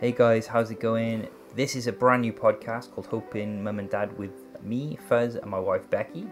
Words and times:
Hey 0.00 0.12
guys, 0.12 0.46
how's 0.46 0.70
it 0.70 0.80
going? 0.80 1.28
This 1.54 1.76
is 1.76 1.86
a 1.86 1.92
brand 1.92 2.22
new 2.22 2.32
podcast 2.32 2.90
called 2.90 3.06
Hoping 3.08 3.62
Mum 3.62 3.78
and 3.78 3.90
Dad 3.90 4.16
with 4.16 4.32
me, 4.62 4.96
Fuzz, 5.10 5.34
and 5.34 5.50
my 5.50 5.58
wife 5.58 5.90
Becky. 5.90 6.26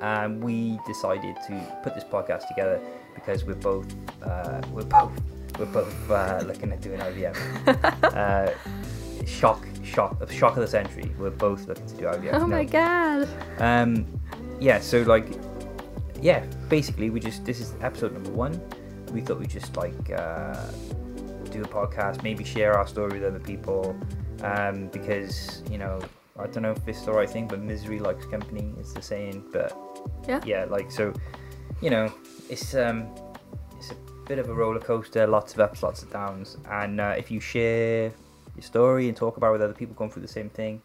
And 0.00 0.44
we 0.44 0.78
decided 0.86 1.36
to 1.46 1.78
put 1.82 1.94
this 1.94 2.04
podcast 2.04 2.48
together 2.48 2.82
because 3.14 3.46
we're 3.46 3.54
both 3.54 3.86
uh, 4.22 4.60
we're 4.74 4.82
both 4.82 5.18
we're 5.58 5.64
both 5.64 6.10
uh, 6.10 6.42
looking 6.44 6.70
at 6.70 6.82
doing 6.82 7.00
IVF. 7.00 7.34
uh, 8.14 9.24
shock, 9.24 9.66
shock, 9.82 10.30
shock 10.30 10.52
of 10.52 10.60
the 10.60 10.68
century. 10.68 11.10
We're 11.18 11.30
both 11.30 11.66
looking 11.66 11.86
to 11.86 11.94
do 11.96 12.04
IVF. 12.04 12.34
Oh 12.34 12.46
my 12.46 12.64
god. 12.64 13.26
Um, 13.56 14.06
yeah, 14.60 14.80
so 14.80 15.00
like, 15.04 15.28
yeah, 16.20 16.44
basically, 16.68 17.08
we 17.08 17.20
just 17.20 17.46
this 17.46 17.58
is 17.58 17.72
episode 17.80 18.12
number 18.12 18.32
one. 18.32 18.60
We 19.12 19.22
thought 19.22 19.38
we'd 19.38 19.48
just 19.48 19.74
like 19.78 20.10
uh, 20.10 20.60
do 21.56 21.64
a 21.64 21.68
podcast, 21.68 22.22
maybe 22.22 22.44
share 22.44 22.76
our 22.78 22.86
story 22.86 23.18
with 23.20 23.24
other 23.24 23.40
people, 23.40 23.96
um, 24.42 24.88
because 24.88 25.62
you 25.70 25.78
know, 25.78 26.00
I 26.38 26.46
don't 26.46 26.62
know 26.62 26.72
if 26.72 26.84
this 26.84 26.98
is 26.98 27.04
the 27.06 27.12
right 27.12 27.28
thing, 27.28 27.46
but 27.48 27.60
misery 27.60 27.98
likes 27.98 28.26
company 28.26 28.72
is 28.80 28.92
the 28.92 29.02
saying. 29.02 29.44
But 29.52 29.72
Yeah. 30.28 30.40
yeah, 30.44 30.64
like 30.68 30.90
so, 30.90 31.12
you 31.80 31.90
know, 31.90 32.12
it's 32.48 32.74
um, 32.74 33.08
it's 33.78 33.90
a 33.90 33.96
bit 34.26 34.38
of 34.38 34.48
a 34.48 34.54
roller 34.54 34.80
coaster, 34.80 35.26
lots 35.26 35.54
of 35.54 35.60
ups, 35.60 35.82
lots 35.82 36.02
of 36.02 36.12
downs, 36.12 36.56
and 36.70 37.00
uh, 37.00 37.14
if 37.16 37.30
you 37.30 37.40
share 37.40 38.12
your 38.54 38.62
story 38.62 39.08
and 39.08 39.16
talk 39.16 39.36
about 39.36 39.48
it 39.50 39.52
with 39.52 39.62
other 39.62 39.74
people 39.74 39.94
going 39.94 40.10
through 40.10 40.22
the 40.22 40.28
same 40.28 40.48
thing, 40.50 40.80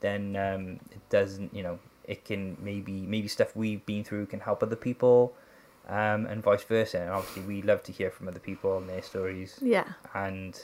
then 0.00 0.36
um, 0.36 0.80
it 0.90 1.00
doesn't, 1.10 1.54
you 1.54 1.62
know, 1.62 1.78
it 2.04 2.24
can 2.24 2.56
maybe 2.60 3.06
maybe 3.06 3.28
stuff 3.28 3.54
we've 3.56 3.84
been 3.86 4.04
through 4.04 4.26
can 4.26 4.40
help 4.40 4.62
other 4.62 4.76
people, 4.76 5.32
um, 5.88 6.26
and 6.26 6.42
vice 6.42 6.64
versa. 6.64 7.00
And 7.00 7.10
obviously, 7.10 7.42
we 7.42 7.62
love 7.62 7.82
to 7.84 7.92
hear 7.92 8.10
from 8.10 8.28
other 8.28 8.40
people 8.40 8.78
and 8.78 8.88
their 8.88 9.02
stories 9.02 9.58
Yeah. 9.62 9.84
and 10.14 10.60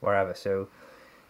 wherever. 0.00 0.34
So 0.34 0.68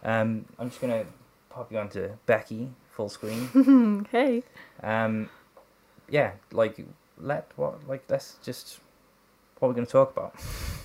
um, 0.03 0.45
I'm 0.59 0.69
just 0.69 0.81
gonna 0.81 1.05
pop 1.49 1.71
you 1.71 1.77
onto 1.77 2.09
Becky 2.25 2.69
full 2.91 3.09
screen. 3.09 4.05
hey. 4.11 4.43
Um, 4.83 5.29
yeah, 6.09 6.31
like 6.51 6.77
let 7.17 7.51
what 7.55 7.87
like 7.87 8.03
let's 8.09 8.35
just 8.43 8.79
what 9.59 9.69
we're 9.69 9.75
gonna 9.75 9.85
talk 9.87 10.11
about. 10.11 10.35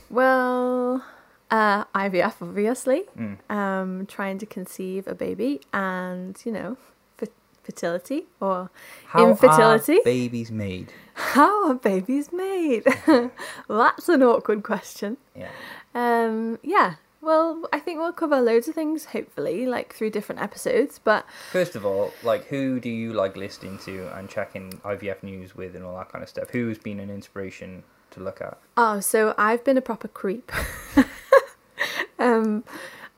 Well, 0.08 1.04
uh, 1.50 1.84
IVF, 1.94 2.34
obviously. 2.42 3.04
Mm. 3.18 3.50
Um, 3.50 4.06
trying 4.06 4.38
to 4.38 4.46
conceive 4.46 5.06
a 5.06 5.14
baby 5.14 5.60
and, 5.72 6.40
you 6.44 6.52
know, 6.52 6.76
fertility 7.70 8.26
or 8.40 8.70
How 9.06 9.28
Infertility? 9.30 9.98
are 9.98 10.04
babies 10.04 10.50
made? 10.50 10.92
how 11.14 11.68
are 11.68 11.74
babies 11.74 12.32
made? 12.32 12.84
That's 13.68 14.08
an 14.08 14.22
awkward 14.22 14.62
question. 14.62 15.18
Yeah. 15.36 15.50
Um, 15.94 16.58
yeah. 16.62 16.94
Well, 17.22 17.68
I 17.72 17.78
think 17.78 17.98
we'll 17.98 18.14
cover 18.14 18.40
loads 18.40 18.66
of 18.68 18.74
things, 18.74 19.04
hopefully, 19.06 19.66
like 19.66 19.92
through 19.94 20.10
different 20.10 20.40
episodes. 20.40 20.98
But 20.98 21.26
First 21.52 21.76
of 21.76 21.84
all, 21.84 22.12
like 22.22 22.46
who 22.46 22.80
do 22.80 22.88
you 22.88 23.12
like 23.12 23.36
listening 23.36 23.78
to 23.84 24.08
and 24.16 24.28
checking 24.28 24.70
IVF 24.84 25.22
news 25.22 25.54
with 25.54 25.76
and 25.76 25.84
all 25.84 25.96
that 25.98 26.10
kind 26.10 26.22
of 26.22 26.30
stuff? 26.30 26.48
Who's 26.50 26.78
been 26.78 26.98
an 26.98 27.10
inspiration 27.10 27.82
to 28.12 28.20
look 28.20 28.40
at? 28.40 28.56
Oh, 28.78 29.00
so 29.00 29.34
I've 29.36 29.62
been 29.64 29.76
a 29.76 29.82
proper 29.82 30.08
creep. 30.08 30.50
um, 32.18 32.64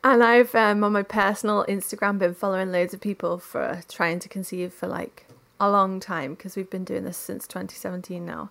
and 0.05 0.23
I've 0.23 0.55
um, 0.55 0.83
on 0.85 0.93
my 0.93 1.03
personal 1.03 1.65
Instagram 1.69 2.19
been 2.19 2.35
following 2.35 2.73
loads 2.73 2.93
of 2.95 3.01
people 3.01 3.39
for 3.39 3.81
trying 3.89 4.19
to 4.21 4.29
conceive 4.29 4.73
for 4.73 4.87
like 4.89 5.27
a 5.61 5.71
long 5.71 6.01
time 6.01 6.35
because 6.35 6.57
we've 6.57 6.69
been 6.71 6.85
doing 6.85 7.05
this 7.05 7.17
since 7.17 7.47
2017 7.47 8.25
now. 8.27 8.49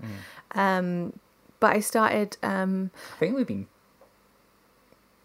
Um, 0.56 1.14
but 1.60 1.76
I 1.76 1.80
started. 1.82 2.38
Um, 2.42 2.92
I 3.16 3.20
think 3.20 3.36
we've 3.36 3.46
been 3.48 3.68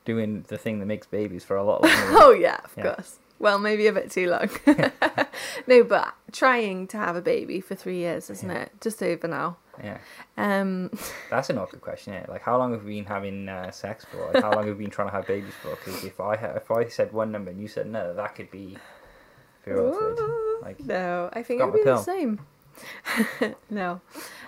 doing 0.05 0.45
the 0.49 0.59
thing 0.59 0.79
that 0.81 0.87
makes 0.87 1.07
babies 1.07 1.45
for 1.45 1.57
a 1.57 1.63
lot 1.65 1.83
longer. 1.85 1.97
oh 2.21 2.33
yeah, 2.33 2.59
of 2.65 2.73
Yeah. 2.77 2.95
course. 2.95 3.19
Well, 3.39 3.59
maybe 3.59 3.87
a 3.87 3.93
bit 3.93 4.11
too 4.11 4.29
long. 4.31 4.49
no, 5.67 5.85
but 5.85 6.15
trying 6.33 6.87
to 6.89 6.97
have 6.97 7.17
a 7.17 7.21
baby 7.21 7.61
for 7.61 7.75
three 7.75 7.99
years, 7.99 8.31
isn't 8.31 8.49
Yeah. 8.49 8.63
it? 8.63 8.73
Just 8.81 9.03
over 9.03 9.29
now. 9.29 9.59
Yeah, 9.83 9.99
Um, 10.39 10.91
that's 11.31 11.51
an 11.51 11.59
awkward 11.59 11.81
question. 11.83 12.13
Yeah? 12.15 12.27
Like, 12.29 12.43
how 12.43 12.57
long 12.59 12.73
have 12.73 12.85
we 12.85 12.97
been 12.97 13.05
having 13.05 13.49
uh, 13.49 13.71
sex 13.71 14.05
for? 14.05 14.31
Like, 14.33 14.43
how 14.43 14.53
long 14.53 14.67
have 14.67 14.77
we 14.79 14.85
been 14.85 14.91
trying 14.91 15.09
to 15.09 15.13
have 15.15 15.27
babies 15.27 15.55
for? 15.63 15.71
Because 15.77 16.05
if 16.05 16.21
I 16.21 16.37
ha- 16.37 16.55
if 16.57 16.71
I 16.71 16.87
said 16.89 17.13
one 17.13 17.31
number 17.33 17.51
and 17.51 17.61
you 17.61 17.69
said 17.69 17.87
another, 17.87 18.15
that 18.15 18.35
could 18.35 18.51
be 18.51 18.77
very 19.65 19.79
awkward. 19.81 20.19
Like, 20.63 20.81
no, 20.81 21.29
I 21.33 21.43
think 21.43 21.61
it 21.61 21.65
would 21.65 21.75
be 21.75 21.85
my 21.85 21.93
the 21.93 22.03
same. 22.03 22.41
no. 23.71 24.01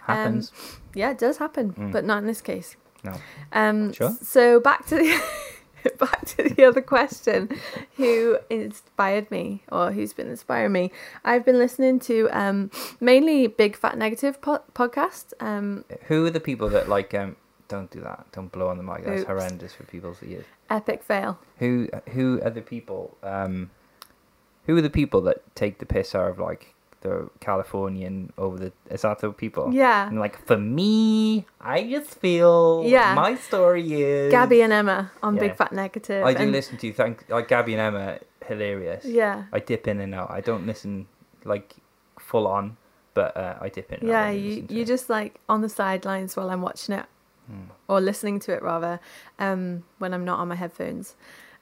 happens. 0.05 0.53
Yeah, 0.94 1.11
it 1.11 1.19
does 1.19 1.38
happen, 1.38 1.72
Mm. 1.72 1.93
but 1.93 2.05
not 2.05 2.19
in 2.19 2.27
this 2.27 2.41
case. 2.41 2.77
no. 3.05 3.15
Um, 3.53 3.93
Sure. 3.93 4.17
So 4.22 4.61
back 4.61 4.87
to 4.87 4.97
the 4.97 5.22
back 5.99 6.25
to 6.26 6.43
the 6.49 6.65
other 6.65 6.81
question: 6.82 7.49
Who 7.97 8.38
inspired 8.50 9.31
me, 9.31 9.62
or 9.71 9.93
who's 9.93 10.12
been 10.12 10.28
inspiring 10.28 10.72
me? 10.72 10.93
I've 11.25 11.44
been 11.44 11.59
listening 11.59 11.99
to 12.00 12.28
um, 12.32 12.71
mainly 13.00 13.47
Big 13.47 13.76
Fat 13.76 13.97
Negative 13.99 14.41
po- 14.41 14.62
podcast. 14.75 15.32
Um, 15.41 15.84
Who 16.04 16.26
are 16.26 16.31
the 16.31 16.41
people 16.41 16.69
that 16.71 16.88
like? 16.88 17.15
Um, 17.15 17.37
don't 17.69 17.91
do 17.91 18.00
that. 18.00 18.26
Don't 18.32 18.50
blow 18.50 18.69
on 18.69 18.78
the 18.78 18.82
mic. 18.82 19.04
That's 19.04 19.21
Oops. 19.21 19.28
horrendous 19.28 19.75
for 19.75 19.84
people's 19.84 20.22
ears. 20.22 20.47
epic 20.71 21.03
fail. 21.03 21.38
Who 21.59 21.88
who 22.10 22.41
are 22.43 22.50
the 22.50 22.62
people? 22.62 23.16
Um, 23.22 23.70
who 24.66 24.76
are 24.76 24.82
the 24.82 24.91
people 24.91 25.20
that 25.22 25.55
take 25.55 25.78
the 25.78 25.87
piss 25.87 26.15
out 26.15 26.31
of 26.31 26.38
like 26.38 26.75
the 27.01 27.29
Californian 27.41 28.33
over 28.39 28.57
the? 28.59 28.73
The 28.91 29.33
people? 29.37 29.73
Yeah, 29.73 30.09
And 30.09 30.19
like 30.19 30.45
for 30.47 30.57
me, 30.59 31.47
I 31.61 31.85
just 31.85 32.19
feel 32.21 32.83
Yeah. 32.87 33.15
my 33.15 33.35
story 33.37 33.93
is 34.03 34.31
Gabby 34.31 34.63
and 34.63 34.73
Emma 34.73 35.11
on 35.23 35.35
Yeah. 35.37 35.41
Big 35.41 35.57
Fat 35.57 35.73
Negative. 35.73 36.25
I 36.25 36.35
do 36.35 36.43
and- 36.45 36.53
listen 36.53 36.77
to 36.79 36.93
thank 36.93 37.29
like 37.29 37.49
Gabby 37.49 37.75
and 37.75 37.81
Emma 37.83 38.19
hilarious. 38.47 39.05
Yeah, 39.05 39.45
I 39.53 39.61
dip 39.61 39.87
in 39.87 40.01
and 40.01 40.15
out. 40.15 40.31
I 40.31 40.41
don't 40.41 40.67
listen 40.67 41.07
like 41.45 41.77
full 42.19 42.47
on, 42.47 42.77
but 43.15 43.37
uh, 43.37 43.57
I 43.61 43.69
dip 43.69 43.93
in. 43.93 44.01
And 44.01 44.09
yeah. 44.09 44.31
You 44.31 44.67
you 44.69 44.85
just 44.85 45.09
like 45.11 45.41
on 45.49 45.61
the 45.63 45.69
sidelines 45.69 46.37
while 46.37 46.51
I'm 46.51 46.63
watching 46.63 46.95
it. 46.97 47.07
Hmm. 47.49 47.71
or 47.89 47.99
listening 48.03 48.39
to 48.41 48.53
it 48.53 48.63
rather 48.63 49.01
um, 49.39 49.83
when 50.01 50.13
I'm 50.13 50.23
not 50.23 50.39
on 50.39 50.49
my 50.49 50.55
headphones. 50.55 51.17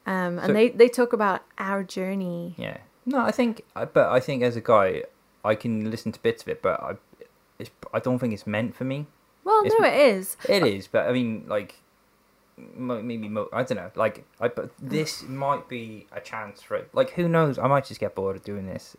Um, 0.05 0.37
and 0.41 0.47
So- 0.47 0.53
they, 0.53 0.69
they 0.71 0.89
talk 0.89 1.13
about 1.13 1.43
our 1.59 1.85
journey. 1.85 2.55
Yeah. 2.59 2.79
No, 3.05 3.21
I 3.21 3.31
think, 3.31 3.63
but 3.75 4.09
I 4.11 4.19
think 4.19 4.43
as 4.43 4.57
a 4.57 4.61
guy, 4.61 5.05
I 5.47 5.55
can 5.55 5.91
listen 5.91 6.13
to 6.13 6.21
bits 6.21 6.43
of 6.43 6.49
it, 6.49 6.61
but 6.63 6.81
I, 6.83 6.95
it's, 7.59 7.71
I 7.95 8.01
don't 8.01 8.19
think 8.19 8.33
it's 8.35 8.47
meant 8.47 8.75
for 8.75 8.85
me. 8.85 9.07
Well, 9.45 9.65
It's- 9.65 9.75
no, 9.79 9.87
it 9.87 9.95
is. 10.17 10.37
It 10.49 10.67
is, 10.67 10.87
but 10.89 11.09
I 11.09 11.13
mean, 11.13 11.45
like, 11.47 11.77
maybe 12.77 13.29
mo- 13.29 13.49
I 13.53 13.63
don't 13.63 13.77
know. 13.77 13.91
Like, 13.95 14.25
I 14.41 14.49
but 14.49 14.71
this 14.79 15.23
might 15.23 15.69
be 15.69 16.07
a 16.13 16.21
chance 16.21 16.63
for 16.63 16.77
it. 16.77 16.89
Like, 16.93 17.11
who 17.11 17.29
knows? 17.29 17.59
I 17.59 17.67
might 17.69 17.85
just 17.85 18.01
get 18.01 18.15
bored 18.15 18.37
of 18.37 18.45
doing 18.45 18.67
this, 18.67 18.97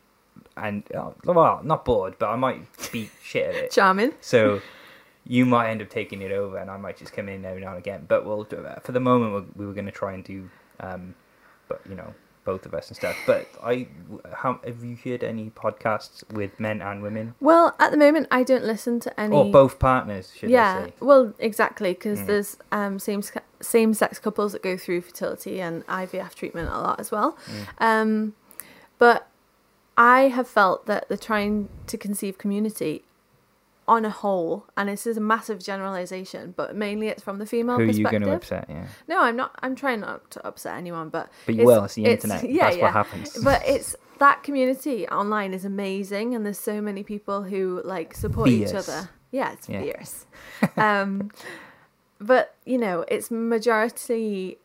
and 0.55 0.83
uh, 0.95 1.11
well, 1.25 1.61
not 1.63 1.83
bored, 1.85 2.15
but 2.19 2.29
I 2.29 2.35
might 2.35 2.61
be 2.91 3.09
shit 3.21 3.47
at 3.49 3.55
it. 3.55 3.71
Charming. 3.71 4.13
So. 4.21 4.61
You 5.29 5.45
might 5.45 5.69
end 5.71 5.81
up 5.81 5.89
taking 5.89 6.21
it 6.21 6.31
over, 6.31 6.57
and 6.57 6.71
I 6.71 6.77
might 6.77 6.95
just 6.95 7.11
come 7.11 7.27
in 7.27 7.43
every 7.43 7.59
now 7.59 7.71
and 7.71 7.77
again. 7.79 8.05
But 8.07 8.25
we'll 8.25 8.45
do 8.45 8.61
that. 8.63 8.85
For 8.85 8.93
the 8.93 9.01
moment, 9.01 9.33
we're, 9.33 9.61
we 9.61 9.67
were 9.67 9.73
going 9.73 9.85
to 9.87 9.91
try 9.91 10.13
and 10.13 10.23
do, 10.23 10.49
um, 10.79 11.15
but 11.67 11.81
you 11.89 11.95
know, 11.95 12.13
both 12.47 12.65
of 12.65 12.73
us 12.73 12.87
and 12.87 12.95
stuff. 12.97 13.15
But 13.27 13.47
I, 13.61 13.87
how 14.33 14.59
have 14.65 14.81
you 14.83 14.97
heard 15.03 15.21
any 15.23 15.49
podcasts 15.51 16.23
with 16.33 16.59
men 16.59 16.81
and 16.81 17.03
women, 17.03 17.35
Well, 17.41 17.75
at 17.77 17.91
the 17.91 17.97
moment, 17.97 18.27
I 18.31 18.41
don't 18.43 18.63
listen 18.63 18.99
to 19.01 19.19
any. 19.19 19.35
or 19.35 19.51
both 19.51 19.77
partners? 19.79 20.31
Should 20.35 20.49
I 20.49 20.53
yeah, 20.53 20.85
say? 20.85 20.93
well, 21.01 21.33
exactly, 21.39 21.91
because 21.93 22.19
Mm. 22.21 22.27
there's 22.27 22.57
um, 22.71 22.99
same 22.99 23.21
same 23.59 23.93
sex 23.93 24.17
couples 24.19 24.53
that 24.53 24.63
go 24.63 24.77
through 24.77 25.01
fertility 25.01 25.59
and 25.59 25.85
IVF 25.87 26.33
treatment 26.35 26.69
a 26.69 26.79
lot 26.79 26.99
as 26.99 27.11
well. 27.11 27.37
Mm. 27.47 27.65
Um, 27.89 28.33
but 28.97 29.27
I 29.97 30.29
have 30.37 30.47
felt 30.47 30.85
that 30.85 31.09
the 31.09 31.17
trying 31.17 31.67
to 31.87 31.97
conceive 31.97 32.37
community, 32.37 33.03
on 33.87 34.03
a 34.03 34.09
whole, 34.09 34.65
and 34.75 34.89
this 34.89 35.07
is 35.07 35.15
a 35.17 35.21
massive 35.21 35.59
generalization, 35.63 36.53
but 36.57 36.75
mainly 36.75 37.07
it's 37.07 37.23
from 37.23 37.37
the 37.39 37.45
female 37.45 37.77
Who 37.77 37.83
are 37.83 37.85
you 37.85 38.03
perspective. 38.03 38.11
going 38.21 38.23
to 38.31 38.35
upset? 38.35 38.65
Yeah, 38.67 38.87
No, 39.07 39.21
I'm 39.21 39.35
not. 39.37 39.55
I'm 39.61 39.75
trying 39.75 40.01
not 40.01 40.29
to 40.31 40.45
upset 40.45 40.75
anyone, 40.77 41.09
but 41.09 41.29
but 41.45 41.55
you 41.55 41.61
It's- 41.61 41.65
will. 41.77 41.83
It's 41.85 41.93
the 41.95 42.05
it's- 42.05 42.23
internet. 42.25 42.49
yeah, 42.53 42.63
That's 42.65 42.77
yeah. 42.77 42.83
what 42.83 42.93
happens. 42.93 43.37
but 43.43 43.61
it's 43.65 43.95
that 44.19 44.43
community 44.43 45.07
online 45.07 45.53
is 45.53 45.63
amazing, 45.63 46.35
and 46.35 46.45
there's 46.45 46.59
so 46.59 46.81
many 46.81 47.03
people 47.03 47.43
who 47.43 47.81
like 47.85 48.13
support 48.15 48.49
each 48.49 48.73
other. 48.73 49.09
Yeah, 49.31 49.53
it's 49.53 49.69
Yeah. 49.69 49.81
fierce. 49.81 50.25
um, 50.75 51.31
but 52.19 52.55
you 52.65 52.77
know, 52.77 53.05
it's 53.07 53.29
majority 53.31 54.57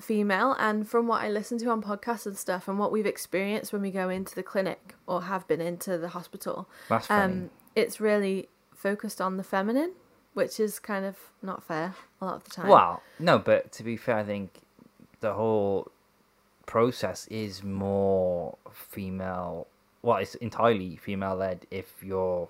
female, 0.00 0.54
and 0.58 0.88
from 0.88 1.06
what 1.08 1.22
I 1.22 1.28
listen 1.28 1.58
to 1.58 1.70
on 1.70 1.82
podcasts 1.82 2.24
and 2.26 2.36
stuff, 2.36 2.68
and 2.68 2.78
what 2.78 2.92
we've 2.92 3.06
experienced 3.06 3.72
when 3.72 3.82
we 3.82 3.90
go 3.90 4.08
into 4.08 4.34
the 4.34 4.42
clinic 4.44 4.94
or 5.06 5.22
have 5.22 5.46
been 5.48 5.60
into 5.60 5.98
the 5.98 6.08
hospital, 6.08 6.68
That's 6.88 7.06
funny. 7.08 7.32
um, 7.32 7.50
it's 7.78 8.00
really 8.00 8.48
focused 8.74 9.20
on 9.20 9.36
the 9.36 9.44
feminine, 9.44 9.92
which 10.34 10.58
is 10.60 10.78
kind 10.78 11.04
of 11.04 11.16
not 11.42 11.62
fair 11.62 11.94
a 12.20 12.24
lot 12.24 12.34
of 12.36 12.44
the 12.44 12.50
time. 12.50 12.68
Well, 12.68 13.02
no, 13.18 13.38
but 13.38 13.72
to 13.72 13.82
be 13.82 13.96
fair, 13.96 14.16
I 14.18 14.24
think 14.24 14.50
the 15.20 15.32
whole 15.34 15.90
process 16.66 17.26
is 17.28 17.62
more 17.62 18.56
female. 18.72 19.66
Well, 20.02 20.18
it's 20.18 20.34
entirely 20.36 20.96
female 20.96 21.34
led 21.36 21.66
if 21.70 21.92
you're 22.02 22.48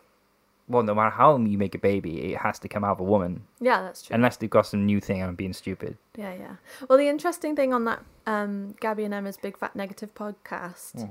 well, 0.70 0.82
no 0.82 0.94
matter 0.94 1.08
how 1.08 1.38
you 1.38 1.56
make 1.56 1.74
a 1.74 1.78
baby, 1.78 2.32
it 2.34 2.38
has 2.40 2.58
to 2.58 2.68
come 2.68 2.84
out 2.84 2.90
of 2.92 3.00
a 3.00 3.04
woman, 3.04 3.44
Yeah, 3.58 3.80
that's 3.80 4.02
true. 4.02 4.14
unless 4.14 4.36
they've 4.36 4.50
got 4.50 4.66
some 4.66 4.84
new 4.84 5.00
thing 5.00 5.22
and 5.22 5.30
I'm 5.30 5.34
being 5.34 5.54
stupid. 5.54 5.96
Yeah, 6.14 6.34
yeah. 6.34 6.56
Well, 6.86 6.98
the 6.98 7.08
interesting 7.08 7.56
thing 7.56 7.72
on 7.72 7.86
that 7.86 8.04
um, 8.26 8.74
Gabby 8.78 9.04
and 9.04 9.14
Emma's 9.14 9.38
Big 9.38 9.56
Fat 9.58 9.74
Negative 9.74 10.14
podcast, 10.14 10.96
Mm. 10.96 11.10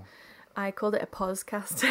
I 0.57 0.71
called 0.71 0.95
it 0.95 1.04
a 1.04 1.06
podcast 1.06 1.81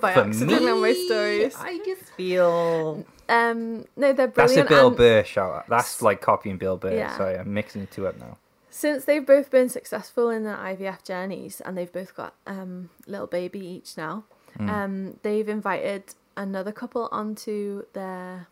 by 0.00 0.12
accident 0.12 0.62
on 0.68 0.80
my 0.82 0.92
stories. 0.92 1.54
I 1.58 1.78
just 1.86 2.02
feel 2.16 3.06
Um, 3.28 3.84
no, 3.96 4.12
they're 4.12 4.26
brilliant. 4.28 4.36
that's 4.36 4.56
a. 4.56 4.64
Bill 4.74 4.88
and 4.88 4.96
Burr 4.96 5.24
shout 5.24 5.52
out. 5.54 5.66
That's 5.68 6.02
like 6.02 6.20
copying 6.20 6.58
Bill 6.58 6.76
Burr. 6.76 6.92
Yeah. 6.94 7.16
Sorry, 7.16 7.38
I'm 7.38 7.54
mixing 7.54 7.82
the 7.82 7.86
two 7.86 8.06
up 8.08 8.18
now. 8.18 8.36
since 8.68 9.06
they've 9.06 9.24
both 9.24 9.50
been 9.50 9.68
successful 9.70 10.28
in 10.28 10.44
their 10.44 10.56
IVF 10.56 11.02
journeys 11.02 11.62
and 11.62 11.78
they've 11.78 11.92
both 11.92 12.14
got 12.14 12.34
um 12.46 12.90
little 13.06 13.26
baby 13.26 13.60
each 13.60 13.96
now, 13.96 14.24
Mm. 14.58 14.68
um, 14.70 15.16
they've 15.22 15.48
invited 15.48 16.02
another 16.36 16.72
couple 16.72 17.08
onto 17.12 17.84
their 17.92 18.48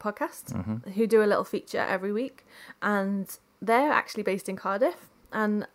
podcast 0.00 0.52
Mhm. 0.52 0.92
who 0.94 1.06
do 1.06 1.22
a 1.22 1.28
little 1.32 1.44
feature 1.44 1.84
every 1.96 2.12
week, 2.12 2.44
and 2.82 3.38
they're 3.60 3.92
actually 3.92 4.22
based 4.22 4.48
in 4.48 4.56
Cardiff, 4.56 5.08
and 5.32 5.66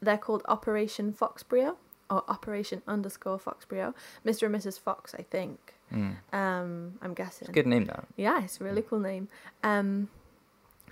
they're 0.00 0.18
called 0.18 0.42
Operation 0.46 1.12
Foxbrio 1.12 1.76
or 2.10 2.22
Operation 2.28 2.82
underscore 2.86 3.38
Foxbrio, 3.38 3.94
Mr. 4.24 4.46
and 4.46 4.54
Mrs. 4.54 4.78
Fox, 4.78 5.14
I 5.18 5.22
think. 5.22 5.74
Mm. 5.92 6.16
Um, 6.32 6.94
I'm 7.02 7.14
guessing. 7.14 7.42
It's 7.46 7.50
a 7.50 7.52
good 7.52 7.66
name 7.66 7.84
though. 7.86 8.04
Yeah, 8.16 8.42
it's 8.44 8.60
a 8.60 8.64
really 8.64 8.82
cool 8.82 8.98
name. 9.00 9.28
Um, 9.62 10.08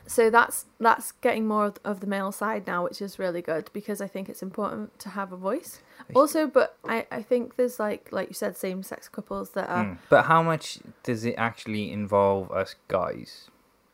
so 0.07 0.29
that's 0.29 0.67
that's 0.79 1.13
getting 1.13 1.47
more 1.47 1.67
of- 1.67 1.79
of 1.85 2.01
the 2.01 2.07
male 2.07 2.31
side 2.31 2.67
now, 2.67 2.85
which 2.85 3.01
is 3.01 3.19
really 3.19 3.41
good 3.43 3.71
because 3.73 4.01
I 4.03 4.07
think 4.07 4.29
it's 4.29 4.43
important 4.43 4.99
to 5.01 5.09
have 5.11 5.33
a 5.33 5.37
voice. 5.37 5.81
Also, 6.15 6.47
but 6.47 6.77
I, 6.85 7.07
I 7.11 7.23
think 7.23 7.57
there's 7.57 7.79
like 7.81 8.11
like 8.13 8.29
you 8.29 8.35
said, 8.35 8.57
same 8.57 8.83
sex 8.83 9.09
couples 9.09 9.51
that 9.51 9.69
are 9.71 9.85
Mm. 9.85 9.99
But 10.11 10.27
how 10.27 10.43
much 10.43 10.79
does 11.03 11.25
it 11.25 11.35
actually 11.39 11.91
involve 11.91 12.51
us 12.53 12.75
guys? 12.89 13.49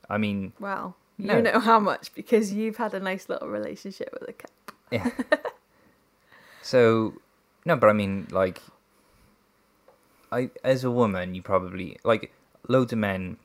I 0.08 0.18
mean, 0.18 0.52
well, 0.58 0.96
No. 1.16 1.36
you 1.36 1.42
know 1.42 1.60
how 1.60 1.78
much 1.78 2.12
because 2.14 2.52
you've 2.52 2.78
had 2.78 2.92
a 2.92 3.00
nice 3.00 3.28
little 3.28 3.48
relationship 3.48 4.10
with 4.12 4.28
a 4.28 4.32
cat. 4.32 4.50
yeah. 4.90 5.10
so, 6.62 7.14
no, 7.64 7.76
but 7.76 7.88
I 7.88 7.92
mean, 7.92 8.26
like, 8.30 8.60
I 10.32 10.50
as 10.62 10.84
a 10.84 10.90
woman, 10.90 11.34
you 11.34 11.42
probably 11.42 11.98
like 12.04 12.32
loads 12.68 12.92
of 12.92 12.98
men. 12.98 13.36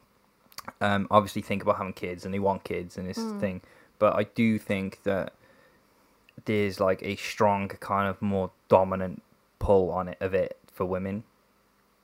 Um, 0.82 1.08
obviously 1.12 1.44
think 1.44 1.62
about 1.62 1.78
having 1.78 1.94
kids 1.94 2.26
and 2.26 2.34
they 2.34 2.40
want 2.40 2.64
kids 2.64 2.98
and 2.98 3.08
this 3.08 3.20
Mm. 3.20 3.40
thing, 3.40 3.62
but 4.00 4.16
I 4.16 4.24
do 4.24 4.58
think 4.58 5.04
that 5.04 5.34
there's 6.46 6.80
like 6.80 7.02
a 7.04 7.16
strong 7.16 7.68
kind 7.68 8.10
of 8.10 8.20
more 8.22 8.52
dominant 8.68 9.22
pull 9.60 9.92
on 9.92 10.08
it 10.08 10.18
of 10.20 10.34
it 10.34 10.58
for 10.72 10.86
women. 10.86 11.24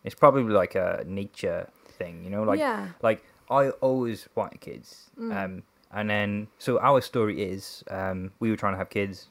It's 0.03 0.15
probably 0.15 0.43
like 0.53 0.75
a 0.75 1.03
nature 1.07 1.69
thing, 1.87 2.23
you 2.23 2.29
know, 2.29 2.43
like 2.43 2.59
yeah, 2.59 2.89
like 3.01 3.23
I 3.49 3.69
always 3.81 4.29
wanted 4.35 4.61
kids. 4.61 5.09
Mm. 5.19 5.35
Um, 5.45 5.63
and 5.91 6.09
then 6.09 6.47
so 6.59 6.79
our 6.79 7.01
story 7.01 7.41
is 7.41 7.83
um, 7.89 8.31
we 8.39 8.49
were 8.51 8.57
trying 8.57 8.73
to 8.73 8.77
have 8.77 8.89
kids, 8.89 9.27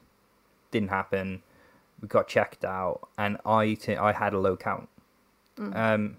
didn't 0.71 0.89
happen. 0.89 1.41
We 2.01 2.07
got 2.07 2.27
checked 2.27 2.65
out, 2.65 3.07
and 3.17 3.37
I 3.45 3.75
t- 3.75 3.95
I 3.95 4.11
had 4.11 4.33
a 4.33 4.39
low 4.39 4.57
count. 4.57 4.89
Mm. 5.57 5.75
Um, 5.75 6.17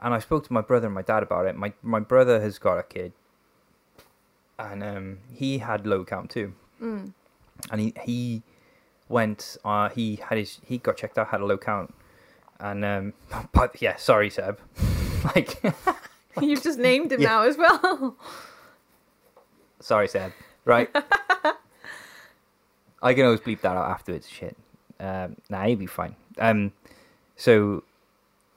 and 0.00 0.14
I 0.14 0.18
spoke 0.18 0.46
to 0.46 0.52
my 0.52 0.60
brother 0.62 0.86
and 0.86 0.94
my 0.94 1.02
dad 1.02 1.22
about 1.22 1.46
it. 1.46 1.56
My 1.56 1.72
my 1.82 2.00
brother 2.00 2.40
has 2.40 2.58
got 2.58 2.78
a 2.78 2.82
kid, 2.82 3.12
and 4.58 4.82
um, 4.82 5.18
he 5.32 5.58
had 5.58 5.86
low 5.86 6.04
count 6.04 6.30
too. 6.30 6.54
Mm. 6.80 7.12
And 7.70 7.80
he 7.80 7.94
he 8.04 8.42
went. 9.08 9.56
Uh, 9.64 9.88
he 9.90 10.16
had 10.16 10.38
his 10.38 10.60
he 10.64 10.78
got 10.78 10.96
checked 10.96 11.18
out, 11.18 11.28
had 11.28 11.40
a 11.42 11.46
low 11.46 11.58
count, 11.58 11.94
and 12.58 12.84
um, 12.84 13.12
but 13.52 13.80
yeah, 13.82 13.96
sorry, 13.96 14.30
Seb. 14.30 14.58
like. 15.34 15.62
you've 16.40 16.62
just 16.64 16.78
named 16.80 17.12
him 17.12 17.20
Yeah. 17.20 17.28
now 17.28 17.42
as 17.42 17.56
well. 17.56 18.16
Sorry, 19.80 20.08
Seb. 20.08 20.32
Right. 20.64 20.90
I 23.02 23.12
can 23.14 23.24
always 23.26 23.40
bleep 23.40 23.60
that 23.60 23.76
out 23.76 23.88
afterwards. 23.90 24.28
Shit. 24.28 24.56
Um, 25.00 25.36
nah, 25.50 25.64
he'll 25.66 25.76
be 25.76 25.86
fine. 25.86 26.16
Um, 26.38 26.72
so 27.36 27.82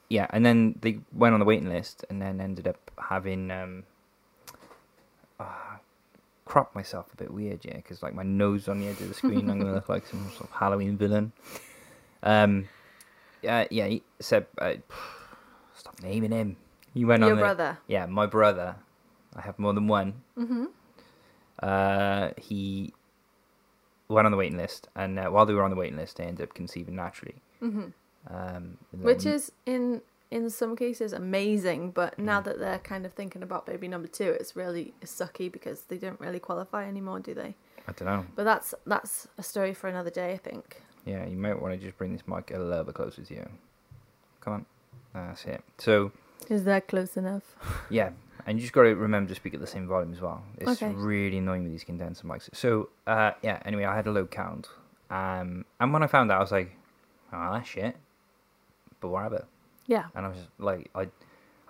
yeah, 0.08 0.26
and 0.30 0.44
then 0.44 0.78
they 0.80 1.00
went 1.12 1.34
on 1.34 1.40
the 1.40 1.46
waiting 1.46 1.68
list, 1.68 2.04
and 2.08 2.20
then 2.20 2.40
ended 2.40 2.66
up 2.66 2.90
having 3.10 3.50
um, 3.50 3.84
uh, 5.38 5.76
crop 6.44 6.74
myself 6.74 7.12
a 7.12 7.16
bit 7.16 7.32
weird, 7.32 7.64
yeah, 7.64 7.76
because 7.76 8.02
like 8.02 8.14
my 8.14 8.22
nose 8.22 8.68
on 8.68 8.80
the 8.80 8.88
edge 8.88 9.00
of 9.00 9.08
the 9.08 9.14
screen, 9.14 9.50
I'm 9.50 9.58
gonna 9.58 9.74
look 9.74 9.88
like 9.88 10.06
some 10.06 10.28
sort 10.30 10.44
of 10.44 10.50
Halloween 10.50 10.96
villain. 10.96 11.32
Um, 12.22 12.68
yeah, 13.42 13.66
yeah. 13.70 13.86
He, 13.86 14.02
said, 14.18 14.46
uh, 14.58 14.74
stop 15.74 16.02
naming 16.02 16.32
him. 16.32 16.56
He 16.94 17.04
went 17.04 17.20
Your 17.20 17.30
on 17.30 17.36
the, 17.36 17.42
brother. 17.42 17.78
yeah, 17.86 18.06
my 18.06 18.26
brother. 18.26 18.76
I 19.36 19.42
have 19.42 19.58
more 19.58 19.74
than 19.74 19.86
one. 19.86 20.22
Mm-hmm. 20.36 20.64
Uh, 21.62 22.30
he 22.36 22.92
went 24.08 24.26
on 24.26 24.32
the 24.32 24.38
waiting 24.38 24.56
list, 24.58 24.88
and 24.94 25.18
uh, 25.18 25.26
while 25.28 25.46
they 25.46 25.54
were 25.54 25.62
on 25.62 25.70
the 25.70 25.76
waiting 25.76 25.96
list, 25.96 26.16
they 26.16 26.24
ended 26.24 26.48
up 26.48 26.54
conceiving 26.54 26.96
naturally. 26.96 27.36
Mm-hmm. 27.62 27.86
Um, 28.34 28.78
Which 28.92 29.26
is 29.26 29.52
in 29.66 30.02
in 30.30 30.50
some 30.50 30.76
cases 30.76 31.12
amazing, 31.14 31.90
but 31.92 32.18
now 32.18 32.40
Mm. 32.40 32.44
that 32.44 32.58
they're 32.58 32.78
kind 32.80 33.06
of 33.06 33.12
thinking 33.14 33.42
about 33.42 33.64
baby 33.64 33.88
number 33.88 34.08
two, 34.08 34.30
it's 34.38 34.54
really 34.54 34.92
sucky 35.02 35.50
because 35.50 35.82
they 35.84 35.96
don't 35.96 36.20
really 36.20 36.38
qualify 36.38 36.86
anymore, 36.86 37.20
do 37.20 37.32
they? 37.32 37.54
I 37.86 37.92
don't 37.92 38.04
know. 38.06 38.26
But 38.36 38.44
that's 38.44 38.74
that's 38.86 39.28
a 39.38 39.42
story 39.42 39.72
for 39.72 39.88
another 39.88 40.10
day, 40.10 40.32
I 40.32 40.36
think. 40.36 40.82
Yeah, 41.06 41.24
you 41.26 41.38
might 41.38 41.60
want 41.62 41.72
to 41.72 41.80
just 41.86 41.96
bring 41.96 42.12
this 42.12 42.26
mic 42.26 42.50
a 42.50 42.58
little 42.58 42.84
bit 42.84 42.94
closer 42.94 43.22
to 43.22 43.34
you. 43.34 43.48
Come 44.42 44.52
on, 44.52 44.66
that's 45.14 45.44
it. 45.46 45.62
So 45.78 46.12
Is 46.48 46.64
that 46.64 46.88
close 46.88 47.16
enough? 47.16 47.42
yeah, 47.90 48.10
and 48.46 48.58
you 48.58 48.62
just 48.62 48.72
got 48.72 48.82
to 48.82 48.94
remember 48.94 49.28
to 49.30 49.34
speak 49.34 49.54
at 49.54 49.60
the 49.60 49.66
same 49.66 49.86
volume 49.86 50.12
as 50.12 50.20
well. 50.20 50.42
It's 50.58 50.80
Okay. 50.82 50.92
really 50.92 51.38
annoying 51.38 51.64
with 51.64 51.72
these 51.72 51.84
condenser 51.84 52.26
mics. 52.26 52.48
So 52.54 52.88
uh, 53.06 53.32
yeah. 53.42 53.60
Anyway, 53.64 53.84
I 53.84 53.94
had 53.96 54.06
a 54.06 54.10
low 54.12 54.26
count, 54.26 54.68
um, 55.10 55.64
and 55.80 55.92
when 55.92 56.02
I 56.02 56.06
found 56.06 56.30
out, 56.32 56.38
I 56.38 56.40
was 56.40 56.52
like, 56.52 56.70
"Oh, 57.32 57.52
that's 57.52 57.68
shit." 57.68 57.96
But 59.00 59.08
whatever. 59.08 59.44
Yeah. 59.86 60.06
and 60.14 60.26
I 60.26 60.28
was 60.28 60.36
just 60.38 60.50
like, 60.58 60.90
I, 60.94 61.08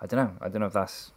I 0.01 0.05
don't 0.05 0.19
know. 0.19 0.31
I 0.41 0.49
don't 0.49 0.59
know 0.61 0.67
if 0.67 0.73
that's. 0.73 1.11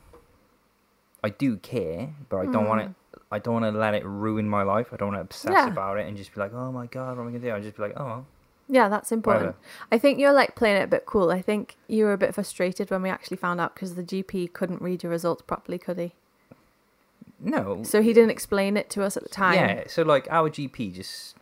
I 1.24 1.30
do 1.30 1.56
care, 1.56 2.14
but 2.28 2.38
I 2.38 2.46
don't 2.46 2.66
want 2.68 2.80
it. 2.82 2.90
I 3.30 3.38
don't 3.38 3.54
want 3.60 3.72
to 3.72 3.78
let 3.78 3.94
it 3.94 4.04
ruin 4.04 4.48
my 4.48 4.62
life. 4.62 4.88
I 4.92 4.96
don't 4.96 5.08
want 5.08 5.18
to 5.18 5.22
obsess 5.22 5.52
Yeah. 5.52 5.68
about 5.68 5.98
it 5.98 6.06
and 6.08 6.16
just 6.16 6.34
be 6.34 6.40
like, 6.40 6.52
oh 6.52 6.70
my 6.72 6.86
god, 6.86 7.16
what 7.16 7.22
am 7.22 7.28
I 7.28 7.32
gonna 7.32 7.44
do? 7.44 7.52
I 7.54 7.60
just 7.60 7.76
be 7.76 7.82
like, 7.82 7.98
oh, 7.98 8.24
Yeah, 8.72 8.88
that's 8.88 9.12
important. 9.12 9.54
I 9.92 9.98
think 9.98 10.18
you're 10.18 10.32
like 10.32 10.56
playing 10.56 10.78
it 10.80 10.84
a 10.84 10.86
bit 10.86 11.04
cool. 11.04 11.30
I 11.30 11.42
think 11.42 11.76
you 11.88 12.06
were 12.06 12.14
a 12.14 12.18
bit 12.18 12.34
frustrated 12.34 12.90
when 12.90 13.02
we 13.02 13.10
actually 13.10 13.36
found 13.36 13.60
out 13.60 13.74
because 13.74 13.94
the 13.96 14.02
GP 14.02 14.54
couldn't 14.54 14.80
read 14.80 15.02
your 15.02 15.12
results 15.12 15.42
properly, 15.42 15.76
could 15.78 15.98
he? 15.98 16.14
No. 17.38 17.82
So 17.82 18.00
he 18.02 18.12
didn't 18.12 18.30
explain 18.30 18.76
it 18.76 18.88
to 18.90 19.02
us 19.02 19.16
at 19.16 19.22
the 19.24 19.28
time. 19.28 19.54
Yeah. 19.56 19.84
So 19.88 20.02
like 20.02 20.26
our 20.30 20.48
GP 20.48 20.94
just. 20.94 21.36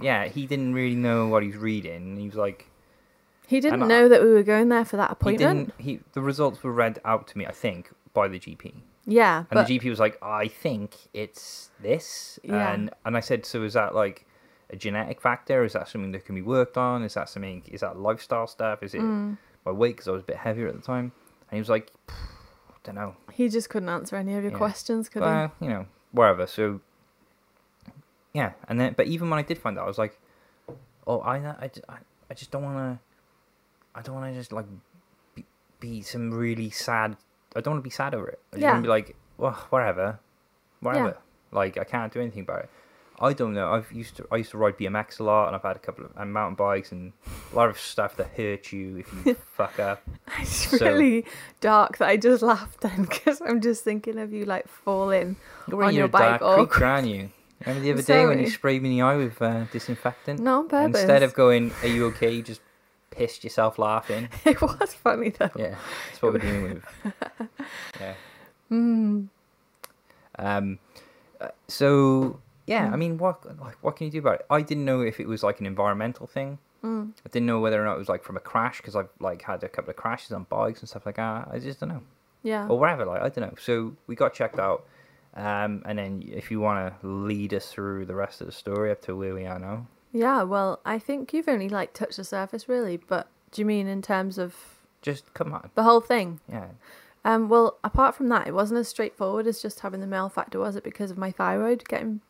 Yeah, 0.00 0.28
he 0.28 0.46
didn't 0.46 0.72
really 0.72 0.94
know 0.96 1.26
what 1.28 1.42
he 1.42 1.48
was 1.48 1.58
reading. 1.58 2.16
He 2.16 2.24
was 2.26 2.36
like, 2.36 2.70
He 3.46 3.60
didn't 3.60 3.82
And 3.82 3.84
I- 3.84 3.96
know 4.00 4.08
that 4.08 4.22
we 4.22 4.32
were 4.32 4.42
going 4.42 4.70
there 4.70 4.84
for 4.86 4.96
that 4.96 5.08
he 5.10 5.12
appointment. 5.12 5.76
didn't. 5.76 5.80
He 5.80 6.00
the 6.14 6.22
results 6.22 6.62
were 6.62 6.72
read 6.72 7.00
out 7.04 7.28
to 7.28 7.38
me, 7.38 7.44
I 7.44 7.52
think, 7.52 7.90
by 8.14 8.28
the 8.28 8.38
GP. 8.38 8.72
Yeah, 9.04 9.38
And 9.40 9.46
but 9.50 9.66
the 9.66 9.78
GP 9.78 9.90
was 9.90 9.98
like, 10.00 10.18
I 10.22 10.48
think 10.48 10.94
it's 11.12 11.70
this. 11.82 12.38
Yeah. 12.42 12.72
And 12.72 12.90
and 13.04 13.16
I 13.16 13.20
said, 13.20 13.44
so 13.44 13.62
is 13.62 13.74
that 13.74 13.94
like 13.94 14.24
a 14.70 14.76
genetic 14.76 15.20
factor? 15.20 15.64
Is 15.64 15.72
that 15.72 15.88
something 15.88 16.12
that 16.12 16.24
can 16.24 16.34
be 16.34 16.42
worked 16.42 16.76
on? 16.76 17.02
Is 17.02 17.14
that 17.14 17.28
something? 17.28 17.62
Is 17.66 17.80
that 17.80 17.98
lifestyle 17.98 18.46
stuff? 18.46 18.82
Is 18.82 18.94
it 18.94 19.00
mm, 19.02 19.36
my 19.64 19.72
weight 19.72 19.96
because 19.96 20.08
I 20.08 20.12
was 20.12 20.22
a 20.22 20.26
bit 20.26 20.36
heavier 20.36 20.68
at 20.68 20.74
the 20.74 20.82
time? 20.82 21.12
And 21.50 21.56
he 21.56 21.58
was 21.58 21.68
like, 21.68 21.90
I 22.08 22.12
don't 22.84 22.94
know. 22.94 23.16
he 23.32 23.48
just 23.48 23.70
couldn't 23.70 23.88
answer 23.88 24.16
any 24.16 24.34
of 24.34 24.42
your 24.42 24.52
Yeah. 24.52 24.58
questions, 24.58 25.08
could 25.08 25.22
Well, 25.22 25.52
you 25.60 25.68
know, 25.68 25.86
wherever. 26.12 26.46
So 26.46 26.80
yeah, 28.34 28.52
and 28.68 28.78
then 28.80 28.94
but 28.96 29.06
even 29.06 29.30
when 29.30 29.38
I 29.38 29.42
did 29.42 29.58
find 29.58 29.78
out, 29.78 29.84
I 29.84 29.88
was 29.88 29.98
like, 29.98 30.18
oh, 31.06 31.20
I 31.20 31.36
I, 31.38 31.70
I, 31.88 31.96
I 32.30 32.34
just 32.34 32.50
don't 32.50 32.62
want 32.62 32.76
to. 32.76 32.98
I 33.94 34.02
don't 34.02 34.14
want 34.14 34.32
to 34.32 34.38
just 34.38 34.52
like 34.52 34.66
be, 35.34 35.44
be 35.80 36.02
some 36.02 36.30
really 36.32 36.70
sad. 36.70 37.16
I 37.56 37.60
don't 37.62 37.72
want 37.74 37.82
to 37.82 37.88
be 37.88 37.90
sad 37.90 38.14
over 38.14 38.28
it. 38.28 38.38
I 38.52 38.56
just 38.56 38.62
Yeah. 38.62 38.72
want 38.72 38.82
to 38.84 38.86
be 38.86 38.90
like, 38.90 39.16
well, 39.38 39.52
whatever, 39.70 40.20
whatever. 40.80 41.16
Like 41.50 41.78
I 41.78 41.84
can't 41.84 42.12
do 42.12 42.20
anything 42.20 42.42
about 42.42 42.64
it. 42.64 42.70
I 43.20 43.32
don't 43.32 43.52
know. 43.52 43.72
I've 43.72 43.90
used 43.90 44.16
to. 44.16 44.26
I 44.30 44.36
used 44.36 44.52
to 44.52 44.58
ride 44.58 44.78
BMX 44.78 45.18
a 45.18 45.24
lot, 45.24 45.48
and 45.48 45.56
I've 45.56 45.62
had 45.62 45.74
a 45.76 45.80
couple 45.80 46.04
of 46.04 46.12
and 46.16 46.32
mountain 46.32 46.54
bikes 46.54 46.92
and 46.92 47.12
a 47.52 47.56
lot 47.56 47.68
of 47.68 47.78
stuff 47.78 48.16
that 48.16 48.28
hurt 48.36 48.70
you 48.72 48.98
if 48.98 49.12
you 49.26 49.34
fuck 49.56 49.80
up. 49.80 50.02
It's 50.38 50.78
So- 50.78 50.86
really 50.86 51.24
dark 51.60 51.98
that 51.98 52.08
I 52.08 52.16
just 52.16 52.42
laughed 52.52 52.80
then 52.80 53.02
because 53.02 53.40
I'm 53.40 53.60
just 53.60 53.82
thinking 53.82 54.18
of 54.18 54.32
you 54.32 54.44
like 54.44 54.68
falling. 54.68 55.36
You're 55.66 55.82
On 55.82 55.94
your 55.94 56.08
bike, 56.08 56.40
oh, 56.42 56.66
creature, 56.66 56.86
aren't 56.86 57.08
you? 57.08 57.30
Remember 57.66 57.82
the 57.82 57.92
other 57.92 58.02
day 58.02 58.24
when 58.24 58.38
you 58.38 58.48
sprayed 58.48 58.82
me 58.82 58.90
in 58.90 58.96
the 58.98 59.02
eye 59.02 59.16
with 59.16 59.42
uh, 59.42 59.64
disinfectant? 59.72 60.38
No, 60.38 60.60
on 60.60 60.68
purpose. 60.68 61.00
Instead 61.00 61.24
of 61.24 61.34
going, 61.34 61.72
"Are 61.82 61.88
you 61.88 62.06
okay?" 62.06 62.30
You 62.30 62.42
just 62.42 62.60
pissed 63.10 63.42
yourself 63.42 63.80
laughing. 63.80 64.28
it 64.44 64.60
was 64.62 64.94
funny 64.94 65.30
though. 65.30 65.50
Yeah, 65.56 65.74
that's 66.08 66.22
what 66.22 66.34
we're 66.34 66.38
dealing 66.38 66.62
with. 66.74 66.84
Yeah. 68.00 68.14
Mm. 68.70 69.28
Um. 70.38 70.78
uh, 71.40 71.48
so 71.66 72.38
yeah, 72.68 72.86
I 72.86 72.96
Mm. 72.96 72.98
mean, 72.98 73.18
what 73.18 73.44
like 73.60 73.76
what 73.82 73.96
can 73.96 74.06
you 74.06 74.12
do 74.12 74.18
about 74.18 74.40
it? 74.40 74.46
I 74.50 74.60
didn't 74.62 74.84
know 74.84 75.00
if 75.00 75.18
it 75.20 75.26
was 75.26 75.42
like 75.42 75.58
an 75.60 75.66
environmental 75.66 76.26
thing. 76.26 76.58
Mm. 76.84 77.12
I 77.26 77.28
didn't 77.30 77.46
know 77.46 77.58
whether 77.60 77.80
or 77.82 77.84
not 77.84 77.96
it 77.96 77.98
was 77.98 78.08
like 78.08 78.22
from 78.22 78.36
a 78.36 78.40
crash 78.40 78.76
because 78.78 78.94
I've 78.94 79.08
like 79.18 79.42
had 79.42 79.64
a 79.64 79.68
couple 79.68 79.90
of 79.90 79.96
crashes 79.96 80.30
on 80.32 80.44
bikes 80.44 80.80
and 80.80 80.88
stuff 80.88 81.04
like 81.06 81.16
that. 81.16 81.48
I 81.50 81.58
just 81.58 81.80
don't 81.80 81.88
know, 81.88 82.02
Yeah. 82.42 82.68
or 82.68 82.78
wherever. 82.78 83.04
Like 83.04 83.22
I 83.22 83.28
don't 83.30 83.48
know. 83.48 83.54
So 83.58 83.96
we 84.06 84.14
got 84.14 84.32
checked 84.34 84.58
out, 84.60 84.84
um, 85.34 85.82
and 85.86 85.98
then 85.98 86.22
if 86.26 86.50
you 86.50 86.60
want 86.60 87.00
to 87.00 87.06
lead 87.06 87.52
us 87.54 87.70
through 87.72 88.06
the 88.06 88.14
rest 88.14 88.40
of 88.40 88.46
the 88.46 88.52
story 88.52 88.90
up 88.90 89.02
to 89.02 89.16
where 89.16 89.34
we 89.34 89.44
are 89.46 89.58
now, 89.58 89.86
Yeah, 90.12 90.42
well, 90.44 90.80
I 90.84 90.98
think 90.98 91.32
you've 91.32 91.48
only 91.48 91.68
like 91.68 91.92
touched 91.94 92.16
the 92.16 92.24
surface 92.24 92.68
really, 92.68 92.96
but 92.96 93.26
do 93.50 93.60
you 93.62 93.66
mean 93.66 93.86
in 93.88 94.02
terms 94.02 94.38
of 94.38 94.54
just 95.02 95.32
come 95.34 95.52
on, 95.52 95.70
the 95.74 95.82
whole 95.84 96.00
thing? 96.00 96.40
yeah. 96.48 96.68
Um, 97.24 97.48
well, 97.48 97.76
apart 97.82 98.14
from 98.14 98.28
that, 98.28 98.46
it 98.46 98.54
wasn't 98.54 98.78
as 98.78 98.88
straightforward 98.88 99.46
as 99.48 99.60
just 99.60 99.80
having 99.80 100.00
the 100.00 100.06
male 100.06 100.28
factor, 100.28 100.58
was 100.60 100.76
it? 100.76 100.84
Because 100.84 101.10
of 101.10 101.18
my 101.18 101.30
thyroid 101.32 101.84
getting 101.88 102.20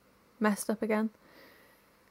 messed 0.40 0.68
up 0.70 0.82
again. 0.82 1.10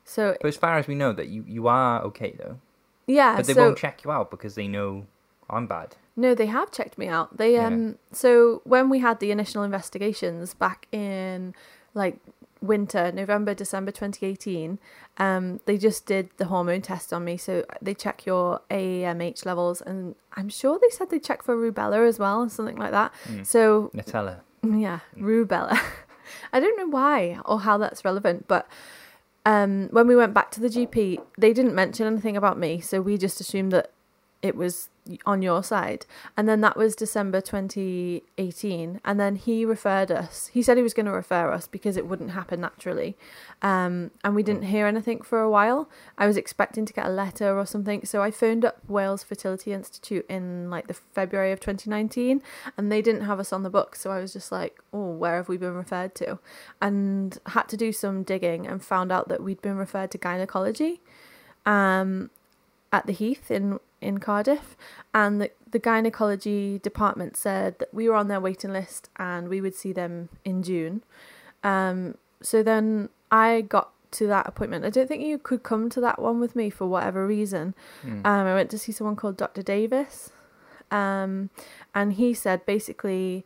So 0.05 0.35
But 0.41 0.47
as 0.47 0.57
far 0.57 0.77
as 0.77 0.87
we 0.87 0.95
know, 0.95 1.13
that 1.13 1.27
you 1.27 1.43
you 1.47 1.67
are 1.67 2.01
okay 2.03 2.35
though, 2.37 2.59
yeah, 3.07 3.35
but 3.35 3.45
they 3.45 3.53
so 3.53 3.61
won't 3.65 3.77
check 3.77 4.03
you 4.03 4.11
out 4.11 4.31
because 4.31 4.55
they 4.55 4.67
know 4.67 5.05
I'm 5.49 5.67
bad. 5.67 5.95
no, 6.15 6.33
they 6.33 6.47
have 6.47 6.71
checked 6.71 6.97
me 6.97 7.07
out. 7.07 7.37
They 7.37 7.53
Yeah. 7.53 7.67
um, 7.67 7.97
so 8.11 8.61
when 8.63 8.89
we 8.89 8.99
had 8.99 9.19
the 9.19 9.31
initial 9.31 9.63
investigations 9.63 10.53
back 10.53 10.87
in 10.91 11.53
like 11.93 12.17
winter, 12.61 13.11
November, 13.11 13.53
December 13.53 13.91
2018, 13.91 14.79
um, 15.19 15.59
they 15.65 15.77
just 15.77 16.05
did 16.07 16.29
the 16.37 16.45
hormone 16.45 16.81
test 16.81 17.13
on 17.13 17.23
me. 17.23 17.37
So 17.37 17.63
they 17.81 17.93
check 17.93 18.25
your 18.25 18.61
AMH 18.71 19.45
levels, 19.45 19.81
and 19.81 20.15
I'm 20.35 20.49
sure 20.49 20.79
they 20.81 20.89
said 20.89 21.09
they 21.09 21.19
check 21.19 21.43
for 21.43 21.55
rubella 21.55 22.07
as 22.07 22.17
well, 22.17 22.41
or 22.43 22.49
something 22.49 22.77
like 22.77 22.91
that. 22.91 23.11
Mm. 23.27 23.45
So 23.45 23.91
Nutella. 23.93 24.39
Yeah, 24.63 24.99
rubella. 25.17 25.77
I 26.53 26.59
don't 26.59 26.77
know 26.77 26.87
why 26.87 27.39
or 27.45 27.61
how 27.61 27.77
that's 27.77 28.05
relevant, 28.05 28.47
but 28.47 28.67
um, 29.45 29.87
when 29.91 30.07
we 30.07 30.15
went 30.15 30.33
back 30.33 30.51
to 30.51 30.59
the 30.59 30.67
GP, 30.67 31.21
they 31.37 31.53
didn't 31.53 31.73
mention 31.73 32.05
anything 32.05 32.35
about 32.35 32.57
me, 32.57 32.81
so 32.81 33.01
we 33.01 33.17
just 33.17 33.39
assumed 33.39 33.71
that 33.71 33.91
it 34.41 34.55
was 34.55 34.89
on 35.25 35.41
your 35.41 35.63
side. 35.63 36.05
And 36.35 36.47
then 36.47 36.61
that 36.61 36.77
was 36.77 36.95
December 36.95 37.41
2018, 37.41 39.01
and 39.03 39.19
then 39.19 39.35
he 39.35 39.65
referred 39.65 40.11
us. 40.11 40.47
He 40.47 40.61
said 40.61 40.77
he 40.77 40.83
was 40.83 40.93
going 40.93 41.05
to 41.05 41.11
refer 41.11 41.51
us 41.51 41.67
because 41.67 41.97
it 41.97 42.07
wouldn't 42.07 42.31
happen 42.31 42.61
naturally. 42.61 43.17
Um, 43.61 44.11
and 44.23 44.35
we 44.35 44.43
didn't 44.43 44.63
hear 44.63 44.87
anything 44.87 45.21
for 45.21 45.39
a 45.39 45.49
while. 45.49 45.89
I 46.17 46.27
was 46.27 46.37
expecting 46.37 46.85
to 46.85 46.93
get 46.93 47.05
a 47.05 47.09
letter 47.09 47.57
or 47.57 47.65
something, 47.65 48.05
so 48.05 48.21
I 48.21 48.31
phoned 48.31 48.65
up 48.65 48.77
Wales 48.87 49.23
Fertility 49.23 49.73
Institute 49.73 50.25
in 50.29 50.69
like 50.69 50.87
the 50.87 50.93
February 50.93 51.51
of 51.51 51.59
2019 51.59 52.41
and 52.77 52.91
they 52.91 53.01
didn't 53.01 53.21
have 53.21 53.39
us 53.39 53.53
on 53.53 53.63
the 53.63 53.69
book 53.69 53.95
so 53.95 54.11
i 54.11 54.19
was 54.19 54.33
just 54.33 54.51
like 54.51 54.79
oh 54.93 55.11
where 55.11 55.35
have 55.35 55.49
we 55.49 55.57
been 55.57 55.73
referred 55.73 56.13
to 56.15 56.39
and 56.81 57.39
had 57.47 57.67
to 57.67 57.77
do 57.77 57.91
some 57.91 58.23
digging 58.23 58.67
and 58.67 58.83
found 58.83 59.11
out 59.11 59.27
that 59.29 59.43
we'd 59.43 59.61
been 59.61 59.77
referred 59.77 60.11
to 60.11 60.17
gynecology 60.17 61.01
um, 61.65 62.29
at 62.91 63.05
the 63.05 63.13
heath 63.13 63.51
in 63.51 63.79
in 64.01 64.19
cardiff 64.19 64.75
and 65.13 65.41
the, 65.41 65.51
the 65.71 65.79
gynecology 65.79 66.79
department 66.79 67.35
said 67.35 67.77
that 67.79 67.93
we 67.93 68.07
were 68.07 68.15
on 68.15 68.27
their 68.27 68.39
waiting 68.39 68.71
list 68.71 69.09
and 69.17 69.49
we 69.49 69.59
would 69.61 69.73
see 69.75 69.91
them 69.91 70.29
in 70.45 70.61
june 70.63 71.03
um, 71.63 72.15
so 72.41 72.61
then 72.63 73.09
i 73.31 73.61
got 73.61 73.91
to 74.11 74.27
that 74.27 74.47
appointment 74.47 74.85
i 74.85 74.89
don't 74.89 75.07
think 75.07 75.23
you 75.23 75.37
could 75.37 75.63
come 75.63 75.89
to 75.89 75.99
that 75.99 76.21
one 76.21 76.39
with 76.39 76.55
me 76.55 76.69
for 76.69 76.85
whatever 76.87 77.25
reason 77.27 77.73
Mm. 78.05 78.25
um, 78.25 78.47
I 78.47 78.53
went 78.53 78.69
to 78.71 78.77
see 78.77 78.91
someone 78.91 79.15
called 79.15 79.35
Dr. 79.37 79.61
Davis, 79.63 80.29
um, 80.91 81.49
and 81.93 82.13
he 82.13 82.33
said 82.33 82.65
basically, 82.65 83.45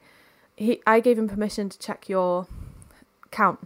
he 0.56 0.82
I 0.86 1.00
gave 1.00 1.18
him 1.18 1.28
permission 1.28 1.70
to 1.70 1.80
check 1.80 2.08
your 2.10 2.46
count. 3.32 3.60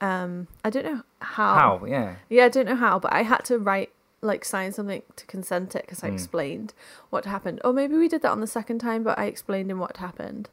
Um, 0.00 0.48
I 0.64 0.70
don't 0.70 0.84
know 0.84 1.02
how. 1.20 1.54
How? 1.54 1.84
Yeah. 1.86 2.16
Yeah, 2.28 2.44
I 2.46 2.48
don't 2.50 2.66
know 2.66 2.76
how, 2.76 2.98
but 2.98 3.12
I 3.12 3.22
had 3.22 3.44
to 3.46 3.58
write 3.58 3.90
like 4.20 4.44
sign 4.44 4.72
something 4.72 5.02
to 5.16 5.26
consent 5.26 5.76
it 5.76 5.82
because 5.82 6.02
I 6.02 6.10
Mm. 6.10 6.14
explained 6.14 6.74
what 7.10 7.24
happened. 7.24 7.60
Or 7.64 7.72
maybe 7.72 7.96
we 7.96 8.08
did 8.08 8.22
that 8.22 8.32
on 8.32 8.40
the 8.40 8.46
second 8.48 8.80
time, 8.80 9.02
but 9.04 9.18
I 9.18 9.26
explained 9.26 9.70
him 9.70 9.78
what 9.78 9.98
happened. 9.98 10.48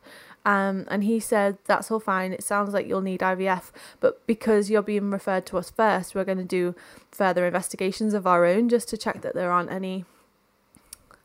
Um, 0.46 0.86
and 0.90 1.04
he 1.04 1.20
said 1.20 1.58
that's 1.66 1.90
all 1.90 2.00
fine. 2.00 2.32
It 2.32 2.44
sounds 2.44 2.74
like 2.74 2.88
you'll 2.88 3.02
need 3.02 3.22
IVF, 3.22 3.72
but 4.00 4.26
because 4.28 4.70
you're 4.70 4.84
being 4.84 5.10
referred 5.10 5.48
to 5.48 5.58
us 5.58 5.72
first, 5.72 6.14
we're 6.14 6.24
going 6.24 6.38
to 6.38 6.44
do 6.44 6.76
further 7.12 7.48
investigations 7.48 8.14
of 8.14 8.28
our 8.28 8.46
own 8.46 8.70
just 8.70 8.88
to 8.90 8.98
check 8.98 9.22
that 9.22 9.34
there 9.34 9.52
aren't 9.52 9.72
any 9.72 10.06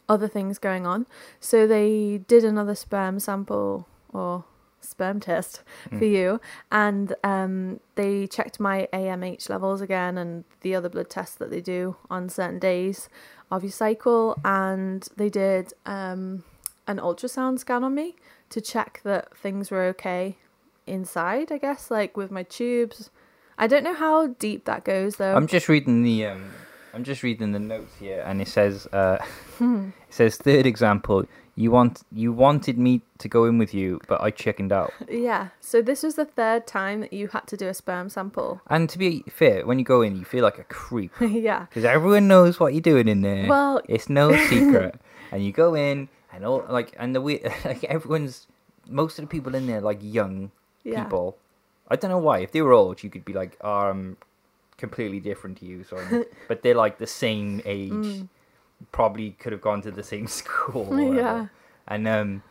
other 0.09 0.27
things 0.27 0.59
going 0.59 0.87
on. 0.87 1.07
So 1.39 1.67
they 1.67 2.23
did 2.27 2.45
another 2.45 2.75
sperm 2.75 3.21
sample 3.21 3.87
or 4.13 4.45
sperm 4.91 5.21
test 5.21 5.63
for 5.89 5.97
Mm. 6.07 6.11
you, 6.13 6.41
and 6.71 7.15
um, 7.25 7.81
they 7.95 8.27
checked 8.27 8.61
my 8.61 8.89
AMH 8.93 9.49
levels 9.49 9.81
again 9.81 10.19
and 10.19 10.45
the 10.61 10.75
other 10.75 10.89
blood 10.89 11.09
tests 11.11 11.37
that 11.37 11.51
they 11.51 11.61
do 11.61 11.97
on 12.11 12.29
certain 12.29 12.59
days 12.59 13.09
of 13.51 13.63
your 13.63 13.73
cycle, 13.73 14.39
and 14.45 15.09
they 15.17 15.29
did 15.29 15.73
um, 15.87 16.45
an 16.87 16.99
ultrasound 16.99 17.59
scan 17.59 17.83
on 17.85 17.95
me 17.95 18.17
to 18.51 18.61
check 18.61 19.01
that 19.05 19.37
things 19.37 19.71
were 19.71 19.85
okay 19.85 20.37
inside. 20.87 21.51
I 21.53 21.59
guess 21.59 21.91
like 21.91 22.17
with 22.17 22.31
my 22.31 22.43
tubes. 22.43 23.11
I 23.59 23.67
don't 23.67 23.85
know 23.85 23.95
how 23.95 24.29
deep 24.29 24.65
that 24.65 24.85
goes 24.85 25.17
though. 25.17 25.35
I'm 25.37 25.47
just 25.47 25.69
reading 25.69 26.03
the 26.03 26.27
um, 26.27 26.51
I'm 26.95 27.05
just 27.05 27.23
reading 27.23 27.53
the 27.53 27.59
notes 27.59 27.95
here, 28.01 28.23
and 28.27 28.41
it 28.41 28.49
says 28.49 28.87
uh, 28.93 29.19
Hmm. 29.59 29.89
it 30.09 30.15
says 30.15 30.37
third 30.37 30.65
example. 30.67 31.25
You 31.61 31.71
want 31.71 32.05
you 32.11 32.33
wanted 32.33 32.79
me 32.79 33.03
to 33.19 33.29
go 33.29 33.45
in 33.45 33.59
with 33.59 33.75
you, 33.75 34.01
but 34.09 34.23
I 34.23 34.31
chickened 34.31 34.73
out. 34.73 34.95
Yeah. 35.11 35.49
So 35.61 35.83
this 35.83 36.03
was 36.03 36.15
the 36.15 36.25
third 36.25 36.67
time 36.67 37.01
that 37.01 37.13
you 37.13 37.29
had 37.29 37.47
to 37.49 37.57
do 37.57 37.69
a 37.69 37.75
sperm 37.75 38.09
sample. 38.09 38.63
And 38.69 38.89
to 38.89 38.97
be 38.97 39.25
fair, 39.29 39.67
when 39.67 39.79
you 39.79 39.85
go 39.85 40.01
in, 40.01 40.17
you 40.17 40.25
feel 40.25 40.43
like 40.43 40.59
a 40.59 40.65
creep 40.65 41.13
yeah. 41.21 41.67
because 41.67 41.85
everyone 41.85 42.29
knows 42.29 42.59
what 42.59 42.73
you're 42.73 42.81
doing 42.81 43.09
in 43.09 43.21
there. 43.21 43.47
Well, 43.47 43.83
it's 43.89 44.09
no 44.09 44.35
secret, 44.47 44.99
and 45.31 45.45
you 45.45 45.53
go 45.53 45.75
in, 45.75 46.09
and 46.33 46.47
all 46.47 46.65
like, 46.71 46.95
and 46.99 47.15
the 47.15 47.21
we 47.21 47.41
like 47.67 47.85
everyone's 47.85 48.47
most 48.89 49.19
of 49.19 49.25
the 49.25 49.29
people 49.29 49.55
in 49.55 49.67
there 49.67 49.83
like 49.83 49.99
young 50.01 50.51
yeah. 50.83 51.05
people. 51.05 51.37
I 51.89 51.97
don't 51.97 52.11
know 52.11 52.25
why. 52.29 52.39
If 52.39 52.53
they 52.53 52.63
were 52.63 52.73
old, 52.73 53.03
you 53.03 53.11
could 53.11 53.27
be 53.27 53.35
like, 53.35 53.59
oh, 53.61 53.91
I'm 53.91 54.17
completely 54.79 55.21
different 55.21 55.59
to 55.59 55.67
you. 55.67 55.85
So, 55.85 56.25
but 56.49 56.63
they're 56.63 56.75
like 56.75 56.97
the 56.97 57.07
same 57.07 57.61
age. 57.67 57.93
Mm. 57.93 58.29
Probably 58.93 59.31
could 59.33 59.53
have 59.53 59.61
gone 59.61 59.83
to 59.83 59.91
the 59.91 60.03
same 60.03 60.27
school. 60.41 61.15
Yeah. 61.15 61.47
And 61.89 62.07
um, 62.09 62.43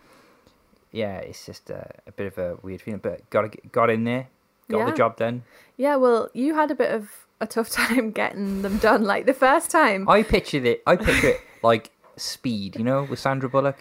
yeah, 0.92 1.18
it's 1.18 1.46
just 1.46 1.70
a, 1.70 1.90
a 2.08 2.12
bit 2.12 2.28
of 2.28 2.38
a 2.38 2.58
weird 2.62 2.82
feeling. 2.82 3.00
But 3.02 3.30
got 3.30 3.54
got 3.72 3.90
in 3.90 4.04
there, 4.04 4.28
got 4.70 4.86
the 4.86 4.92
job 4.92 5.18
done. 5.18 5.44
Yeah, 5.78 5.96
well, 5.96 6.30
you 6.34 6.56
had 6.56 6.72
a 6.72 6.76
bit 6.76 6.92
of 6.92 7.10
a 7.42 7.48
tough 7.48 7.70
time 7.82 8.12
getting 8.12 8.62
them 8.62 8.78
done. 8.80 9.04
Like 9.04 9.26
the 9.26 9.34
first 9.34 9.72
time. 9.72 10.08
I 10.10 10.24
pictured 10.24 10.66
it. 10.66 10.84
I 10.86 10.96
picture 10.98 11.30
it 11.30 11.42
like 11.64 11.92
Speed, 12.18 12.76
you 12.78 12.84
know, 12.84 13.04
with 13.04 13.20
Sandra 13.20 13.50
Bullock 13.50 13.78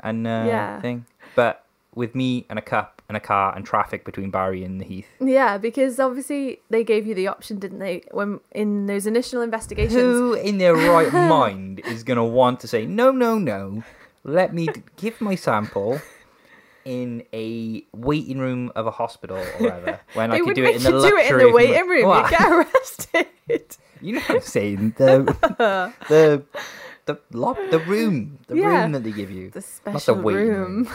and 0.00 0.26
uh, 0.26 0.44
Yeah. 0.46 0.80
thing. 0.80 1.06
But 1.34 1.64
with 1.94 2.14
me 2.14 2.46
and 2.48 2.58
a 2.58 2.62
cup 2.62 3.01
and 3.12 3.16
a 3.18 3.20
car 3.20 3.54
and 3.54 3.66
traffic 3.66 4.04
between 4.06 4.30
Barry 4.30 4.64
and 4.64 4.80
the 4.80 4.84
Heath. 4.86 5.06
Yeah, 5.20 5.58
because 5.58 6.00
obviously 6.00 6.60
they 6.70 6.82
gave 6.82 7.06
you 7.06 7.14
the 7.14 7.28
option, 7.28 7.58
didn't 7.58 7.78
they? 7.78 8.02
When 8.10 8.40
in 8.52 8.86
those 8.86 9.06
initial 9.06 9.42
investigations. 9.42 9.92
Who 10.00 10.32
in 10.32 10.56
their 10.56 10.74
right 10.74 11.12
mind 11.38 11.80
is 11.84 12.02
going 12.04 12.16
to 12.16 12.24
want 12.24 12.60
to 12.60 12.68
say, 12.68 12.86
no, 12.86 13.10
no, 13.10 13.38
no, 13.38 13.84
let 14.24 14.54
me 14.54 14.66
d- 14.68 14.82
give 14.96 15.20
my 15.20 15.34
sample 15.34 16.00
in 16.86 17.22
a 17.34 17.84
waiting 17.92 18.38
room 18.38 18.72
of 18.74 18.86
a 18.86 18.90
hospital 18.90 19.36
or 19.36 19.44
whatever 19.62 20.00
when 20.14 20.32
I 20.32 20.40
could 20.40 20.54
do 20.56 20.64
it 20.64 20.76
in 20.76 20.82
the 20.82 20.90
you 20.90 21.10
do 21.10 21.16
it 21.18 21.30
in 21.30 21.38
the 21.38 21.52
waiting 21.52 21.86
room. 21.88 22.06
What? 22.08 22.30
You 22.30 22.38
get 22.38 22.50
arrested. 22.50 23.26
You 24.00 24.14
know 24.14 24.20
what 24.22 24.30
I'm 24.30 24.40
saying? 24.40 24.94
The 24.96 25.92
the 26.08 26.42
the 27.06 27.20
lo- 27.32 27.56
the 27.70 27.78
room, 27.78 28.38
the 28.48 28.56
Yeah. 28.62 28.82
room 28.82 28.92
that 28.92 29.04
they 29.04 29.12
give 29.12 29.30
you. 29.30 29.50
the 29.50 29.60
Not 29.60 30.02
special 30.02 30.16
the 30.16 30.22
room. 30.22 30.48
room. 30.86 30.88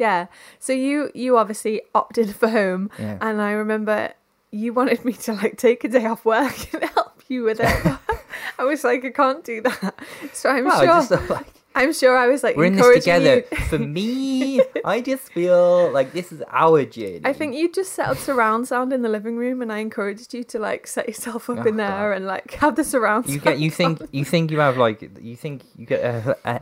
Yeah. 0.00 0.26
So 0.58 0.72
you 0.72 1.10
you 1.14 1.36
obviously 1.38 1.82
opted 1.94 2.34
for 2.40 2.48
home, 2.48 2.90
Yeah. 2.98 3.18
and 3.20 3.40
I 3.40 3.52
remember 3.52 4.12
you 4.50 4.72
wanted 4.72 5.04
me 5.04 5.12
to 5.12 5.32
like 5.34 5.56
take 5.56 5.84
a 5.84 5.88
day 5.88 6.06
off 6.06 6.24
work 6.24 6.56
and 6.74 6.82
help 6.96 7.22
you 7.28 7.44
with 7.44 7.60
it. 7.60 7.70
I 8.58 8.64
was 8.64 8.82
like, 8.82 9.04
I 9.04 9.10
can't 9.10 9.44
do 9.44 9.60
that. 9.62 9.94
So 10.32 10.48
I'm 10.50 10.64
Well, 10.64 10.78
sure. 10.80 10.86
just 11.18 11.30
like 11.30 11.46
I'm 11.72 11.92
sure 11.92 12.16
I 12.18 12.26
was 12.26 12.42
like 12.42 12.56
we're 12.56 12.64
in 12.64 12.74
this 12.74 13.04
together. 13.04 13.42
For 13.70 13.78
me, 13.78 14.60
I 14.84 15.00
just 15.00 15.32
feel 15.32 15.90
like 15.92 16.12
this 16.12 16.32
is 16.32 16.42
our 16.50 16.84
journey. 16.84 17.20
I 17.24 17.32
think 17.32 17.54
you 17.54 17.70
just 17.70 17.92
set 17.92 18.08
up 18.08 18.18
surround 18.18 18.66
sound 18.66 18.92
in 18.92 19.02
the 19.02 19.08
living 19.08 19.36
room, 19.36 19.62
and 19.62 19.70
I 19.72 19.78
encouraged 19.78 20.34
you 20.34 20.42
to 20.52 20.58
like 20.58 20.88
set 20.88 21.06
yourself 21.06 21.48
up 21.48 21.58
Oh, 21.64 21.68
in 21.68 21.76
there 21.76 22.10
God. 22.10 22.16
and 22.16 22.26
like 22.26 22.54
have 22.54 22.74
the 22.74 22.82
surround. 22.82 23.26
you 23.26 23.34
sound 23.38 23.44
get 23.44 23.58
you 23.60 23.70
on. 23.70 23.76
think 23.96 24.08
you 24.10 24.24
think 24.24 24.50
you 24.50 24.58
have 24.58 24.76
like 24.78 24.98
you 25.22 25.36
think 25.36 25.62
you 25.76 25.86
get 25.86 26.00
a, 26.02 26.36
a, 26.44 26.60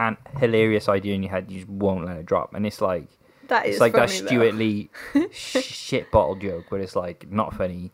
an 0.00 0.16
hilarious 0.38 0.88
idea 0.88 1.14
in 1.14 1.22
your 1.22 1.30
head. 1.30 1.50
You 1.50 1.58
just 1.58 1.68
won't 1.70 2.06
let 2.06 2.16
it 2.16 2.26
drop, 2.26 2.54
and 2.54 2.66
it's 2.66 2.80
like 2.80 3.06
that 3.48 3.66
is 3.66 3.74
it's 3.74 3.80
like 3.80 3.92
that 3.92 4.08
though. 4.08 4.26
Stewart 4.26 4.54
Lee 4.54 4.90
shit 5.30 6.10
bottle 6.10 6.36
joke 6.36 6.70
where 6.70 6.80
it's 6.80 6.96
like 6.96 7.30
not 7.30 7.54
funny, 7.54 7.92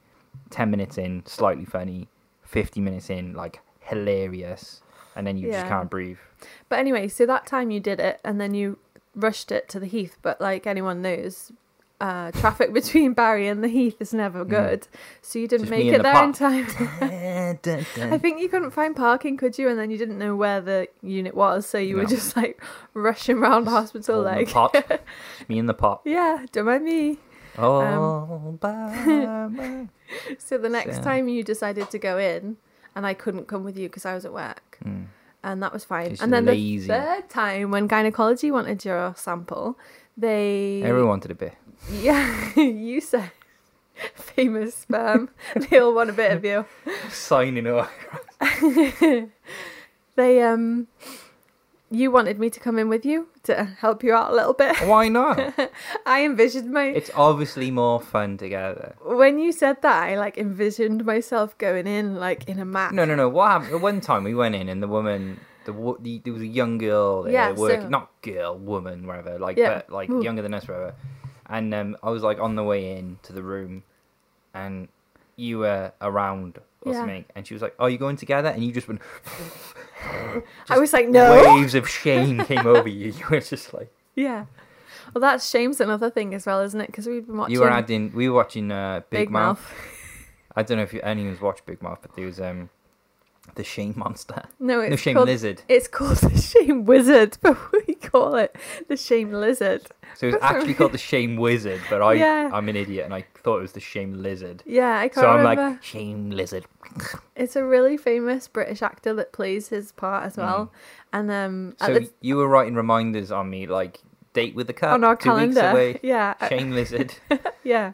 ten 0.50 0.70
minutes 0.70 0.96
in 0.98 1.24
slightly 1.26 1.64
funny, 1.64 2.08
fifty 2.42 2.80
minutes 2.80 3.10
in 3.10 3.34
like 3.34 3.60
hilarious, 3.80 4.82
and 5.16 5.26
then 5.26 5.36
you 5.36 5.50
just 5.50 5.66
can't 5.66 5.90
breathe. 5.90 6.18
But 6.68 6.78
anyway, 6.78 7.08
so 7.08 7.26
that 7.26 7.46
time 7.46 7.70
you 7.70 7.80
did 7.80 7.98
it, 7.98 8.20
and 8.24 8.40
then 8.40 8.54
you 8.54 8.78
rushed 9.14 9.50
it 9.50 9.68
to 9.70 9.80
the 9.80 9.86
heath. 9.86 10.16
But 10.22 10.40
like 10.40 10.66
anyone 10.66 11.02
knows, 11.02 11.50
uh, 12.00 12.30
traffic 12.32 12.72
between 12.80 13.12
Barry 13.14 13.48
and 13.48 13.62
the 13.64 13.68
Heath 13.68 13.96
is 14.00 14.12
never 14.12 14.44
good, 14.44 14.86
so 15.22 15.38
you 15.38 15.48
didn't 15.48 15.66
Mm. 15.66 15.70
Just 15.70 15.78
make 15.78 15.86
it 15.86 15.96
the 15.98 16.02
there 16.02 16.24
in 16.24 16.32
time. 16.32 16.66
Dun, 17.62 17.86
dun. 17.94 18.12
I 18.12 18.18
think 18.18 18.40
you 18.40 18.48
couldn't 18.48 18.70
find 18.72 18.94
parking, 18.94 19.36
could 19.36 19.56
you? 19.58 19.68
And 19.68 19.78
then 19.78 19.90
you 19.90 19.96
didn't 19.98 20.18
know 20.18 20.36
where 20.36 20.60
the 20.60 20.88
unit 21.02 21.34
was, 21.34 21.66
so 21.66 21.78
you 21.78 21.96
were 21.96 22.04
just 22.04 22.36
like 22.36 22.62
rushing 22.94 23.38
around 23.38 23.64
the 23.64 23.70
hospital, 23.70 24.20
like, 24.22 24.48
the 24.48 24.52
pot. 24.52 25.00
Me 25.48 25.58
in 25.58 25.66
the 25.66 25.74
pot. 25.74 26.02
yeah, 26.04 26.44
don't 26.52 26.66
mind 26.66 26.84
me. 26.84 27.18
Oh, 27.58 28.58
my- 28.62 29.88
So 30.38 30.58
the 30.58 30.68
next 30.68 30.96
So- 30.96 31.02
time 31.02 31.28
you 31.28 31.42
decided 31.42 31.90
to 31.90 31.98
go 31.98 32.18
in, 32.18 32.56
and 32.94 33.06
I 33.06 33.14
couldn't 33.14 33.46
come 33.48 33.64
with 33.64 33.76
you 33.78 33.88
because 33.88 34.04
I 34.04 34.14
was 34.14 34.24
at 34.24 34.32
work, 34.32 34.76
Hmm. 34.82 35.04
and 35.42 35.62
that 35.62 35.72
was 35.72 35.84
fine. 35.84 36.10
Just 36.10 36.22
And 36.22 36.32
then 36.32 36.44
lazy. 36.44 36.86
the 36.86 36.94
third 36.94 37.28
time, 37.30 37.70
when 37.70 37.86
gynecology 37.86 38.50
wanted 38.50 38.84
your 38.84 39.14
sample, 39.16 39.78
they 40.16 40.82
Everyone 40.84 41.08
wanted 41.08 41.30
a 41.30 41.34
bit. 41.34 41.54
Yeah, 41.90 42.54
you 42.60 43.00
said 43.00 43.30
famous 44.14 44.74
sperm. 44.74 45.30
they 45.54 45.78
all 45.80 45.94
want 45.94 46.10
a 46.10 46.12
bit 46.12 46.32
of 46.32 46.44
you. 46.44 46.64
Signing 47.10 47.66
up. 47.66 47.90
They 50.16 50.40
um, 50.40 50.86
you 51.90 52.10
wanted 52.10 52.38
me 52.38 52.48
to 52.48 52.58
come 52.58 52.78
in 52.78 52.88
with 52.88 53.04
you 53.04 53.28
to 53.42 53.64
help 53.64 54.02
you 54.02 54.14
out 54.14 54.32
a 54.32 54.34
little 54.34 54.54
bit. 54.54 54.74
Why 54.88 55.08
not? 55.08 55.38
I 56.06 56.24
envisioned 56.24 56.72
my 56.72 56.84
It's 56.84 57.10
obviously 57.14 57.70
more 57.70 58.00
fun 58.00 58.38
together. 58.38 58.94
when 59.04 59.38
you 59.38 59.52
said 59.52 59.82
that, 59.82 60.02
I 60.04 60.16
like 60.16 60.38
envisioned 60.38 61.04
myself 61.04 61.56
going 61.58 61.86
in 61.86 62.16
like 62.16 62.48
in 62.48 62.58
a 62.58 62.64
mat. 62.64 62.94
No, 62.94 63.04
no, 63.04 63.14
no. 63.14 63.28
What 63.28 63.50
happened? 63.62 63.82
One 63.82 64.00
time 64.00 64.24
we 64.24 64.34
went 64.34 64.54
in 64.54 64.70
and 64.70 64.82
the 64.82 64.88
woman, 64.88 65.38
the, 65.66 65.72
the 66.00 66.18
there 66.24 66.32
was 66.32 66.40
a 66.40 66.46
young 66.46 66.78
girl 66.78 67.24
there, 67.24 67.34
Yeah, 67.34 67.52
work, 67.52 67.82
so- 67.82 67.88
not 67.90 68.10
girl, 68.22 68.56
woman, 68.56 69.06
whatever, 69.06 69.38
like, 69.38 69.58
Yeah. 69.58 69.74
but 69.74 69.90
like 69.90 70.08
Ooh. 70.08 70.22
younger 70.24 70.40
than 70.40 70.54
us, 70.54 70.66
whatever. 70.66 70.94
And 71.48 71.72
um, 71.74 71.96
I 72.02 72.10
was 72.10 72.22
like 72.22 72.40
on 72.40 72.56
the 72.56 72.64
way 72.64 72.96
in 72.98 73.18
to 73.22 73.32
the 73.32 73.42
room, 73.42 73.84
and 74.54 74.88
you 75.36 75.58
were 75.58 75.92
around 76.00 76.58
or 76.82 76.92
Yeah. 76.92 77.00
something, 77.00 77.24
and 77.34 77.46
she 77.46 77.54
was 77.54 77.62
like, 77.62 77.74
"Are 77.78 77.88
you 77.90 77.98
going 77.98 78.16
together?" 78.16 78.48
And 78.48 78.64
you 78.64 78.72
just 78.72 78.88
went. 78.88 79.00
I 80.70 80.78
was 80.78 80.92
like, 80.92 81.08
no. 81.08 81.56
Waves 81.56 81.74
of 81.74 81.88
shame 81.88 82.44
came 82.44 82.66
over 82.66 82.88
you. 82.88 83.12
You 83.12 83.24
were 83.30 83.40
just 83.40 83.72
like. 83.74 83.92
Yeah. 84.14 84.46
Well, 85.14 85.20
that's 85.20 85.48
shame's 85.48 85.80
another 85.80 86.10
thing 86.10 86.34
as 86.34 86.46
well, 86.46 86.60
isn't 86.62 86.80
it? 86.80 86.86
Because 86.88 87.06
we've 87.06 87.26
been 87.26 87.36
watching 87.36 87.54
You 87.54 87.60
were 87.60 87.70
adding. 87.70 88.12
We 88.12 88.28
were 88.28 88.34
watching 88.36 88.70
uh, 88.72 89.02
Big, 89.10 89.30
Mouth. 89.30 89.58
Mouth. 89.60 89.74
I 90.56 90.62
don't 90.62 90.78
know 90.78 90.82
if 90.84 90.92
you, 90.94 91.00
anyone's 91.02 91.40
watched 91.40 91.66
Big 91.66 91.82
Mouth, 91.82 91.98
but 92.02 92.14
there 92.16 92.26
was 92.26 92.40
um, 92.40 92.70
the 93.56 93.64
Shame 93.64 93.94
Monster. 93.96 94.44
No, 94.60 94.80
it's 94.80 94.90
no 94.90 94.96
Shame 94.96 95.16
called, 95.16 95.28
Lizard. 95.28 95.62
It's 95.68 95.88
called 95.88 96.16
the 96.18 96.38
Shame 96.40 96.84
Wizard, 96.84 97.36
but 97.42 97.56
we 97.86 97.94
call 97.94 98.36
it 98.36 98.54
the 98.88 98.96
Shame 98.96 99.32
Lizard. 99.32 99.82
So 100.14 100.28
it's 100.28 100.38
actually 100.40 100.74
called 100.74 100.92
the 100.92 100.98
Shame 100.98 101.36
Wizard, 101.36 101.80
but 101.90 102.00
I 102.00 102.14
Yeah. 102.14 102.50
I'm 102.52 102.68
an 102.68 102.76
idiot 102.76 103.04
and 103.04 103.12
I 103.12 103.24
thought 103.42 103.58
it 103.58 103.62
was 103.62 103.72
the 103.72 103.80
Shame 103.80 104.22
Lizard. 104.22 104.62
Yeah, 104.64 104.98
I 104.98 105.08
can't 105.08 105.14
So 105.24 105.28
I'm 105.30 105.38
remember. 105.38 105.70
like 105.72 105.82
Shame 105.82 106.30
Lizard. 106.30 106.64
It's 107.34 107.56
a 107.56 107.64
really 107.64 107.96
famous 107.98 108.48
British 108.48 108.80
actor 108.80 109.12
that 109.14 109.32
plays 109.32 109.68
his 109.68 109.92
part 109.92 110.24
as 110.24 110.36
well. 110.38 110.72
And 111.12 111.30
um, 111.30 111.74
Mm. 111.80 111.86
So 111.86 111.94
the- 111.98 112.10
you 112.22 112.36
were 112.36 112.48
writing 112.48 112.74
reminders 112.74 113.30
on 113.30 113.50
me 113.50 113.66
like 113.66 113.98
date 114.36 114.54
with 114.54 114.66
the 114.66 114.74
cat 114.74 114.90
on 114.90 115.02
our 115.02 115.16
calendar, 115.16 115.70
away. 115.70 115.98
yeah, 116.02 116.34
Shame 116.48 116.70
Lizard. 116.72 117.14
yeah. 117.64 117.92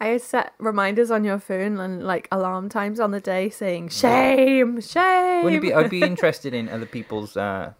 I 0.00 0.18
set 0.18 0.52
reminders 0.58 1.12
on 1.12 1.24
your 1.24 1.38
phone 1.38 1.78
and 1.78 2.02
like 2.02 2.26
alarm 2.32 2.68
times 2.68 2.98
on 2.98 3.12
the 3.12 3.20
day 3.20 3.48
saying 3.48 3.88
shame, 3.90 4.80
shame. 4.80 5.44
Wouldn't 5.44 5.62
be? 5.62 5.72
I'd 5.72 5.88
be 5.88 6.02
interested 6.12 6.52
in 6.52 6.68
other 6.68 6.86
people's, 6.86 7.36
uh, 7.36 7.72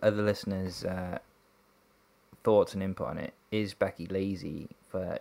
other 0.00 0.22
listeners' 0.22 0.84
uh, 0.84 1.18
thoughts 2.44 2.72
and 2.72 2.82
input 2.82 3.08
on 3.08 3.18
it. 3.18 3.34
Is 3.50 3.74
Becky 3.74 4.06
lazy 4.06 4.68
for 4.88 5.18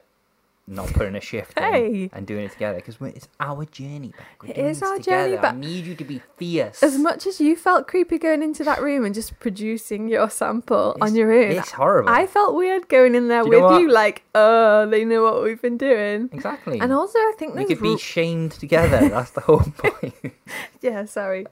not 0.70 0.88
putting 0.94 1.16
a 1.16 1.22
shift 1.22 1.58
Hey. 1.58 2.04
in 2.04 2.10
and 2.14 2.28
doing 2.28 2.44
it 2.46 2.52
together? 2.52 2.76
Because 2.78 2.98
it's 3.16 3.28
our 3.40 3.64
journey 3.66 4.10
back. 4.18 4.44
We're 4.44 4.50
It 4.52 4.58
is 4.58 4.84
our 4.84 4.98
together. 4.98 5.36
journey 5.38 5.48
I 5.48 5.52
need 5.54 5.86
you 5.86 5.96
to 5.96 6.04
be 6.04 6.22
fierce. 6.38 6.84
As 6.84 6.98
much 6.98 7.26
as 7.26 7.40
you 7.40 7.56
felt 7.56 7.88
creepy 7.88 8.18
going 8.18 8.44
into 8.44 8.64
that 8.66 8.82
room 8.82 9.06
and 9.06 9.16
just 9.16 9.40
producing 9.40 10.10
your 10.10 10.30
sample 10.30 10.98
on 11.00 11.16
your 11.16 11.32
own, 11.32 11.52
It's 11.52 11.72
horrible. 11.72 12.10
I 12.10 12.28
felt 12.28 12.56
weird 12.56 12.90
going 12.90 13.16
in 13.16 13.30
there 13.30 13.44
you 13.44 13.50
with 13.50 13.82
you, 13.82 13.90
like, 13.90 14.24
oh, 14.36 14.88
they 14.90 15.06
know 15.06 15.24
what 15.24 15.42
we've 15.42 15.62
been 15.62 15.78
doing. 15.78 16.30
exactly. 16.34 16.80
And 16.80 16.92
also, 16.92 17.18
I 17.18 17.34
think 17.38 17.56
we 17.56 17.66
could 17.66 17.82
be 17.82 17.98
shamed 17.98 18.52
together. 18.52 19.08
That's 19.10 19.32
the 19.32 19.42
whole 19.42 19.60
point. 19.78 20.34
yeah, 20.82 21.06
sorry. 21.06 21.46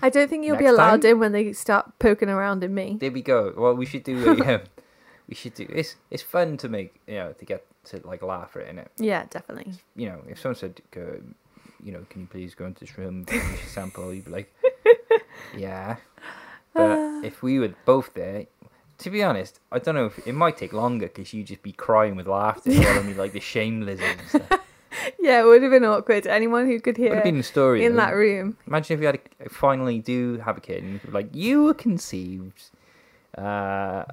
I 0.00 0.08
don't 0.08 0.28
think 0.30 0.44
you'll 0.44 0.56
be 0.56 0.66
allowed 0.66 1.02
time? 1.02 1.12
in 1.12 1.18
when 1.18 1.32
they 1.32 1.52
start 1.52 1.98
poking 1.98 2.28
around 2.28 2.62
in 2.62 2.72
me. 2.74 2.96
there 3.00 3.10
we 3.10 3.22
go. 3.22 3.52
Well, 3.56 3.74
we 3.74 3.86
should 3.86 4.04
do. 4.04 4.30
A, 4.30 4.30
um, 4.54 4.60
we 5.28 5.34
should 5.34 5.54
do. 5.54 5.66
It's 5.68 5.96
it's 6.10 6.22
fun 6.22 6.56
to 6.58 6.68
make 6.68 6.94
you 7.06 7.14
know 7.14 7.32
to 7.32 7.44
get 7.44 7.64
to 7.84 8.00
like 8.04 8.22
laugh 8.22 8.56
at 8.56 8.62
it. 8.62 8.76
innit? 8.76 8.88
Yeah, 8.98 9.24
definitely. 9.30 9.72
You 9.96 10.08
know, 10.08 10.22
if 10.28 10.40
someone 10.40 10.56
said, 10.56 10.80
you 11.82 11.92
know, 11.92 12.04
can 12.10 12.20
you 12.22 12.26
please 12.26 12.54
go 12.54 12.66
into 12.66 12.80
this 12.80 12.96
room 12.96 13.08
and 13.28 13.30
finish 13.30 13.64
a 13.64 13.68
sample? 13.68 14.12
You'd 14.12 14.24
be 14.26 14.30
like, 14.30 14.54
yeah. 15.56 15.96
But 16.74 17.24
if 17.24 17.42
we 17.42 17.58
were 17.58 17.74
both 17.84 18.14
there, 18.14 18.46
to 18.98 19.10
be 19.10 19.22
honest, 19.22 19.60
I 19.70 19.78
don't 19.78 19.94
know 19.94 20.06
if 20.06 20.26
it 20.26 20.32
might 20.32 20.56
take 20.56 20.72
longer 20.72 21.06
because 21.06 21.32
you'd 21.34 21.48
just 21.48 21.62
be 21.62 21.72
crying 21.72 22.16
with 22.16 22.26
laughter, 22.26 22.72
telling 22.72 23.06
me 23.06 23.14
like 23.14 23.32
the 23.32 23.40
shame 23.40 23.82
lizard 23.82 24.16
and 24.18 24.28
stuff. 24.28 24.60
Yeah, 25.18 25.40
it 25.40 25.44
would 25.44 25.62
have 25.62 25.70
been 25.70 25.84
awkward. 25.84 26.26
Anyone 26.26 26.66
who 26.66 26.78
could 26.78 26.96
hear 26.96 27.08
Would 27.10 27.14
have 27.16 27.24
been 27.24 27.38
a 27.38 27.42
story 27.42 27.84
in 27.84 27.92
though. 27.92 28.02
that 28.02 28.10
room. 28.10 28.56
Imagine 28.66 28.94
if 28.94 29.00
you 29.00 29.06
had 29.06 29.20
a, 29.40 29.48
finally 29.48 29.98
do 30.00 30.36
have 30.38 30.58
a 30.58 30.60
kid 30.60 30.82
and 30.82 31.00
you 31.02 31.10
like 31.10 31.34
you 31.34 31.64
were 31.64 31.74
conceived. 31.74 32.70
Uh, 33.36 34.04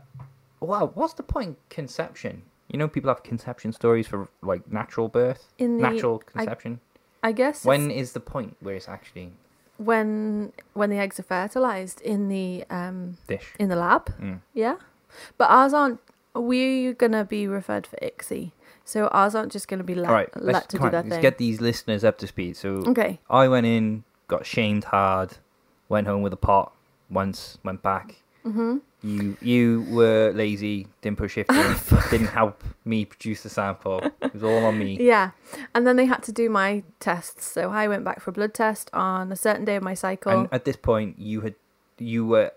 well, 0.61 0.91
what's 0.95 1.13
the 1.13 1.23
point? 1.23 1.57
Conception. 1.69 2.43
You 2.71 2.77
know, 2.79 2.87
people 2.87 3.09
have 3.09 3.23
conception 3.23 3.71
stories 3.73 4.07
for 4.07 4.29
like 4.41 4.71
natural 4.71 5.07
birth, 5.09 5.51
In 5.57 5.77
the, 5.77 5.83
natural 5.89 6.21
I- 6.27 6.31
conception. 6.31 6.79
I 7.21 7.31
guess 7.33 7.65
When 7.65 7.87
when 7.89 7.91
is 7.91 8.13
the 8.13 8.19
point 8.21 8.55
where 8.61 8.75
it's 8.75 8.87
actually 8.87 9.33
when 9.77 10.53
when 10.73 10.89
the 10.89 10.97
eggs 10.97 11.19
are 11.19 11.23
fertilized 11.23 11.99
in 12.01 12.29
the 12.29 12.63
um 12.69 13.17
dish? 13.27 13.53
in 13.59 13.69
the 13.69 13.75
lab. 13.75 14.05
Mm. 14.19 14.39
Yeah, 14.53 14.75
but 15.37 15.49
ours 15.49 15.73
aren't. 15.73 15.99
We're 16.35 16.93
gonna 16.93 17.25
be 17.25 17.47
referred 17.47 17.87
for 17.87 17.97
ICSI, 17.97 18.51
so 18.85 19.07
ours 19.07 19.35
aren't 19.35 19.51
just 19.51 19.67
gonna 19.67 19.83
be 19.83 19.95
let 19.95 20.07
All 20.09 20.15
right, 20.15 20.29
let 20.35 20.53
let's, 20.53 20.67
to 20.67 20.77
come 20.77 20.83
do 20.83 20.87
on, 20.87 20.91
their 20.91 21.01
let's 21.03 21.13
thing. 21.15 21.21
get 21.21 21.37
these 21.39 21.59
listeners 21.59 22.03
up 22.03 22.17
to 22.19 22.27
speed. 22.27 22.55
So 22.55 22.83
Okay. 22.87 23.19
I 23.29 23.47
went 23.47 23.65
in, 23.65 24.03
got 24.27 24.45
shamed 24.45 24.85
hard, 24.85 25.37
went 25.89 26.07
home 26.07 26.21
with 26.21 26.31
a 26.33 26.37
pot 26.37 26.71
once, 27.09 27.57
went 27.65 27.81
back. 27.81 28.21
Mm-hmm. 28.45 28.77
You 29.01 29.37
you 29.41 29.85
were 29.89 30.31
lazy, 30.35 30.87
didn't 31.01 31.17
push 31.19 31.33
shift 31.33 31.49
didn't 32.11 32.27
help 32.27 32.63
me 32.83 33.05
produce 33.05 33.43
the 33.43 33.49
sample. 33.49 34.01
It 34.21 34.33
was 34.33 34.43
all 34.43 34.65
on 34.65 34.77
me. 34.77 34.97
Yeah, 34.99 35.31
and 35.73 35.87
then 35.87 35.95
they 35.95 36.05
had 36.05 36.21
to 36.23 36.31
do 36.33 36.49
my 36.49 36.83
tests. 36.99 37.45
So 37.45 37.69
I 37.71 37.87
went 37.87 38.03
back 38.03 38.19
for 38.19 38.31
a 38.31 38.33
blood 38.33 38.53
test 38.53 38.89
on 38.91 39.31
a 39.31 39.35
certain 39.37 39.63
day 39.63 39.77
of 39.77 39.83
my 39.83 39.93
cycle. 39.93 40.31
And 40.31 40.49
at 40.51 40.65
this 40.65 40.75
point, 40.75 41.17
you 41.17 41.41
had 41.41 41.55
you 41.97 42.25
were. 42.25 42.51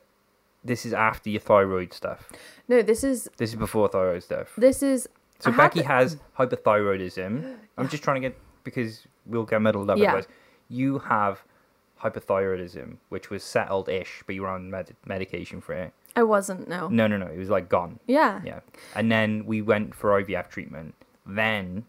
This 0.64 0.86
is 0.86 0.92
after 0.92 1.28
your 1.30 1.40
thyroid 1.40 1.92
stuff. 1.92 2.30
no, 2.68 2.82
this 2.82 3.02
is 3.04 3.28
This 3.36 3.50
is 3.50 3.56
before 3.56 3.88
thyroid 3.88 4.22
stuff. 4.22 4.52
this 4.56 4.82
is. 4.82 5.08
So 5.40 5.50
I 5.50 5.54
had 5.54 5.56
Becky 5.62 5.80
the- 5.80 5.86
has 5.88 6.16
hypothyroidism. 6.38 7.56
I'm 7.76 7.88
just 7.88 8.02
trying 8.02 8.22
to 8.22 8.28
get 8.28 8.38
because 8.64 9.06
we'll 9.26 9.44
get 9.44 9.60
muddled 9.62 9.90
up. 9.90 9.98
Yeah. 9.98 10.08
Otherwise. 10.08 10.28
You 10.68 11.00
have 11.00 11.42
hypothyroidism, 12.02 12.96
which 13.08 13.30
was 13.30 13.42
settled-ish, 13.42 14.22
but 14.26 14.34
you 14.34 14.42
were 14.42 14.48
on 14.48 14.70
med- 14.70 14.96
medication 15.06 15.60
for 15.60 15.72
it. 15.74 15.92
I 16.14 16.22
wasn't. 16.22 16.68
No. 16.68 16.88
No, 16.88 17.06
no, 17.06 17.16
no. 17.16 17.26
It 17.26 17.38
was 17.38 17.48
like 17.50 17.68
gone. 17.68 17.98
Yeah. 18.06 18.40
Yeah. 18.44 18.60
And 18.94 19.10
then 19.10 19.46
we 19.46 19.62
went 19.62 19.94
for 19.94 20.10
IVF 20.22 20.48
treatment. 20.48 20.94
Then, 21.26 21.84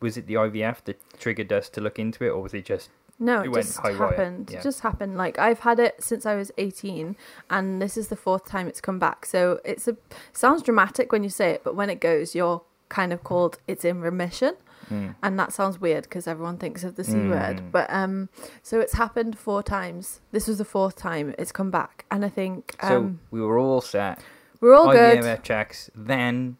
was 0.00 0.16
it 0.16 0.26
the 0.26 0.34
IVF 0.34 0.84
that 0.84 1.00
triggered 1.18 1.52
us 1.52 1.68
to 1.70 1.80
look 1.80 1.98
into 1.98 2.24
it, 2.24 2.28
or 2.30 2.42
was 2.42 2.52
it 2.54 2.64
just 2.64 2.90
No, 3.18 3.40
It 3.42 3.48
it, 3.48 3.54
just 3.54 3.78
happened. 3.78 4.50
yeah. 4.52 4.58
It 4.58 4.62
just 4.62 4.80
happened. 4.80 5.16
Like 5.16 5.38
I've 5.38 5.60
had 5.60 5.78
it 5.78 6.02
since 6.02 6.26
I 6.26 6.34
was 6.34 6.50
18 6.58 7.16
and 7.48 7.80
this 7.80 7.96
is 7.96 8.08
the 8.08 8.16
fourth 8.16 8.44
time 8.44 8.66
it's 8.66 8.80
come 8.80 8.98
back. 8.98 9.24
So 9.24 9.60
it's 9.64 9.86
a 9.88 9.96
sounds 10.32 10.62
dramatic 10.62 11.12
when 11.12 11.22
you 11.22 11.30
say 11.30 11.50
it, 11.52 11.62
but 11.64 11.76
when 11.76 11.88
it 11.90 12.00
goes, 12.00 12.34
you're 12.34 12.62
kind 12.88 13.12
of 13.12 13.22
called 13.24 13.58
it's 13.68 13.84
in 13.84 14.00
remission. 14.00 14.54
Mm. 14.90 15.14
And 15.22 15.38
that 15.38 15.52
sounds 15.52 15.80
weird 15.80 16.04
because 16.04 16.26
everyone 16.26 16.56
thinks 16.58 16.84
of 16.84 16.96
the 16.96 17.04
C 17.04 17.12
Mm. 17.14 17.30
word. 17.30 17.72
But 17.72 17.86
um 17.92 18.28
so 18.62 18.80
it's 18.80 18.94
happened 18.94 19.38
four 19.38 19.62
times. 19.62 20.20
This 20.32 20.46
was 20.48 20.58
the 20.58 20.64
fourth 20.64 20.96
time 20.96 21.34
it's 21.38 21.52
come 21.52 21.70
back. 21.70 22.04
And 22.10 22.24
I 22.24 22.28
think 22.28 22.76
so? 22.80 22.96
um 22.98 23.20
we 23.30 23.40
were 23.40 23.58
all 23.58 23.80
set. 23.80 24.18
we're 24.60 24.74
all 24.74 24.90
good. 24.92 25.18
IVF 25.18 25.42
checks. 25.42 25.90
Then, 25.94 26.56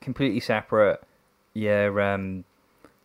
completely 0.00 0.40
separate. 0.40 1.02
Your 1.54 2.00
um, 2.00 2.44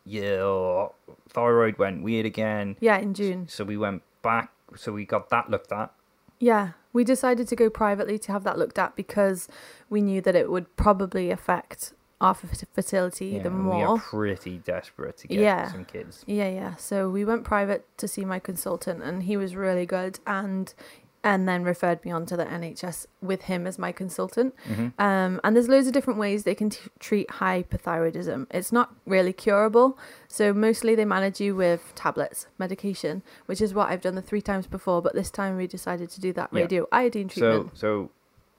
your 0.05 0.91
thyroid 1.29 1.77
went 1.77 2.03
weird 2.03 2.25
again. 2.25 2.75
Yeah, 2.79 2.97
in 2.97 3.13
June. 3.13 3.47
So 3.47 3.63
we 3.63 3.77
went 3.77 4.01
back. 4.21 4.51
So 4.75 4.91
we 4.91 5.05
got 5.05 5.29
that 5.29 5.49
looked 5.49 5.71
at. 5.71 5.91
Yeah, 6.39 6.71
we 6.93 7.03
decided 7.03 7.47
to 7.49 7.55
go 7.55 7.69
privately 7.69 8.17
to 8.19 8.31
have 8.31 8.43
that 8.45 8.57
looked 8.57 8.79
at 8.79 8.95
because 8.95 9.47
we 9.89 10.01
knew 10.01 10.21
that 10.21 10.35
it 10.35 10.49
would 10.49 10.73
probably 10.77 11.29
affect 11.31 11.93
our 12.21 12.31
f- 12.31 12.63
fertility 12.73 13.27
Yeah, 13.27 13.39
even 13.39 13.53
and 13.53 13.65
We 13.67 13.73
more. 13.75 13.87
are 13.87 13.97
pretty 13.99 14.57
desperate 14.59 15.17
to 15.17 15.27
get 15.27 15.39
Yeah. 15.39 15.71
some 15.71 15.85
kids. 15.85 16.23
Yeah, 16.27 16.49
yeah. 16.49 16.75
So 16.75 17.09
we 17.09 17.23
went 17.23 17.43
private 17.43 17.85
to 17.97 18.07
see 18.07 18.25
my 18.25 18.39
consultant, 18.39 19.01
and 19.03 19.23
he 19.23 19.37
was 19.37 19.55
really 19.55 19.85
good. 19.85 20.19
And 20.27 20.73
and 21.21 21.49
then 21.49 21.63
referred 21.65 22.03
me 22.05 22.11
on 22.11 22.25
to 22.25 22.37
the 22.37 22.45
NHS 22.45 23.05
with 23.21 23.41
him 23.41 23.67
as 23.67 23.77
my 23.77 23.91
consultant. 23.91 24.55
Mhm. 24.69 24.93
Um, 24.97 25.41
and 25.43 25.53
there's 25.53 25.67
loads 25.67 25.85
of 25.85 25.91
different 25.91 26.17
ways 26.17 26.45
they 26.45 26.55
can 26.55 26.69
t- 26.69 26.89
treat 26.97 27.27
hypothyroidism. 27.27 28.47
It's 28.51 28.71
not 28.71 28.95
really 29.05 29.33
curable, 29.33 29.97
so 30.29 30.53
mostly 30.53 30.95
they 30.95 31.03
manage 31.03 31.41
you 31.41 31.55
with 31.55 31.91
tablets, 31.95 32.47
medication, 32.57 33.21
which 33.47 33.59
is 33.61 33.73
what 33.73 33.89
I've 33.89 33.99
done 33.99 34.15
the 34.15 34.21
three 34.21 34.41
times 34.41 34.65
before. 34.65 35.01
But 35.01 35.13
this 35.13 35.29
time 35.29 35.57
we 35.57 35.67
decided 35.67 36.09
to 36.11 36.21
do 36.21 36.31
that 36.33 36.49
Yeah. 36.53 36.61
radio 36.61 36.87
iodine 36.91 37.27
treatment. 37.27 37.71
So 37.77 38.09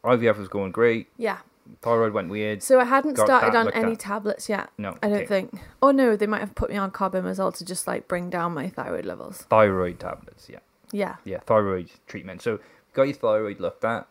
so 0.05 0.09
IVF 0.11 0.37
was 0.38 0.49
going 0.49 0.73
great. 0.73 1.09
yeah. 1.16 1.38
Thyroid 1.83 2.12
went 2.12 2.28
weird. 2.30 2.62
So 2.62 2.80
I 2.80 2.85
hadn't 2.85 3.16
started 3.16 3.54
on 3.56 3.70
any 3.72 3.92
at. 3.92 3.98
tablets 4.00 4.48
yet. 4.48 4.70
No, 4.78 4.96
I 5.02 5.09
don't 5.09 5.18
okay. 5.18 5.26
think. 5.26 5.61
Oh 5.83 5.90
no, 5.90 6.16
they 6.16 6.26
might 6.26 6.40
have 6.40 6.54
put 6.54 6.70
me 6.70 6.76
on 6.76 6.90
carbimazole 6.90 7.56
to 7.59 7.64
just 7.64 7.87
like 7.87 8.09
bring 8.09 8.30
down 8.30 8.52
my 8.54 8.68
thyroid 8.68 9.04
levels. 9.06 9.42
thyroid 9.50 9.98
tablets. 10.00 10.48
Yeah, 10.48 10.59
Yeah, 10.92 11.16
yeah, 11.24 11.40
thyroid 11.40 11.90
treatment. 12.06 12.42
So 12.42 12.61
got 12.94 13.04
your 13.04 13.14
thyroid 13.14 13.61
looked 13.61 13.85
at, 13.85 14.06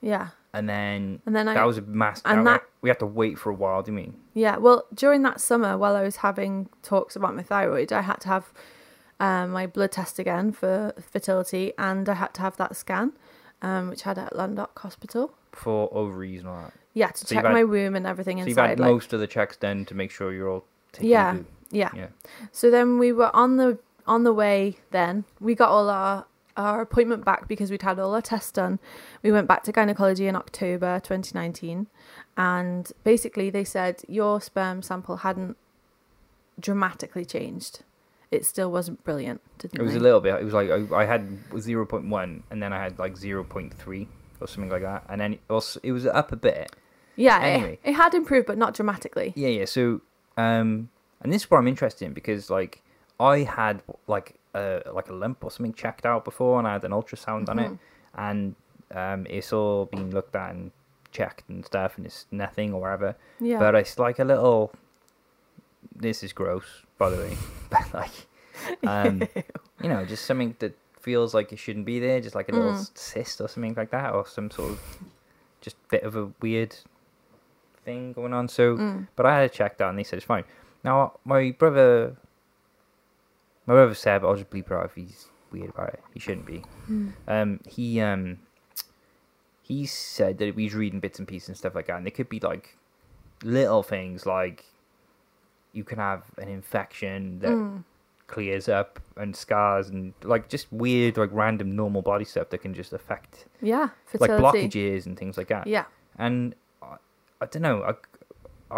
yeah. 0.00 0.28
and 0.52 0.68
then 0.68 1.20
And 1.26 1.34
then 1.34 1.48
I 1.48 1.54
that 1.54 1.66
was 1.66 1.78
a 1.78 1.82
mass. 1.82 2.22
and 2.24 2.46
that, 2.46 2.62
we 2.80 2.88
had 2.88 2.98
to 3.00 3.06
wait 3.06 3.38
for 3.38 3.50
a 3.50 3.54
while. 3.54 3.82
Do 3.82 3.90
you 3.92 3.96
mean? 3.96 4.14
Yeah, 4.34 4.56
well, 4.56 4.84
during 4.94 5.22
that 5.22 5.40
summer, 5.40 5.76
while 5.78 5.94
I 5.96 6.02
was 6.02 6.16
having 6.16 6.68
talks 6.82 7.16
about 7.16 7.34
my 7.36 7.42
thyroid, 7.42 7.92
I 7.92 8.00
had 8.02 8.20
to 8.22 8.28
have 8.28 8.52
um, 9.20 9.50
my 9.50 9.66
blood 9.66 9.92
test 9.92 10.18
again 10.18 10.52
for 10.52 10.94
fertility, 11.12 11.72
and 11.78 12.08
I 12.08 12.14
had 12.14 12.34
to 12.34 12.40
have 12.42 12.56
that 12.56 12.74
scan, 12.76 13.12
um, 13.60 13.88
which 13.90 14.04
I 14.06 14.10
had 14.10 14.18
at 14.18 14.32
Llandough 14.32 14.70
Hospital. 14.78 15.34
For 15.52 15.88
ovaries 15.92 16.40
and 16.40 16.48
all 16.48 16.62
that. 16.62 16.72
Yeah, 16.94 17.08
to 17.08 17.26
So 17.26 17.34
check 17.34 17.44
had- 17.44 17.52
my 17.52 17.64
womb 17.64 17.94
and 17.94 18.06
everything 18.06 18.38
So 18.42 18.48
you've 18.48 18.56
had 18.58 18.78
like, 18.80 18.90
most 18.90 19.12
of 19.12 19.20
the 19.20 19.26
checks 19.26 19.56
done 19.56 19.84
to 19.86 19.94
make 19.94 20.10
sure 20.10 20.32
you're 20.32 20.48
all 20.50 20.64
taken 20.92 21.08
Yeah. 21.08 21.32
good. 21.34 21.46
yeah. 21.70 21.90
Yeah. 21.94 22.06
So 22.50 22.70
then 22.70 22.98
we 22.98 23.12
were 23.12 23.34
on 23.34 23.56
the 23.56 23.78
on 24.06 24.24
the 24.24 24.32
way. 24.32 24.76
Then 24.90 25.24
we 25.40 25.54
got 25.54 25.70
all 25.70 25.88
our 25.88 26.26
our 26.54 26.82
appointment 26.82 27.24
back 27.24 27.48
because 27.48 27.70
we'd 27.70 27.80
had 27.80 27.98
all 27.98 28.14
our 28.14 28.20
tests 28.20 28.52
done. 28.52 28.78
We 29.22 29.32
went 29.32 29.48
back 29.48 29.62
to 29.62 29.72
gynecology 29.72 30.26
in 30.26 30.36
October 30.36 31.00
2019, 31.00 31.86
and 32.36 32.92
basically 33.04 33.48
they 33.48 33.64
said 33.64 34.02
your 34.06 34.38
sperm 34.42 34.82
sample 34.82 35.18
hadn't 35.18 35.56
dramatically 36.60 37.24
changed. 37.24 37.82
It 38.30 38.44
still 38.46 38.70
wasn't 38.70 39.02
brilliant. 39.04 39.40
Didn't 39.58 39.80
It 39.80 39.82
was 39.82 39.92
they? 39.92 39.98
a 39.98 40.02
little 40.02 40.20
bit. 40.20 40.34
It 40.40 40.44
was 40.44 40.54
like 40.54 40.70
I, 40.70 40.86
I 40.94 41.04
had 41.04 41.38
zero 41.58 41.84
point 41.86 42.08
one, 42.08 42.42
and 42.50 42.62
then 42.62 42.72
I 42.72 42.82
had 42.82 42.98
like 42.98 43.16
zero 43.16 43.44
point 43.44 43.74
three 43.74 44.08
or 44.40 44.46
something 44.48 44.70
like 44.70 44.82
that, 44.82 45.04
and 45.08 45.20
then 45.20 45.34
it 45.34 45.40
was 45.48 45.78
it 45.82 45.92
was 45.92 46.06
up 46.06 46.32
a 46.32 46.36
bit. 46.36 46.74
Yeah, 47.16 47.38
Anyway. 47.40 47.78
it, 47.84 47.90
it 47.90 47.92
had 47.94 48.14
improved, 48.14 48.46
but 48.46 48.56
not 48.58 48.74
dramatically. 48.74 49.32
Yeah, 49.36 49.48
yeah. 49.48 49.64
So, 49.66 50.00
um, 50.36 50.88
and 51.20 51.32
this 51.32 51.42
is 51.42 51.50
what 51.50 51.58
I'm 51.58 51.68
interested 51.68 52.04
in 52.06 52.12
because 52.14 52.48
like 52.50 52.82
I 53.20 53.40
had 53.40 53.82
like 54.06 54.34
a 54.54 54.82
like 54.92 55.08
a 55.08 55.12
lump 55.14 55.44
or 55.44 55.50
something 55.50 55.74
checked 55.74 56.06
out 56.06 56.24
before, 56.24 56.58
and 56.58 56.66
I 56.66 56.72
had 56.74 56.84
an 56.84 56.92
ultrasound 56.92 57.48
on 57.48 57.58
it, 57.58 57.70
Mhm. 57.70 57.78
and 58.14 58.54
um, 58.94 59.26
it's 59.30 59.52
all 59.52 59.86
been 59.86 60.10
looked 60.10 60.34
at 60.36 60.50
and 60.54 60.70
checked 61.10 61.48
and 61.48 61.64
stuff, 61.64 61.96
and 61.96 62.06
it's 62.06 62.26
nothing 62.30 62.72
or 62.72 62.80
whatever. 62.80 63.16
Yeah. 63.40 63.58
But 63.58 63.74
it's 63.74 63.98
like 63.98 64.18
a 64.18 64.24
little. 64.24 64.72
This 65.94 66.22
is 66.22 66.32
gross, 66.32 66.64
by 66.98 67.10
the 67.10 67.16
way, 67.18 67.36
but 67.70 67.92
like, 67.92 68.26
um, 68.84 69.22
you 69.82 69.88
know, 69.88 70.04
just 70.04 70.24
something 70.24 70.56
that 70.60 70.74
feels 71.00 71.34
like 71.34 71.52
it 71.52 71.58
shouldn't 71.58 71.84
be 71.84 71.98
there, 71.98 72.20
just 72.20 72.34
like 72.34 72.48
a 72.48 72.52
little 72.52 72.72
Mm. 72.72 72.90
cyst 72.96 73.40
or 73.40 73.48
something 73.48 73.74
like 73.76 73.90
that, 73.90 74.14
or 74.14 74.26
some 74.26 74.50
sort 74.50 74.70
of 74.72 74.80
just 75.60 75.76
bit 75.88 76.02
of 76.02 76.16
a 76.16 76.30
weird 76.40 76.74
thing 77.84 78.12
going 78.12 78.32
on. 78.32 78.48
So, 78.48 78.76
Mm. 78.76 79.08
but 79.16 79.26
I 79.26 79.34
had 79.34 79.44
it 79.44 79.52
checked 79.52 79.80
out, 79.80 79.90
and 79.90 79.98
they 79.98 80.04
said 80.04 80.16
it's 80.18 80.26
fine. 80.26 80.44
Now, 80.84 81.18
my 81.24 81.50
brother, 81.58 82.16
my 83.66 83.74
brother 83.74 83.94
said, 83.94 84.22
but 84.22 84.28
I'll 84.28 84.36
just 84.36 84.50
bleep 84.50 84.66
it 84.66 84.72
out 84.72 84.84
if 84.86 84.94
he's 84.94 85.28
weird 85.50 85.70
about 85.70 85.90
it. 85.90 86.02
He 86.12 86.20
shouldn't 86.20 86.46
be. 86.46 86.64
Mm. 86.90 87.12
Um, 87.28 87.60
he 87.68 88.00
um, 88.00 88.38
he 89.62 89.86
said 89.86 90.38
that 90.38 90.56
he's 90.56 90.74
reading 90.74 91.00
bits 91.00 91.18
and 91.18 91.28
pieces 91.28 91.48
and 91.50 91.56
stuff 91.56 91.74
like 91.74 91.86
that, 91.86 91.96
and 91.96 92.04
there 92.06 92.10
could 92.10 92.28
be 92.28 92.40
like 92.40 92.76
little 93.44 93.82
things 93.82 94.26
like 94.26 94.64
you 95.72 95.84
can 95.84 95.98
have 95.98 96.24
an 96.38 96.48
infection 96.48 97.38
that 97.40 97.50
Mm. 97.50 97.84
clears 98.26 98.68
up 98.68 99.00
and 99.16 99.34
scars 99.36 99.88
and 99.88 100.14
like 100.22 100.48
just 100.48 100.72
weird 100.72 101.16
like 101.16 101.30
random 101.32 101.74
normal 101.76 102.02
body 102.02 102.24
stuff 102.24 102.48
that 102.50 102.58
can 102.58 102.72
just 102.74 102.92
affect 102.92 103.46
Yeah, 103.60 103.90
like 104.18 104.30
blockages 104.30 105.06
and 105.06 105.18
things 105.18 105.36
like 105.36 105.48
that. 105.48 105.66
Yeah. 105.66 105.84
And 106.18 106.54
I, 107.42 107.46
don't 107.46 107.62
know. 107.62 107.82
I, 107.82 107.94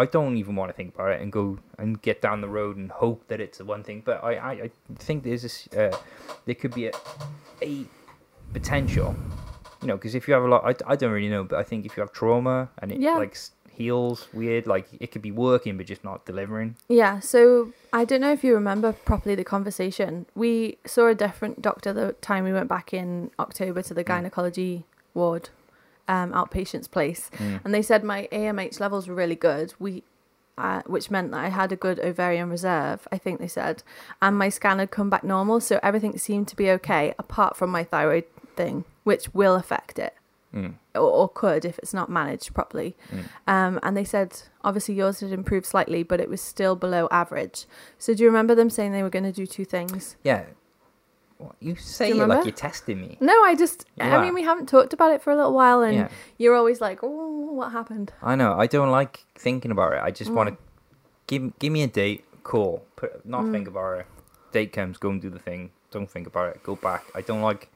I 0.03 0.07
don't 0.07 0.37
even 0.37 0.57
want 0.57 0.70
to 0.70 0.72
think 0.77 0.94
about 0.94 1.11
it 1.12 1.20
and 1.22 1.31
go 1.33 1.59
and 1.79 2.00
get 2.03 2.20
down 2.22 2.40
the 2.40 2.48
road 2.48 2.77
and 2.77 2.90
hope 2.90 3.29
that 3.29 3.40
it's 3.40 3.59
the 3.59 3.64
one 3.64 3.83
thing. 3.85 4.03
But 4.05 4.22
I, 4.24 4.33
I, 4.35 4.50
I 4.66 4.70
think 4.96 5.22
there's 5.24 5.42
this. 5.42 5.68
Uh, 5.68 5.96
there 6.46 6.55
could 6.55 6.74
be 6.74 6.87
a, 6.87 6.92
a 7.62 7.85
potential. 8.53 9.14
You 9.83 9.88
know, 9.88 9.96
because 9.96 10.14
if 10.14 10.27
you 10.27 10.35
have 10.35 10.44
a 10.44 10.48
lot, 10.48 10.64
I, 10.64 10.92
I 10.92 10.96
don't 10.96 11.12
really 11.12 11.29
know, 11.29 11.44
but 11.44 11.59
I 11.59 11.62
think 11.62 11.85
if 11.85 11.96
you 11.96 12.00
have 12.00 12.12
trauma 12.12 12.70
and 12.79 12.90
it 12.90 13.00
Yeah. 13.00 13.16
like 13.16 13.37
heals 13.70 14.29
weird, 14.33 14.66
like 14.66 14.87
it 14.98 15.09
could 15.12 15.20
be 15.20 15.31
working 15.33 15.77
but 15.77 15.85
just 15.87 16.03
not 16.05 16.24
delivering. 16.24 16.77
Yeah, 16.88 17.20
so 17.20 17.72
I 17.92 18.05
don't 18.07 18.20
know 18.22 18.33
if 18.33 18.42
you 18.42 18.55
remember 18.55 18.92
properly 18.92 19.35
the 19.35 19.44
conversation. 19.44 20.24
We 20.35 20.79
saw 20.87 21.09
a 21.09 21.14
different 21.14 21.61
doctor 21.61 21.92
the 21.92 22.12
time 22.22 22.44
we 22.44 22.53
went 22.53 22.68
back 22.68 22.94
in 22.94 23.31
October 23.38 23.83
to 23.83 23.92
the 23.92 24.05
Mm. 24.05 24.07
gynecology 24.07 24.87
ward, 25.12 25.50
um, 26.09 26.33
outpatient's 26.33 26.88
place, 26.88 27.31
Mm. 27.38 27.61
and 27.64 27.75
they 27.75 27.83
said 27.83 28.05
my 28.05 28.29
AMH 28.33 28.81
levels 28.81 29.09
were 29.09 29.14
really 29.14 29.37
good. 29.37 29.75
We, 29.79 30.03
uh, 30.57 30.83
which 30.87 31.11
meant 31.11 31.31
that 31.33 31.40
I 31.45 31.49
had 31.49 31.73
a 31.73 31.77
good 31.77 31.99
ovarian 31.99 32.49
reserve. 32.51 33.09
I 33.11 33.19
think 33.19 33.40
they 33.40 33.49
said, 33.49 33.83
and 34.23 34.38
my 34.38 34.49
scan 34.51 34.79
had 34.79 34.90
come 34.90 35.11
back 35.11 35.25
normal, 35.25 35.61
so 35.61 35.81
everything 35.83 36.17
seemed 36.19 36.47
to 36.49 36.57
be 36.57 36.71
okay 36.71 37.14
apart 37.19 37.57
from 37.57 37.71
my 37.71 37.83
thyroid 37.85 38.25
thing, 38.55 38.85
which 39.03 39.35
will 39.35 39.55
affect 39.57 39.99
it 39.99 40.14
Mm. 40.55 40.75
or, 40.95 41.01
or 41.01 41.29
could 41.29 41.64
if 41.64 41.81
it's 41.81 41.93
not 41.93 42.09
managed 42.09 42.55
properly. 42.55 42.95
Mm. 43.11 43.25
Um, 43.49 43.81
and 43.83 43.97
they 43.97 44.05
said 44.05 44.43
obviously 44.62 44.95
yours 44.95 45.19
had 45.19 45.33
improved 45.33 45.67
slightly, 45.67 46.05
but 46.05 46.21
it 46.21 46.29
was 46.29 46.40
still 46.40 46.77
below 46.77 47.09
average. 47.11 47.67
So 47.99 48.14
do 48.14 48.23
you 48.23 48.29
remember 48.29 48.55
them 48.55 48.71
saying 48.71 48.93
they 48.93 49.03
were 49.03 49.11
going 49.11 49.25
to 49.25 49.33
do 49.33 49.47
two 49.47 49.64
things? 49.64 50.14
Yeah. 50.23 50.45
What, 51.44 51.57
you 51.61 51.76
say 51.76 52.09
you 52.09 52.22
it 52.22 52.26
like 52.28 52.44
you're 52.44 52.52
testing 52.52 53.00
me. 53.00 53.16
No, 53.20 53.33
I 53.44 53.54
just 53.54 53.85
You 53.96 54.04
I 54.04 54.11
are. 54.16 54.22
mean 54.22 54.35
we 54.35 54.42
haven't 54.42 54.68
talked 54.68 54.92
about 54.92 55.12
it 55.12 55.20
for 55.22 55.30
a 55.30 55.37
little 55.37 55.52
while, 55.52 55.83
and 55.83 55.94
Yeah. 55.94 56.09
you're 56.38 56.54
always 56.57 56.80
like, 56.80 57.00
oh, 57.02 57.50
what 57.52 57.72
happened? 57.72 58.12
I 58.22 58.35
know. 58.35 58.54
I 58.59 58.66
don't 58.66 58.90
like 58.90 59.24
thinking 59.37 59.70
about 59.70 59.92
it. 59.92 60.00
I 60.02 60.11
just 60.11 60.30
want 60.30 60.48
Mm. 60.50 60.57
to 60.57 60.59
give 61.26 61.59
give 61.59 61.72
me 61.72 61.83
a 61.83 61.87
date. 61.87 62.24
Cool. 62.42 62.85
Put 62.96 63.24
not 63.26 63.44
Mm. 63.44 63.52
think 63.52 63.68
about 63.68 64.00
it. 64.00 64.07
Date 64.52 64.72
comes. 64.72 64.96
Go 64.98 65.11
and 65.11 65.20
do 65.20 65.30
the 65.30 65.38
thing. 65.38 65.70
Don't 65.90 66.11
think 66.11 66.26
about 66.26 66.54
it. 66.57 66.62
Go 66.62 66.76
back. 66.76 67.04
I 67.14 67.20
don't 67.20 67.42
like 67.42 67.68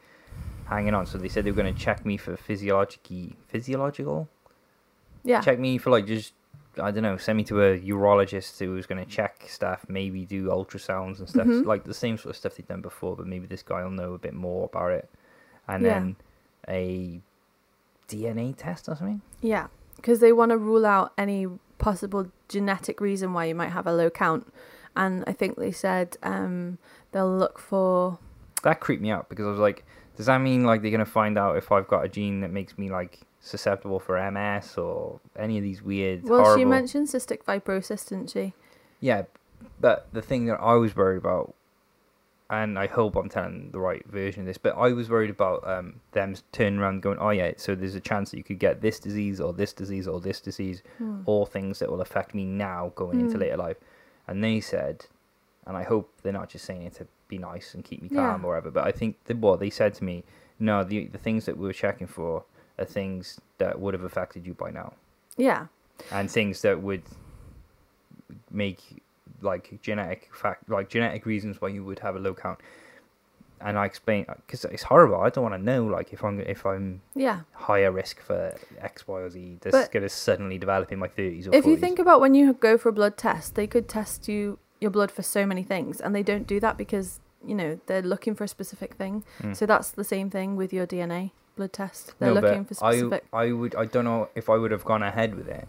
hanging 0.67 0.95
on. 0.95 1.07
So 1.07 1.19
they 1.19 1.29
said 1.29 1.45
they 1.45 1.51
were 1.51 1.63
going 1.63 1.75
to 1.75 1.81
check 1.81 2.05
me 2.07 2.17
for 2.17 2.37
physiological 2.37 3.33
physiological. 3.49 4.29
Yeah, 5.25 5.41
Check 5.41 5.59
me 5.59 5.79
for 5.79 5.91
like 5.91 6.07
just 6.07 6.33
I 6.81 6.91
don't 6.91 7.03
know. 7.03 7.17
Send 7.17 7.37
me 7.37 7.45
to 7.45 7.63
a 7.63 7.79
urologist 7.81 8.59
who 8.59 8.71
was 8.73 8.87
going 8.87 9.03
to 9.05 9.11
check 9.11 9.45
stuff. 9.49 9.85
Maybe 9.89 10.25
do 10.25 10.45
ultrasounds 10.49 11.19
and 11.19 11.29
stuff. 11.29 11.47
Mhm. 11.47 11.65
Like 11.67 11.85
the 11.85 11.95
same 11.95 12.17
sort 12.19 12.31
of 12.31 12.37
stuff 12.37 12.57
they've 12.57 12.67
done 12.67 12.81
before. 12.83 13.17
But 13.17 13.27
maybe 13.27 13.47
this 13.47 13.63
guy 13.63 13.83
will 13.83 13.91
know 13.91 14.15
a 14.15 14.19
bit 14.19 14.35
more 14.35 14.67
about 14.73 14.93
it. 14.93 15.09
And 15.67 15.83
Yeah. 15.85 15.95
then 15.99 16.17
a 16.69 17.21
DNA 18.09 18.55
test 18.57 18.89
or 18.89 18.97
something. 18.97 19.21
yeah, 19.43 19.67
because 19.97 20.21
they 20.21 20.33
want 20.33 20.51
to 20.51 20.57
rule 20.57 20.87
out 20.87 21.13
any 21.19 21.47
possible 21.79 22.31
genetic 22.49 23.01
reason 23.01 23.33
why 23.33 23.45
you 23.45 23.55
might 23.55 23.69
have 23.71 23.87
a 23.87 23.93
low 23.93 24.09
count, 24.11 24.53
and 24.97 25.23
I 25.27 25.33
think 25.33 25.57
they 25.57 25.71
said 25.73 26.17
um, 26.23 26.79
they'll 27.13 27.37
look 27.37 27.59
for 27.59 28.19
that 28.63 28.81
creeped 28.81 29.03
me 29.03 29.11
out 29.11 29.29
because 29.29 29.47
I 29.47 29.51
was 29.51 29.61
like, 29.61 29.85
does 30.17 30.27
that 30.27 30.39
mean 30.41 30.65
like 30.65 30.81
they're 30.83 30.91
gonna 30.91 31.05
find 31.05 31.37
out 31.39 31.57
if 31.59 31.71
I've 31.71 31.87
got 31.87 32.05
a 32.05 32.09
gene 32.09 32.41
that 32.41 32.51
makes 32.51 32.77
me 32.79 32.91
like 32.91 33.21
susceptible 33.41 34.01
for 34.01 34.19
MS 34.31 34.77
or 34.77 35.21
any 35.37 35.57
of 35.59 35.63
these 35.63 35.83
weird 35.83 36.25
well, 36.25 36.41
horrible? 36.43 36.61
she 36.61 36.65
mentioned 36.65 37.09
cystic 37.09 37.45
fibrosis, 37.45 38.09
didn't 38.09 38.31
she? 38.31 38.53
yeah, 39.01 39.23
but 39.81 40.09
the 40.13 40.23
thing 40.23 40.47
that 40.47 40.61
I 40.61 40.75
was 40.75 40.95
worried 40.97 41.19
about, 41.19 41.55
and 42.51 42.79
I 42.79 42.87
hope 42.87 43.15
I'm 43.17 43.29
telling 43.29 43.71
the 43.73 43.79
right 43.79 44.05
version 44.07 44.41
of 44.41 44.47
this, 44.47 44.59
but 44.59 44.77
I 44.77 44.93
was 44.93 45.09
worried 45.11 45.31
about 45.31 45.67
um, 45.69 46.01
them 46.13 46.35
turning 46.53 46.79
around 46.79 47.03
going, 47.03 47.19
oh 47.19 47.31
yeah, 47.31 47.53
so 47.57 47.75
there's 47.75 47.95
a 47.95 48.01
chance 48.01 48.31
that 48.31 48.39
you 48.39 48.45
could 48.45 48.59
get 48.59 48.81
this 48.81 48.99
disease 48.99 49.41
or 49.41 49.53
this 49.53 49.73
disease 49.73 50.09
or 50.09 50.21
this 50.21 50.41
disease, 50.41 50.83
Hmm. 50.99 51.21
all 51.27 51.45
things 51.47 51.79
that 51.81 51.91
will 51.91 52.01
affect 52.01 52.35
me 52.35 52.45
now 52.45 52.93
going 52.95 53.21
into 53.21 53.37
Mm. 53.37 53.41
later 53.43 53.57
life. 53.57 53.77
And 54.27 54.43
they 54.43 54.61
said, 54.61 55.07
and 55.67 55.77
I 55.77 55.83
hope 55.83 56.11
they're 56.23 56.33
not 56.33 56.49
just 56.49 56.65
saying 56.65 56.83
it 56.83 56.95
to 56.95 57.07
be 57.29 57.39
nice 57.39 57.75
and 57.75 57.85
keep 57.85 58.01
me 58.03 58.09
Yeah. 58.11 58.17
calm 58.33 58.45
or 58.45 58.49
whatever, 58.49 58.71
but 58.71 58.87
I 58.87 58.93
think 58.93 59.23
that 59.25 59.37
what 59.37 59.61
they 59.61 59.71
said 59.71 59.93
to 59.95 60.05
me, 60.05 60.25
no, 60.59 60.83
the 60.85 61.07
the 61.07 61.19
things 61.19 61.45
that 61.45 61.57
we 61.59 61.67
were 61.67 61.73
checking 61.75 62.07
for 62.07 62.45
things 62.85 63.41
that 63.59 63.81
would 63.81 63.95
have 63.95 64.05
affected 64.05 64.47
you 64.47 64.55
by 64.55 64.71
now, 64.71 64.95
Yeah, 65.37 65.67
and 66.11 66.31
things 66.31 66.63
that 66.63 66.83
would 66.83 67.03
make 68.51 68.81
like 69.41 69.81
genetic 69.83 70.31
fact, 70.35 70.69
like 70.69 70.89
genetic 70.89 71.27
reasons 71.27 71.61
why 71.61 71.69
you 71.69 71.85
would 71.85 72.01
have 72.01 72.17
a 72.17 72.19
low 72.19 72.35
count. 72.35 72.59
And 73.61 73.77
I 73.77 73.87
explain 73.87 74.25
because 74.47 74.65
it's 74.67 74.85
horrible. 74.85 75.21
I 75.21 75.31
don't 75.31 75.43
want 75.43 75.55
to 75.55 75.63
know 75.63 75.85
like 75.85 76.13
if 76.13 76.23
I'm 76.23 76.41
if 76.41 76.65
I'm 76.65 77.01
yeah. 77.17 77.41
higher 77.53 77.91
risk 77.91 78.21
for 78.21 78.57
X, 78.81 79.09
Y, 79.09 79.21
or 79.21 79.31
Z 79.31 79.59
that's 79.61 79.73
But- 79.73 79.93
going 79.93 80.05
to 80.05 80.09
suddenly 80.09 80.59
develop 80.59 80.93
in 80.93 80.99
my 81.01 81.09
thirties 81.09 81.49
or 81.49 81.55
If 81.55 81.67
you 81.67 81.77
think 81.77 81.99
about 81.99 82.21
when 82.21 82.35
you 82.35 82.53
go 82.53 82.79
for 82.79 82.89
a 82.89 82.93
blood 82.93 83.17
test, 83.17 83.57
they 83.57 83.67
could 83.67 83.89
test 83.89 84.29
you 84.29 84.59
your 84.81 84.93
blood 84.93 85.11
for 85.11 85.23
so 85.23 85.45
many 85.45 85.65
things, 85.65 86.01
and 86.01 86.15
they 86.15 86.23
don't 86.23 86.47
do 86.47 86.61
that 86.61 86.77
because 86.77 87.21
you 87.47 87.55
know, 87.55 87.79
they're 87.87 88.03
looking 88.03 88.35
for 88.35 88.45
a 88.45 88.49
specific 88.49 88.95
thing. 88.95 89.25
Mm. 89.41 89.57
So 89.57 89.65
that's 89.65 89.91
the 89.91 90.05
same 90.05 90.29
thing 90.29 90.57
with 90.57 90.73
your 90.73 90.87
DNA 90.87 91.31
blood 91.59 91.73
test. 91.75 92.15
They're 92.19 92.33
no, 92.35 92.41
looking 92.41 92.65
for 92.65 92.75
specific. 92.75 93.25
I, 93.33 93.45
I 93.45 93.53
would, 93.53 93.75
I 93.75 93.85
don't 93.85 94.05
know 94.05 94.29
if 94.35 94.49
I 94.49 94.57
would 94.57 94.71
have 94.71 94.85
gone 94.85 95.03
ahead 95.03 95.35
with 95.35 95.49
it. 95.49 95.69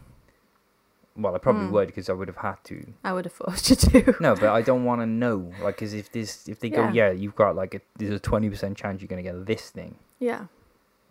Well, 1.17 1.36
I 1.36 1.38
probably 1.39 1.65
Mm. 1.67 1.71
would 1.71 1.88
because 1.88 2.10
I 2.10 2.13
would 2.13 2.30
have 2.30 2.38
had 2.38 2.63
to. 2.65 2.93
I 3.04 3.12
would 3.12 3.25
have 3.25 3.34
forced 3.34 3.69
you 3.69 3.75
to. 3.75 4.15
No, 4.21 4.36
but 4.36 4.49
I 4.49 4.62
don't 4.62 4.86
want 4.86 5.02
to 5.02 5.06
know. 5.06 5.52
Like, 5.62 5.75
because 5.75 5.93
if 5.93 6.12
this, 6.12 6.47
if 6.47 6.60
they 6.62 6.69
go, 6.69 6.84
Yeah. 6.84 6.91
yeah, 6.93 7.12
you've 7.12 7.36
got 7.36 7.56
like 7.58 7.73
a, 7.75 7.82
there's 7.97 8.13
a 8.13 8.19
twenty 8.19 8.49
percent 8.49 8.78
chance 8.78 9.02
you're 9.02 9.10
gonna 9.10 9.23
get 9.23 9.45
this 9.45 9.69
thing, 9.69 9.95
yeah. 10.19 10.45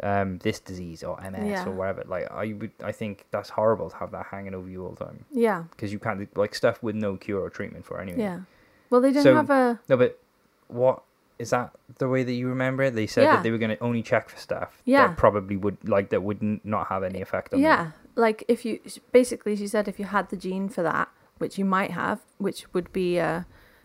um, 0.02 0.38
this 0.38 0.60
disease 0.60 1.02
or 1.04 1.20
MS 1.20 1.50
Yeah. 1.50 1.66
or 1.66 1.72
whatever. 1.72 2.04
Like, 2.06 2.30
I 2.30 2.54
would, 2.58 2.70
I 2.82 2.92
think 2.92 3.26
that's 3.32 3.50
horrible 3.50 3.90
to 3.90 3.96
have 3.96 4.10
that 4.12 4.26
hanging 4.30 4.54
over 4.54 4.68
you 4.70 4.84
all 4.84 4.92
the 4.92 5.04
time 5.04 5.24
Yeah. 5.30 5.64
because 5.72 5.92
you 5.92 5.98
can't 5.98 6.20
like 6.38 6.54
stuff 6.54 6.82
with 6.82 6.94
no 6.94 7.16
cure 7.16 7.42
or 7.42 7.50
treatment 7.50 7.84
for 7.84 8.00
anyway. 8.00 8.20
Yeah. 8.20 8.40
Well, 8.88 9.02
they 9.02 9.12
don't 9.12 9.24
So- 9.24 9.34
have 9.34 9.50
a. 9.50 9.78
No, 9.90 9.96
but 9.98 10.18
what 10.68 11.02
is 11.38 11.50
that 11.50 11.70
the 11.98 12.08
way 12.08 12.22
that 12.24 12.32
you 12.32 12.48
remember 12.48 12.82
it? 12.84 12.94
They 12.94 13.06
said 13.06 13.22
Yeah. 13.24 13.36
that 13.36 13.42
they 13.42 13.50
were 13.50 13.58
going 13.58 13.70
to 13.76 13.82
only 13.82 14.02
check 14.02 14.28
for 14.28 14.36
stuff 14.38 14.82
Yeah. 14.84 15.08
that 15.08 15.16
probably 15.16 15.56
would 15.56 15.76
like 15.88 16.10
that 16.10 16.22
would 16.22 16.42
not 16.64 16.88
have 16.88 17.02
any 17.02 17.20
effect 17.20 17.52
on 17.54 17.60
you. 17.60 17.66
Yeah. 17.66 17.90
Like 18.16 18.44
if 18.48 18.64
you 18.64 18.80
basically, 19.12 19.54
she 19.56 19.68
said 19.68 19.86
if 19.88 19.98
you 19.98 20.06
had 20.06 20.28
the 20.30 20.36
gene 20.36 20.68
for 20.68 20.82
that, 20.82 21.08
which 21.38 21.56
you 21.58 21.64
might 21.64 21.92
have, 21.92 22.20
which 22.38 22.72
would 22.74 22.92
be 22.92 23.20
uh, 23.20 23.42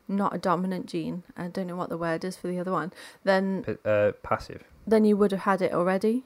not 0.08 0.34
a 0.36 0.38
dominant 0.40 0.88
gene. 0.88 1.24
I 1.38 1.48
don't 1.48 1.68
know 1.68 1.76
what 1.76 1.90
the 1.90 1.98
word 1.98 2.24
is 2.26 2.36
for 2.36 2.48
the 2.48 2.60
other 2.60 2.72
one. 2.72 2.92
Then 3.24 3.64
P- 3.64 3.78
uh, 3.86 4.12
passive. 4.24 4.64
then 4.88 5.06
you 5.06 5.16
would 5.18 5.32
have 5.32 5.42
had 5.42 5.62
it 5.62 5.72
already. 5.74 6.24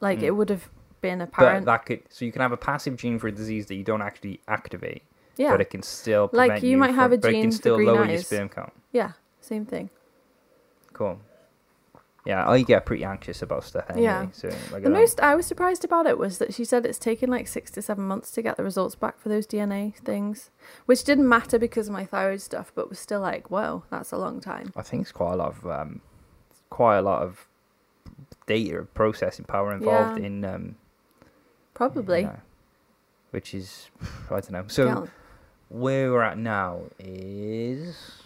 Like 0.00 0.20
Mm. 0.20 0.22
it 0.22 0.30
would 0.32 0.48
have 0.50 0.70
been 1.00 1.20
apparent. 1.20 1.64
But 1.66 1.72
that 1.72 1.86
could 1.86 2.02
so 2.08 2.24
you 2.24 2.30
can 2.32 2.42
have 2.42 2.52
a 2.52 2.56
passive 2.56 2.96
gene 2.96 3.18
for 3.18 3.26
a 3.28 3.32
disease 3.32 3.66
that 3.66 3.74
you 3.74 3.84
don't 3.84 4.02
actually 4.02 4.40
activate, 4.46 5.02
yeah. 5.36 5.50
but 5.50 5.60
it 5.60 5.70
can 5.70 5.82
still 5.82 6.30
Like, 6.32 6.50
prevent 6.50 6.64
you 6.64 6.76
might 6.76 6.94
have 6.94 7.10
from, 7.10 7.18
a 7.18 7.18
but 7.18 7.30
it 7.30 7.32
gene 7.32 7.42
can 7.42 7.50
for 7.50 7.56
still 7.56 7.80
lower 7.82 8.04
your 8.04 8.18
sperm 8.18 8.48
count. 8.48 8.72
yeah. 8.92 9.12
Same 9.40 9.64
thing. 9.66 9.90
Cool. 10.98 11.20
Yeah, 12.26 12.46
I 12.46 12.60
get 12.62 12.84
pretty 12.84 13.04
anxious 13.04 13.40
about 13.40 13.62
stuff 13.64 13.86
anyway. 13.88 14.02
Yeah. 14.04 14.26
So 14.32 14.50
The 14.72 14.90
most 14.90 15.20
I 15.20 15.34
was 15.36 15.46
surprised 15.46 15.84
about 15.84 16.06
it 16.06 16.18
was 16.18 16.38
that 16.38 16.52
she 16.52 16.64
said 16.64 16.84
it's 16.84 16.98
taken 16.98 17.30
like 17.30 17.46
six 17.46 17.70
to 17.70 17.80
seven 17.80 18.04
months 18.04 18.32
to 18.32 18.42
get 18.42 18.56
the 18.56 18.64
results 18.64 18.96
back 18.96 19.18
for 19.18 19.28
those 19.30 19.46
DNA 19.46 19.94
things, 19.98 20.50
which 20.86 21.04
didn't 21.04 21.28
matter 21.28 21.58
because 21.58 21.86
of 21.86 21.94
my 21.94 22.04
thyroid 22.04 22.40
stuff, 22.42 22.72
but 22.74 22.90
was 22.90 22.98
still 22.98 23.20
like, 23.20 23.50
whoa, 23.50 23.84
that's 23.90 24.10
a 24.12 24.18
long 24.18 24.40
time. 24.40 24.72
I 24.76 24.82
think 24.82 25.02
it's 25.02 25.12
quite 25.12 25.34
a 25.34 25.36
lot 25.36 25.56
of 25.56 25.66
um, 25.70 26.00
quite 26.68 26.98
a 26.98 27.02
lot 27.02 27.22
of 27.22 27.46
data 28.46 28.82
processing 28.92 29.44
power 29.46 29.72
involved 29.72 30.18
Yeah. 30.18 30.26
in 30.26 30.44
um, 30.44 30.74
Probably. 31.74 32.20
you 32.22 32.26
know, 32.26 32.40
which 33.30 33.54
is 33.54 33.88
I 34.30 34.40
don't 34.40 34.50
know. 34.50 34.64
So 34.66 34.86
Yeah. 34.86 35.06
where 35.68 36.10
we're 36.10 36.22
at 36.22 36.36
now 36.36 36.82
is 36.98 38.22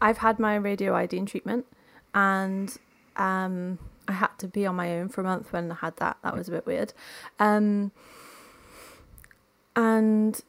I've 0.00 0.18
had 0.18 0.38
my 0.38 0.56
radioiodine 0.58 1.26
treatment, 1.26 1.66
and 2.14 2.76
um, 3.16 3.78
I 4.08 4.12
had 4.12 4.30
to 4.38 4.48
be 4.48 4.66
on 4.66 4.76
my 4.76 4.98
own 4.98 5.08
for 5.08 5.20
a 5.20 5.24
month 5.24 5.52
when 5.52 5.72
I 5.72 5.74
had 5.76 5.96
that. 5.96 6.16
That 6.22 6.36
was 6.36 6.48
a 6.48 6.52
bit 6.52 6.66
weird. 6.66 6.92
Um, 7.38 7.90
and 9.76 10.40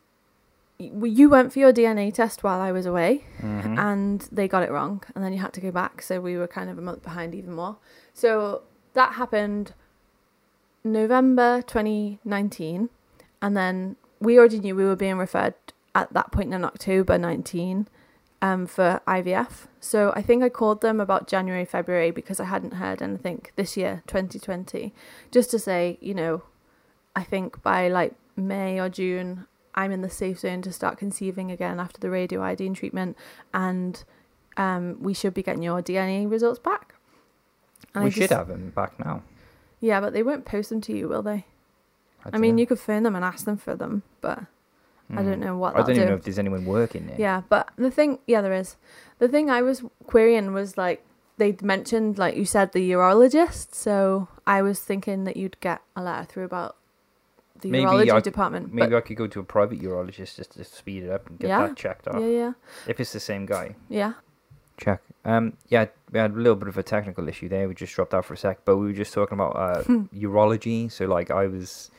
you 0.77 1.29
went 1.29 1.53
for 1.53 1.59
your 1.59 1.71
DNA 1.71 2.13
test 2.13 2.43
while 2.43 2.59
I 2.59 2.71
was 2.71 2.85
away, 2.85 3.23
Mhm. 3.41 3.77
and 3.79 4.21
they 4.31 4.47
got 4.47 4.63
it 4.63 4.71
wrong, 4.71 5.03
and 5.15 5.23
then 5.23 5.31
you 5.33 5.39
had 5.39 5.53
to 5.53 5.61
go 5.61 5.71
back. 5.71 6.01
So 6.01 6.19
we 6.19 6.37
were 6.37 6.47
kind 6.47 6.69
of 6.69 6.77
a 6.77 6.81
month 6.81 7.01
behind, 7.03 7.33
even 7.33 7.53
more. 7.53 7.77
So 8.13 8.63
that 8.93 9.13
happened 9.13 9.73
November 10.83 11.61
2019, 11.61 12.89
and 13.41 13.57
then 13.57 13.95
we 14.19 14.37
already 14.37 14.59
knew 14.59 14.75
we 14.75 14.85
were 14.85 14.95
being 14.95 15.17
referred 15.17 15.55
at 15.93 16.11
that 16.13 16.31
point 16.31 16.53
in 16.53 16.63
October 16.65 17.17
19 17.17 17.87
um, 18.45 18.67
for 18.67 19.01
IVF. 19.07 19.65
So 19.79 20.13
I 20.15 20.21
think 20.21 20.43
I 20.43 20.49
called 20.49 20.81
them 20.81 20.99
about 20.99 21.27
January, 21.27 21.65
February 21.65 22.11
because 22.11 22.39
I 22.39 22.45
hadn't 22.45 22.75
heard 22.75 23.01
anything 23.01 23.45
this 23.55 23.75
year, 23.75 24.03
2020, 24.05 24.93
just 25.31 25.49
to 25.51 25.57
say, 25.57 25.97
you 25.99 26.13
know, 26.13 26.43
I 27.15 27.23
think 27.23 27.61
by 27.63 27.87
like 27.87 28.13
May 28.35 28.79
or 28.79 28.89
June, 28.89 29.47
I'm 29.73 29.91
in 29.91 30.01
the 30.01 30.09
safe 30.09 30.39
zone 30.39 30.61
to 30.61 30.71
start 30.71 30.97
conceiving 30.97 31.49
again 31.49 31.79
after 31.79 31.99
the 31.99 32.07
radioiodine 32.07 32.75
treatment, 32.75 33.17
and 33.53 34.03
um, 34.57 34.97
we 35.01 35.13
should 35.13 35.33
be 35.33 35.43
getting 35.43 35.63
your 35.63 35.81
DNA 35.81 36.29
results 36.29 36.59
back. 36.59 36.93
And 37.95 38.03
we 38.03 38.09
I 38.09 38.13
should 38.13 38.19
just- 38.21 38.33
have 38.33 38.47
them 38.47 38.71
back 38.75 38.99
now. 38.99 39.23
Yeah, 39.81 39.99
but 40.01 40.13
they 40.13 40.23
won't 40.23 40.45
post 40.45 40.69
them 40.69 40.81
to 40.81 40.95
you, 40.95 41.07
will 41.07 41.21
they? 41.21 41.45
I, 42.23 42.31
don't 42.31 42.41
mean, 42.41 42.55
know. 42.55 42.61
you 42.61 42.67
could 42.67 42.79
phone 42.79 43.03
them 43.03 43.15
and 43.15 43.25
ask 43.25 43.45
them 43.45 43.57
for 43.57 43.75
them, 43.75 44.03
but 44.21 44.45
I 45.11 45.21
don't 45.21 45.39
Mm. 45.39 45.45
know 45.45 45.57
what 45.57 45.75
I 45.75 45.79
don't 45.81 45.91
even 45.91 46.03
do. 46.03 46.09
know 46.09 46.15
if 46.15 46.23
there's 46.23 46.39
anyone 46.39 46.65
working 46.65 47.07
there. 47.07 47.15
Yeah, 47.19 47.41
but 47.47 47.69
the 47.77 47.91
thing, 47.91 48.19
yeah, 48.25 48.41
there 48.41 48.53
is. 48.53 48.75
The 49.19 49.27
thing 49.27 49.49
I 49.49 49.61
was 49.61 49.83
querying 50.07 50.51
was 50.53 50.77
like 50.77 51.05
they'd 51.37 51.61
mentioned, 51.61 52.17
like 52.17 52.35
you 52.35 52.45
said, 52.45 52.71
the 52.73 52.89
urologist. 52.91 53.75
So 53.75 54.27
I 54.47 54.61
was 54.61 54.79
thinking 54.79 55.25
that 55.25 55.37
you'd 55.37 55.59
get 55.59 55.81
a 55.95 56.01
letter 56.01 56.25
through 56.25 56.45
about 56.45 56.75
the 57.61 57.69
Maybe 57.69 57.85
urology 57.85 58.11
I- 58.13 58.19
department. 58.19 58.73
Maybe 58.73 58.95
I 58.95 59.01
could 59.01 59.15
go 59.17 59.27
to 59.27 59.39
a 59.39 59.43
private 59.43 59.79
urologist 59.79 60.37
just 60.37 60.53
to 60.53 60.63
speed 60.63 61.03
it 61.03 61.09
up 61.11 61.29
and 61.29 61.37
get 61.39 61.47
Yeah. 61.49 61.67
that 61.67 61.75
checked 61.77 62.05
but 62.05 62.15
off. 62.15 62.21
yeah, 62.21 62.27
yeah, 62.27 62.51
If 62.87 62.99
it's 62.99 63.13
the 63.13 63.19
same 63.19 63.45
guy. 63.45 63.75
yeah. 63.89 64.13
Check. 64.77 65.01
Um, 65.23 65.53
yeah, 65.69 65.85
we 66.11 66.19
had 66.19 66.31
a 66.31 66.35
little 66.35 66.55
bit 66.57 66.67
of 66.67 66.77
a 66.77 66.83
technical 66.83 67.29
issue 67.29 67.47
there. 67.47 67.65
We 67.69 67.75
just 67.75 67.93
dropped 67.95 68.13
out 68.13 68.25
for 68.25 68.33
a 68.33 68.37
sec, 68.37 68.59
but 68.65 68.75
we 68.75 68.87
were 68.87 68.91
just 68.93 69.13
talking 69.13 69.37
about 69.39 69.55
uh, 69.55 69.83
Hmm. 69.83 70.01
urology. 70.13 70.91
So, 70.91 71.05
like, 71.05 71.31
I 71.31 71.47
was, 71.47 71.91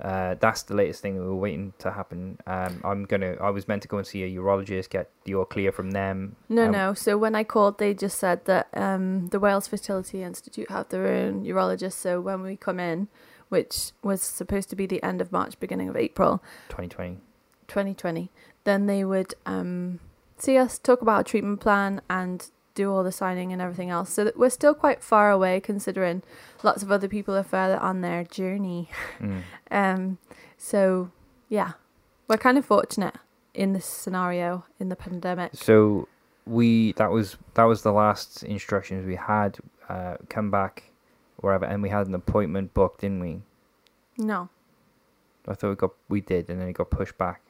uh, 0.00 0.34
that's 0.40 0.62
the 0.62 0.74
latest 0.74 1.00
thing 1.00 1.16
that 1.16 1.22
we 1.22 1.28
were 1.28 1.34
waiting 1.36 1.72
to 1.78 1.90
happen. 1.90 2.38
Um, 2.46 2.80
I'm 2.84 3.04
gonna, 3.04 3.36
I 3.40 3.50
was 3.50 3.66
meant 3.66 3.82
to 3.82 3.88
go 3.88 3.96
and 3.98 4.06
see 4.06 4.22
a 4.22 4.30
urologist, 4.40 4.90
get 4.90 5.10
the 5.24 5.34
all 5.34 5.44
clear 5.44 5.72
from 5.72 5.92
them. 5.92 6.36
No, 6.48 6.66
Um, 6.66 6.72
no. 6.72 6.94
So 6.94 7.16
when 7.16 7.34
I 7.34 7.44
called, 7.44 7.78
they 7.78 7.94
just 7.94 8.18
said 8.18 8.44
that 8.44 8.68
um, 8.74 9.28
the 9.28 9.40
Wales 9.40 9.66
Fertility 9.68 10.22
Institute 10.22 10.70
have 10.70 10.88
their 10.90 11.06
own 11.06 11.44
urologist. 11.44 11.94
So 11.94 12.20
when 12.20 12.42
we 12.42 12.56
come 12.56 12.78
in, 12.78 13.08
which 13.48 13.92
was 14.02 14.20
supposed 14.22 14.68
to 14.70 14.76
be 14.76 14.86
the 14.86 15.02
end 15.02 15.20
of 15.20 15.32
March, 15.32 15.58
beginning 15.60 15.88
of 15.88 15.96
April, 15.96 16.42
2020. 16.68 17.18
2020, 17.68 18.30
then 18.64 18.86
they 18.86 19.04
would 19.04 19.34
um, 19.46 20.00
see 20.36 20.56
us, 20.58 20.78
talk 20.78 21.00
about 21.00 21.20
a 21.20 21.24
treatment 21.24 21.60
plan, 21.60 22.00
and 22.10 22.50
do 22.76 22.92
all 22.92 23.02
the 23.02 23.10
signing 23.10 23.52
and 23.52 23.60
everything 23.60 23.90
else. 23.90 24.12
So 24.12 24.22
that 24.22 24.36
we're 24.38 24.50
still 24.50 24.74
quite 24.74 25.02
far 25.02 25.32
away, 25.32 25.58
considering 25.58 26.22
lots 26.62 26.84
of 26.84 26.92
other 26.92 27.08
people 27.08 27.34
are 27.34 27.42
further 27.42 27.78
on 27.78 28.02
their 28.02 28.22
journey. 28.22 28.88
Mm. 29.18 29.42
Um, 29.68 30.18
so 30.56 31.10
yeah, 31.48 31.72
we're 32.28 32.36
kind 32.36 32.56
of 32.56 32.64
fortunate 32.64 33.16
in 33.52 33.72
this 33.72 33.84
scenario 33.84 34.64
in 34.78 34.90
the 34.90 34.94
pandemic. 34.94 35.50
So 35.54 36.06
we 36.46 36.92
that 36.92 37.10
was 37.10 37.36
that 37.54 37.64
was 37.64 37.82
the 37.82 37.92
last 37.92 38.44
instructions 38.44 39.04
we 39.04 39.16
had. 39.16 39.58
Uh, 39.88 40.18
come 40.28 40.52
back, 40.52 40.84
wherever, 41.38 41.64
and 41.64 41.82
we 41.82 41.88
had 41.88 42.06
an 42.06 42.14
appointment 42.14 42.74
booked, 42.74 43.00
didn't 43.00 43.18
we? 43.18 43.40
No, 44.18 44.50
I 45.48 45.54
thought 45.54 45.70
we 45.70 45.74
got 45.74 45.90
we 46.08 46.20
did, 46.20 46.48
and 46.48 46.60
then 46.60 46.68
it 46.68 46.74
got 46.74 46.90
pushed 46.90 47.18
back 47.18 47.42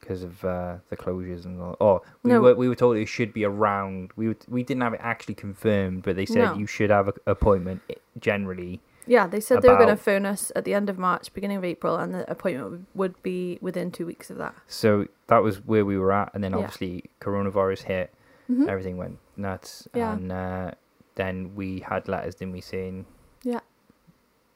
because 0.00 0.22
of 0.22 0.44
uh, 0.44 0.76
the 0.90 0.96
closures 0.96 1.44
and 1.44 1.60
all. 1.60 1.76
Oh, 1.80 2.02
we 2.22 2.30
No. 2.30 2.40
were 2.40 2.54
we 2.54 2.68
were 2.68 2.74
told 2.74 2.96
it 2.96 3.06
should 3.06 3.32
be 3.32 3.44
around. 3.44 4.10
We 4.16 4.28
were, 4.28 4.36
we 4.48 4.62
didn't 4.62 4.82
have 4.82 4.94
it 4.94 5.00
actually 5.02 5.34
confirmed, 5.34 6.02
but 6.02 6.16
they 6.16 6.26
said 6.26 6.44
No. 6.44 6.54
you 6.54 6.66
should 6.66 6.90
have 6.90 7.08
an 7.08 7.14
appointment 7.26 7.80
generally. 8.18 8.80
yeah, 9.08 9.26
they 9.28 9.38
said 9.40 9.62
they 9.62 9.68
were 9.68 9.76
going 9.76 9.88
to 9.88 9.96
phone 9.96 10.26
us 10.26 10.50
at 10.56 10.64
the 10.64 10.74
end 10.74 10.90
of 10.90 10.98
March, 10.98 11.32
beginning 11.32 11.56
of 11.58 11.64
April, 11.64 11.96
and 11.96 12.12
the 12.12 12.28
appointment 12.30 12.86
would- 12.94 13.22
be 13.22 13.56
within 13.60 13.90
two 13.92 14.04
weeks 14.04 14.30
of 14.30 14.36
that. 14.38 14.52
So 14.66 15.06
that 15.28 15.42
was 15.44 15.64
where 15.64 15.84
we 15.84 15.96
were 15.96 16.12
at, 16.12 16.32
and 16.34 16.42
then 16.42 16.50
Yeah. 16.52 16.58
obviously 16.58 17.04
coronavirus 17.20 17.82
hit. 17.82 18.12
Mhm. 18.50 18.66
Everything 18.68 18.96
went 18.96 19.18
nuts, 19.36 19.86
Yeah. 19.94 20.12
and 20.12 20.32
uh, 20.32 20.70
then 21.14 21.54
we 21.54 21.80
had 21.80 22.08
letters, 22.08 22.34
didn't 22.34 22.52
we, 22.54 22.60
saying 22.60 23.06
Yeah. 23.44 23.60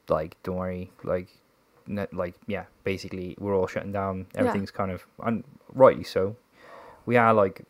like 0.09 0.37
don't 0.42 0.57
worry, 0.57 0.90
like. 1.05 1.29
Like 1.88 2.35
yeah, 2.47 2.64
basically 2.85 3.37
we're 3.38 3.57
all 3.57 3.66
shutting 3.66 3.93
down. 3.93 4.27
Everything's 4.35 4.71
kind 4.71 4.90
of 4.90 5.07
and 5.25 5.45
rightly 5.75 6.05
so. 6.05 6.37
We 7.07 7.16
are 7.16 7.33
like, 7.35 7.62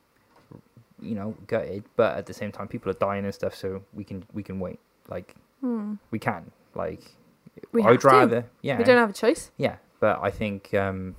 you 1.01 1.15
know, 1.15 1.35
gutted, 1.47 1.85
but 1.97 2.17
at 2.17 2.27
the 2.27 2.35
same 2.35 2.53
time, 2.53 2.69
people 2.69 2.91
are 2.91 2.95
dying 2.95 3.25
and 3.25 3.35
stuff. 3.35 3.55
So 3.55 3.83
we 3.95 4.05
can 4.05 4.25
we 4.33 4.43
can 4.43 4.61
wait. 4.61 4.79
Like 5.09 5.35
Hmm. 5.61 5.95
we 6.11 6.19
can. 6.19 6.51
Like 6.75 7.03
We 7.73 7.83
I'd 7.83 8.03
have 8.03 8.31
to. 8.31 8.45
yeah 8.63 8.79
We 8.79 8.85
don't 8.85 8.97
have 8.99 9.11
a 9.11 9.13
choice. 9.15 9.51
yeah, 9.57 9.77
but 10.01 10.19
I 10.23 10.31
think 10.31 10.73
um, 10.75 11.15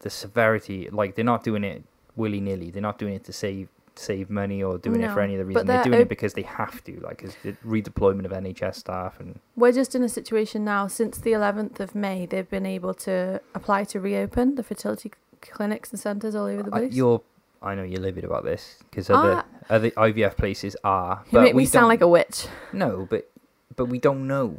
the 0.00 0.10
severity, 0.10 0.88
like 0.90 1.14
they're 1.14 1.24
not 1.24 1.44
doing 1.44 1.64
it 1.64 1.84
willy 2.16 2.40
nilly. 2.40 2.70
They're 2.70 2.82
not 2.82 2.98
doing 2.98 3.14
it 3.14 3.24
to 3.24 3.32
save 3.32 3.68
save 3.96 4.30
money 4.30 4.62
or 4.62 4.78
doing 4.78 5.02
it 5.02 5.08
for 5.10 5.16
No, 5.16 5.22
any 5.22 5.34
other 5.34 5.44
reason. 5.44 5.66
They're 5.66 5.76
they're 5.76 5.84
doing 5.84 6.00
it 6.02 6.08
because 6.08 6.34
they 6.34 6.42
have 6.42 6.82
to, 6.84 6.98
like 7.00 7.24
the 7.42 7.52
redeployment 7.66 8.24
of 8.24 8.32
NHS 8.32 8.76
staff 8.76 9.20
and 9.20 9.38
We're 9.56 9.72
just 9.72 9.94
in 9.94 10.02
a 10.02 10.08
situation 10.08 10.64
now 10.64 10.86
since 10.86 11.18
the 11.18 11.32
11th 11.32 11.80
of 11.80 11.94
May, 11.94 12.26
they've 12.26 12.48
been 12.48 12.66
able 12.66 12.94
to 12.94 13.40
apply 13.54 13.84
to 13.84 14.00
reopen 14.00 14.54
the 14.54 14.62
fertility 14.62 15.12
clinics 15.40 15.90
and 15.90 15.98
centres 16.00 16.34
all 16.34 16.46
over 16.46 16.62
the 16.62 16.74
I, 16.74 16.78
place. 16.80 16.94
you're. 16.94 17.20
I 17.64 17.76
know 17.76 17.84
you're 17.84 18.00
livid 18.00 18.24
about 18.24 18.44
this 18.44 18.78
because 18.90 19.08
other 19.08 19.34
Ah. 19.36 19.44
other 19.70 19.90
IVF 19.90 20.36
places 20.36 20.76
are. 20.82 21.22
you 21.30 21.40
make 21.40 21.54
we 21.54 21.62
me 21.62 21.66
sound 21.66 21.86
like 21.88 22.00
a 22.00 22.08
witch. 22.08 22.46
No, 22.72 23.06
but 23.08 23.30
but 23.76 23.86
we 23.86 23.98
don't 23.98 24.26
know. 24.26 24.56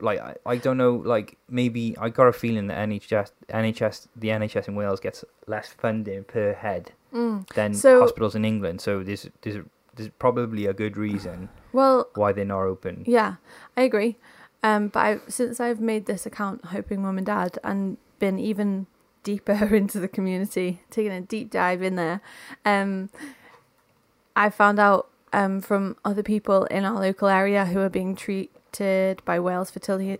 Like 0.00 0.18
I, 0.20 0.34
I 0.46 0.56
don't 0.56 0.78
know. 0.78 0.94
Like 0.94 1.36
maybe 1.50 1.94
I 2.00 2.08
got 2.08 2.26
a 2.28 2.32
feeling 2.32 2.68
that 2.68 2.78
NHS 2.88 3.32
NHS 3.50 4.08
the 4.16 4.28
NHS 4.28 4.68
in 4.68 4.76
Wales 4.76 4.98
gets 5.00 5.24
less 5.46 5.68
funding 5.68 6.24
per 6.24 6.54
head 6.54 6.92
Mm. 7.12 7.48
than 7.54 7.74
So- 7.74 8.00
hospitals 8.00 8.34
in 8.34 8.44
England. 8.44 8.80
So 8.80 9.02
there's 9.02 9.28
there's 9.42 9.64
there's 9.96 10.10
probably 10.18 10.66
a 10.66 10.72
good 10.72 10.96
reason 10.96 11.48
Well, 11.72 12.08
why 12.14 12.32
they're 12.32 12.44
not 12.44 12.62
open. 12.62 13.02
Yeah, 13.06 13.36
I 13.76 13.82
agree. 13.82 14.16
Um, 14.62 14.88
but 14.88 15.00
I, 15.00 15.20
since 15.28 15.58
I've 15.60 15.80
made 15.80 16.06
this 16.06 16.26
account, 16.26 16.66
hoping 16.66 17.02
mum 17.02 17.16
and 17.18 17.26
dad, 17.26 17.58
and 17.64 17.96
been 18.18 18.38
even 18.38 18.86
deeper 19.22 19.52
into 19.74 19.98
the 20.00 20.08
community, 20.08 20.82
taking 20.90 21.12
a 21.12 21.20
deep 21.20 21.50
dive 21.50 21.82
in 21.82 21.96
there, 21.96 22.20
um, 22.64 23.08
I 24.36 24.50
found 24.50 24.78
out 24.78 25.08
um, 25.32 25.60
from 25.60 25.96
other 26.04 26.22
people 26.22 26.64
in 26.66 26.84
our 26.84 27.00
local 27.00 27.28
area 27.28 27.64
who 27.66 27.80
are 27.80 27.88
being 27.88 28.14
treated 28.14 29.22
by 29.24 29.40
Wales 29.40 29.70
Fertility 29.70 30.18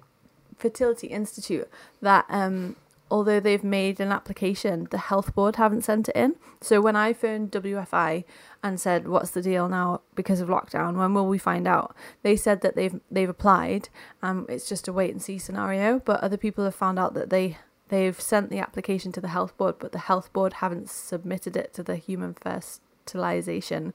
Fertility 0.56 1.06
Institute 1.06 1.68
that 2.02 2.24
um, 2.28 2.74
although 3.10 3.40
they've 3.40 3.64
made 3.64 4.00
an 4.00 4.12
application, 4.12 4.86
the 4.90 4.98
health 4.98 5.34
board 5.34 5.56
haven't 5.56 5.82
sent 5.84 6.08
it 6.08 6.16
in. 6.16 6.36
So 6.60 6.80
when 6.80 6.96
I 6.96 7.12
phoned 7.12 7.50
WFI 7.52 8.24
and 8.62 8.80
said, 8.80 9.08
"What's 9.08 9.30
the 9.30 9.42
deal 9.42 9.68
now 9.68 10.00
because 10.14 10.40
of 10.40 10.48
lockdown? 10.48 10.96
When 10.96 11.14
will 11.14 11.26
we 11.28 11.38
find 11.38 11.66
out?" 11.66 11.94
They 12.22 12.36
said 12.36 12.60
that 12.62 12.74
they've 12.76 13.00
they've 13.10 13.28
applied. 13.28 13.88
Um, 14.22 14.46
it's 14.48 14.68
just 14.68 14.88
a 14.88 14.92
wait 14.92 15.10
and 15.12 15.22
see 15.22 15.38
scenario. 15.38 16.00
But 16.00 16.20
other 16.20 16.36
people 16.36 16.64
have 16.64 16.74
found 16.74 16.98
out 16.98 17.14
that 17.14 17.30
they 17.30 17.58
they've 17.88 18.20
sent 18.20 18.50
the 18.50 18.58
application 18.58 19.12
to 19.12 19.20
the 19.20 19.28
health 19.28 19.56
board, 19.56 19.76
but 19.78 19.92
the 19.92 19.98
health 20.00 20.32
board 20.32 20.54
haven't 20.54 20.90
submitted 20.90 21.56
it 21.56 21.72
to 21.74 21.82
the 21.82 21.96
Human 21.96 22.34
Fertilization 22.34 23.94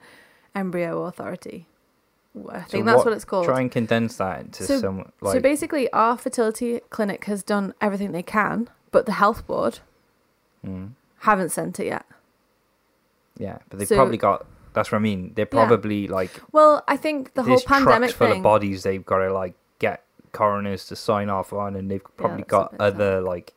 Embryo 0.55 1.03
Authority. 1.03 1.67
I 2.49 2.61
think 2.61 2.81
So 2.81 2.85
that's 2.85 2.97
what- 2.97 3.05
what 3.05 3.13
it's 3.13 3.25
called. 3.25 3.45
Try 3.45 3.61
and 3.61 3.71
condense 3.71 4.17
that 4.17 4.39
into 4.41 4.63
So- 4.63 4.79
some 4.79 5.11
like 5.21 5.33
so 5.35 5.39
basically, 5.39 5.91
our 5.93 6.17
fertility 6.17 6.79
clinic 6.89 7.25
has 7.25 7.43
done 7.43 7.75
everything 7.79 8.11
they 8.11 8.23
can, 8.23 8.69
but 8.93 9.05
the 9.05 9.11
health 9.13 9.45
board 9.45 9.79
mm, 10.65 10.91
haven't 11.19 11.49
sent 11.49 11.79
it 11.81 11.87
yet. 11.87 12.05
yeah, 13.37 13.57
but 13.69 13.79
they've 13.79 13.87
So- 13.87 13.95
probably 13.95 14.17
got. 14.17 14.45
That's 14.73 14.91
what 14.91 14.97
I 14.97 15.01
mean. 15.01 15.33
They're 15.35 15.47
Yeah. 15.51 15.67
probably 15.67 16.07
like 16.07 16.31
Well, 16.51 16.83
I 16.87 16.97
think 16.97 17.33
the 17.35 17.43
whole 17.43 17.59
pandemic 17.61 18.11
full 18.11 18.27
thing. 18.27 18.37
of 18.37 18.43
bodies 18.43 18.81
they've 18.83 19.05
got 19.05 19.19
to 19.19 19.31
like 19.31 19.53
get 19.79 20.03
coroners 20.31 20.85
to 20.87 20.95
sign 20.95 21.29
off 21.29 21.53
on, 21.53 21.75
and 21.75 21.91
they've 21.91 22.03
probably 22.17 22.41
a 22.41 22.45
got 22.45 22.73
other 22.79 23.21
like 23.21 23.53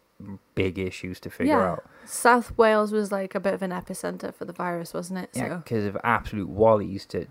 big 0.55 0.79
issues 0.79 1.19
to 1.21 1.31
figure 1.31 1.55
Yeah. 1.59 1.71
out. 1.73 1.85
South 2.05 2.57
Wales 2.59 2.93
was 2.93 3.11
like 3.13 3.35
a 3.35 3.41
bit 3.41 3.55
of 3.55 3.63
an 3.63 3.71
epicenter 3.71 4.33
for 4.35 4.45
the 4.45 4.53
virus, 4.53 4.93
wasn't 4.95 5.21
it? 5.21 5.31
Yeah, 5.33 5.49
So 5.49 5.57
because 5.59 5.85
of 5.87 5.97
absolute 6.05 6.49
wallies 6.55 7.07
to 7.09 7.27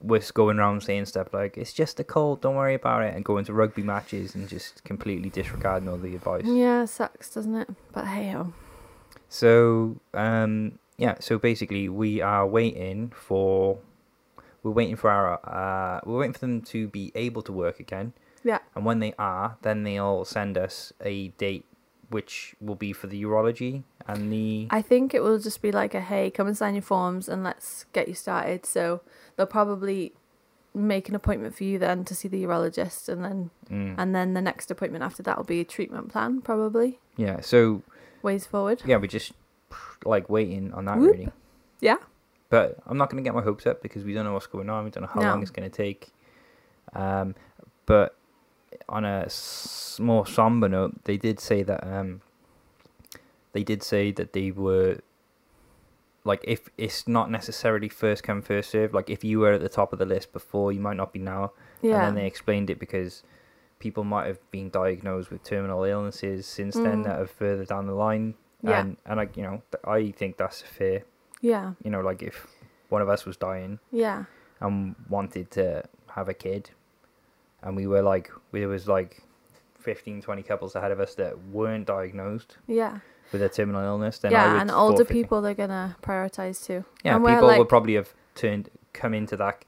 was 0.00 0.30
going 0.30 0.58
around 0.58 0.82
saying 0.82 1.06
stuff 1.06 1.32
like 1.32 1.58
"It's 1.58 1.72
just 1.72 2.00
a 2.00 2.04
cold, 2.04 2.40
don't 2.40 2.56
worry 2.56 2.74
about 2.74 3.02
it," 3.02 3.14
and 3.14 3.24
going 3.24 3.44
to 3.46 3.52
rugby 3.52 3.82
matches 3.82 4.34
and 4.34 4.48
just 4.48 4.82
completely 4.84 5.30
disregarding 5.30 5.88
all 5.88 5.96
the 5.96 6.14
advice. 6.14 6.44
yeah, 6.44 6.84
sucks, 6.84 7.34
doesn't 7.34 7.54
it? 7.54 7.68
But 7.92 8.06
hey, 8.06 8.34
oh. 8.34 8.52
So, 9.28 10.00
um, 10.14 10.78
yeah. 10.96 11.16
So 11.20 11.38
basically, 11.38 11.88
we 11.88 12.20
are 12.20 12.46
waiting 12.46 13.12
for. 13.14 13.78
We're 14.62 14.72
waiting 14.72 14.96
for 14.96 15.10
our. 15.10 15.40
Uh, 15.44 16.00
we're 16.04 16.18
waiting 16.18 16.34
for 16.34 16.40
them 16.40 16.62
to 16.62 16.88
be 16.88 17.12
able 17.14 17.42
to 17.42 17.52
work 17.52 17.80
again, 17.80 18.12
yeah, 18.44 18.58
and 18.74 18.84
when 18.84 18.98
they 19.00 19.14
are, 19.18 19.56
then 19.62 19.84
they'll 19.84 20.24
send 20.24 20.58
us 20.58 20.92
a 21.02 21.28
date, 21.28 21.64
which 22.08 22.54
will 22.60 22.74
be 22.74 22.92
for 22.92 23.06
the 23.06 23.22
urology 23.22 23.84
and 24.12 24.32
the. 24.32 24.68
I 24.70 24.82
think 24.82 25.14
it 25.14 25.22
will 25.22 25.38
just 25.38 25.62
be 25.62 25.72
like 25.72 25.94
a 25.94 26.00
hey, 26.00 26.30
come 26.30 26.46
and 26.46 26.56
sign 26.56 26.74
your 26.74 26.82
forms 26.82 27.28
and 27.28 27.42
let's 27.44 27.86
get 27.92 28.08
you 28.08 28.14
started. 28.14 28.66
So 28.66 29.00
they'll 29.36 29.46
probably 29.46 30.12
make 30.74 31.08
an 31.08 31.14
appointment 31.16 31.54
for 31.56 31.64
you 31.64 31.78
then 31.78 32.04
to 32.04 32.14
see 32.14 32.28
the 32.28 32.42
urologist, 32.44 33.08
and 33.08 33.24
then 33.24 33.50
Mm, 33.70 33.94
and 33.98 34.14
then 34.14 34.34
the 34.34 34.40
next 34.42 34.70
appointment 34.70 35.04
after 35.04 35.22
that 35.24 35.36
will 35.36 35.44
be 35.44 35.60
a 35.60 35.64
treatment 35.64 36.08
plan, 36.10 36.40
probably 36.40 36.98
yeah. 37.16 37.40
So 37.40 37.82
ways 38.22 38.46
forward. 38.46 38.82
yeah, 38.84 38.96
we're 38.96 39.06
just 39.06 39.32
like 40.04 40.28
waiting 40.28 40.72
on 40.74 40.84
that 40.86 40.98
Whoop. 40.98 41.12
really. 41.12 41.28
Yeah. 41.80 41.96
But 42.48 42.78
I'm 42.86 42.96
not 42.98 43.10
going 43.10 43.22
to 43.22 43.26
get 43.28 43.34
my 43.34 43.42
hopes 43.42 43.64
up 43.66 43.80
because 43.80 44.02
we 44.04 44.12
don't 44.12 44.24
know 44.24 44.32
what's 44.32 44.48
going 44.48 44.68
on. 44.68 44.84
We 44.84 44.90
don't 44.90 45.02
know 45.02 45.10
how 45.14 45.20
No. 45.20 45.28
long 45.28 45.42
it's 45.42 45.52
going 45.52 45.70
to 45.70 45.76
take. 45.76 46.08
Um, 46.94 47.36
but 47.86 48.16
on 48.88 49.04
a 49.04 49.22
s- 49.26 49.98
more 50.00 50.26
somber 50.26 50.68
note, 50.68 51.04
they 51.04 51.16
did 51.16 51.38
say 51.38 51.62
that 51.62 51.86
um, 51.86 52.22
they 53.52 53.62
did 53.64 53.82
say 53.82 54.12
that 54.12 54.32
they 54.32 54.50
were 54.50 54.98
like 56.24 56.44
if 56.46 56.68
it's 56.76 57.08
not 57.08 57.30
necessarily 57.30 57.88
first 57.88 58.22
come 58.22 58.42
first 58.42 58.70
serve. 58.70 58.92
Like 58.92 59.08
if 59.08 59.24
you 59.24 59.38
were 59.40 59.52
at 59.52 59.60
the 59.60 59.68
top 59.68 59.92
of 59.92 59.98
the 59.98 60.04
list 60.06 60.32
before, 60.32 60.70
you 60.72 60.80
might 60.80 60.96
not 60.96 61.12
be 61.12 61.18
now. 61.18 61.52
Yeah. 61.82 61.92
And 62.06 62.08
then 62.08 62.14
they 62.22 62.26
explained 62.26 62.68
it 62.70 62.78
because 62.78 63.22
people 63.78 64.04
might 64.04 64.26
have 64.26 64.38
been 64.50 64.68
diagnosed 64.68 65.30
with 65.30 65.42
terminal 65.42 65.82
illnesses 65.84 66.46
since 66.46 66.74
then 66.74 67.00
Mm. 67.00 67.04
that 67.04 67.18
are 67.20 67.26
further 67.26 67.64
down 67.64 67.86
the 67.86 67.94
line. 67.94 68.34
Yeah. 68.62 68.80
And 68.80 68.96
and 69.06 69.16
like 69.16 69.36
you 69.36 69.42
know, 69.42 69.62
I 69.84 70.10
think 70.10 70.36
that's 70.36 70.60
fair. 70.62 71.04
yeah. 71.40 71.72
You 71.82 71.90
know, 71.90 72.02
like 72.02 72.22
if 72.22 72.46
one 72.90 73.00
of 73.00 73.08
us 73.08 73.24
was 73.24 73.36
dying 73.38 73.78
Yeah. 73.90 74.24
and 74.60 74.94
wanted 75.08 75.50
to 75.52 75.84
have 76.08 76.28
a 76.28 76.34
kid 76.34 76.70
and 77.62 77.76
we 77.76 77.86
were 77.86 78.02
like 78.02 78.30
there 78.52 78.68
was 78.68 78.86
like 78.88 79.22
15 79.78 80.20
20 80.20 80.42
couples 80.42 80.74
ahead 80.74 80.90
of 80.90 80.98
us 81.00 81.14
that 81.14 81.38
weren't 81.52 81.86
diagnosed 81.86 82.58
Yeah. 82.66 82.98
With 83.32 83.42
a 83.42 83.48
terminal 83.48 83.82
illness 83.82 84.18
then 84.18 84.34
I 84.34 84.38
yeah, 84.54 84.60
and 84.60 84.70
older 84.70 85.04
people 85.04 85.40
they're 85.42 85.54
gonna 85.54 85.96
prioritize 86.02 86.64
too. 86.64 86.84
yeah 87.04 87.16
and 87.16 87.24
people 87.24 87.46
like, 87.46 87.58
would 87.58 87.68
probably 87.68 87.94
have 87.94 88.12
turned 88.34 88.70
come 88.92 89.14
into 89.14 89.36
that 89.36 89.64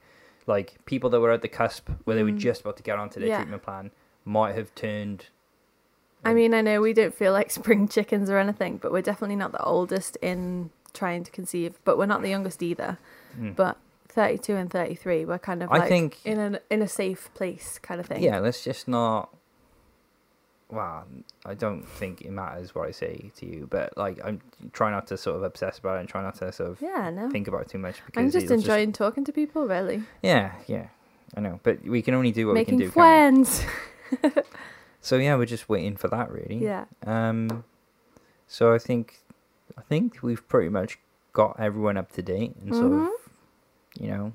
like 0.47 0.75
people 0.85 1.09
that 1.11 1.19
were 1.21 1.31
at 1.31 1.41
the 1.41 1.47
cusp 1.47 1.89
where 2.03 2.15
they 2.15 2.23
were 2.23 2.31
Mm. 2.31 2.37
just 2.39 2.61
about 2.61 2.77
to 2.77 2.83
get 2.83 2.97
onto 2.99 3.19
their 3.19 3.29
Yeah. 3.29 3.37
treatment 3.37 3.63
plan 3.63 3.91
might 4.25 4.55
have 4.55 4.73
turned 4.75 5.27
I 6.25 6.33
mean, 6.33 6.53
I 6.53 6.61
know 6.61 6.79
we 6.79 6.93
don't 6.93 7.13
feel 7.13 7.33
like 7.33 7.51
spring 7.59 7.87
chickens 7.89 8.29
or 8.29 8.37
anything, 8.37 8.77
but 8.77 8.93
we're 8.93 9.01
definitely 9.01 9.35
not 9.35 9.51
the 9.51 9.61
oldest 9.61 10.15
in 10.21 10.69
trying 10.93 11.25
to 11.25 11.31
conceive, 11.31 11.77
but 11.83 11.97
we're 11.97 12.05
not 12.05 12.21
the 12.21 12.29
youngest 12.29 12.63
either. 12.63 12.97
Mm. 13.37 13.57
But 13.57 13.77
32 14.07 14.55
and 14.55 14.69
33, 14.71 15.25
we're 15.25 15.37
kind 15.39 15.61
of 15.61 15.69
I 15.69 15.79
like 15.79 15.89
think 15.89 16.19
in 16.23 16.39
a 16.39 16.59
in 16.69 16.81
a 16.81 16.87
safe 16.87 17.29
place 17.33 17.77
kind 17.81 17.99
of 17.99 18.05
thing. 18.07 18.23
yeah 18.23 18.39
let's 18.39 18.63
just 18.63 18.87
not 18.87 19.35
well 20.73 21.05
I 21.45 21.53
don't 21.53 21.87
think 21.87 22.21
it 22.21 22.31
matters 22.31 22.73
what 22.75 22.87
I 22.87 22.91
say 22.91 23.31
to 23.37 23.45
you 23.45 23.67
but 23.69 23.97
like 23.97 24.19
I'm 24.23 24.41
trying 24.73 24.91
not 24.91 25.07
to 25.07 25.17
sort 25.17 25.35
of 25.37 25.43
obsess 25.43 25.77
about 25.79 25.97
it 25.97 26.01
and 26.01 26.09
try 26.09 26.21
not 26.21 26.35
to 26.35 26.51
sort 26.51 26.71
of 26.71 26.81
Yeah, 26.81 27.09
no. 27.09 27.29
think 27.29 27.47
about 27.47 27.61
it 27.61 27.69
too 27.69 27.77
much 27.77 28.03
because 28.05 28.21
I'm 28.23 28.31
just 28.31 28.51
enjoying 28.51 28.91
talking 28.91 29.23
to 29.25 29.31
people, 29.31 29.67
really. 29.67 30.03
Yeah, 30.21 30.51
yeah, 30.67 30.87
I 31.37 31.39
know, 31.41 31.59
but 31.63 31.83
we 31.83 32.01
can 32.01 32.13
only 32.13 32.31
do 32.31 32.47
what 32.47 32.53
Making 32.55 32.77
we 32.77 32.83
can 32.83 32.87
do. 32.87 32.91
friends. 32.91 33.65
So 35.01 35.17
yeah, 35.17 35.35
we're 35.35 35.45
just 35.45 35.67
waiting 35.67 35.97
for 35.97 36.07
that, 36.07 36.31
really. 36.31 36.59
yeah. 36.63 36.85
Um, 37.05 37.65
so 38.47 38.73
I 38.73 38.77
think, 38.77 39.19
I 39.77 39.81
think 39.81 40.23
we've 40.23 40.47
pretty 40.47 40.69
much 40.69 40.97
got 41.33 41.59
everyone 41.59 41.97
up 41.97 42.13
to 42.13 42.21
date 42.21 42.55
and 42.61 42.73
sort 42.73 42.93
Mhm. 42.93 43.07
of, 43.07 43.11
you 43.99 44.07
know, 44.07 44.31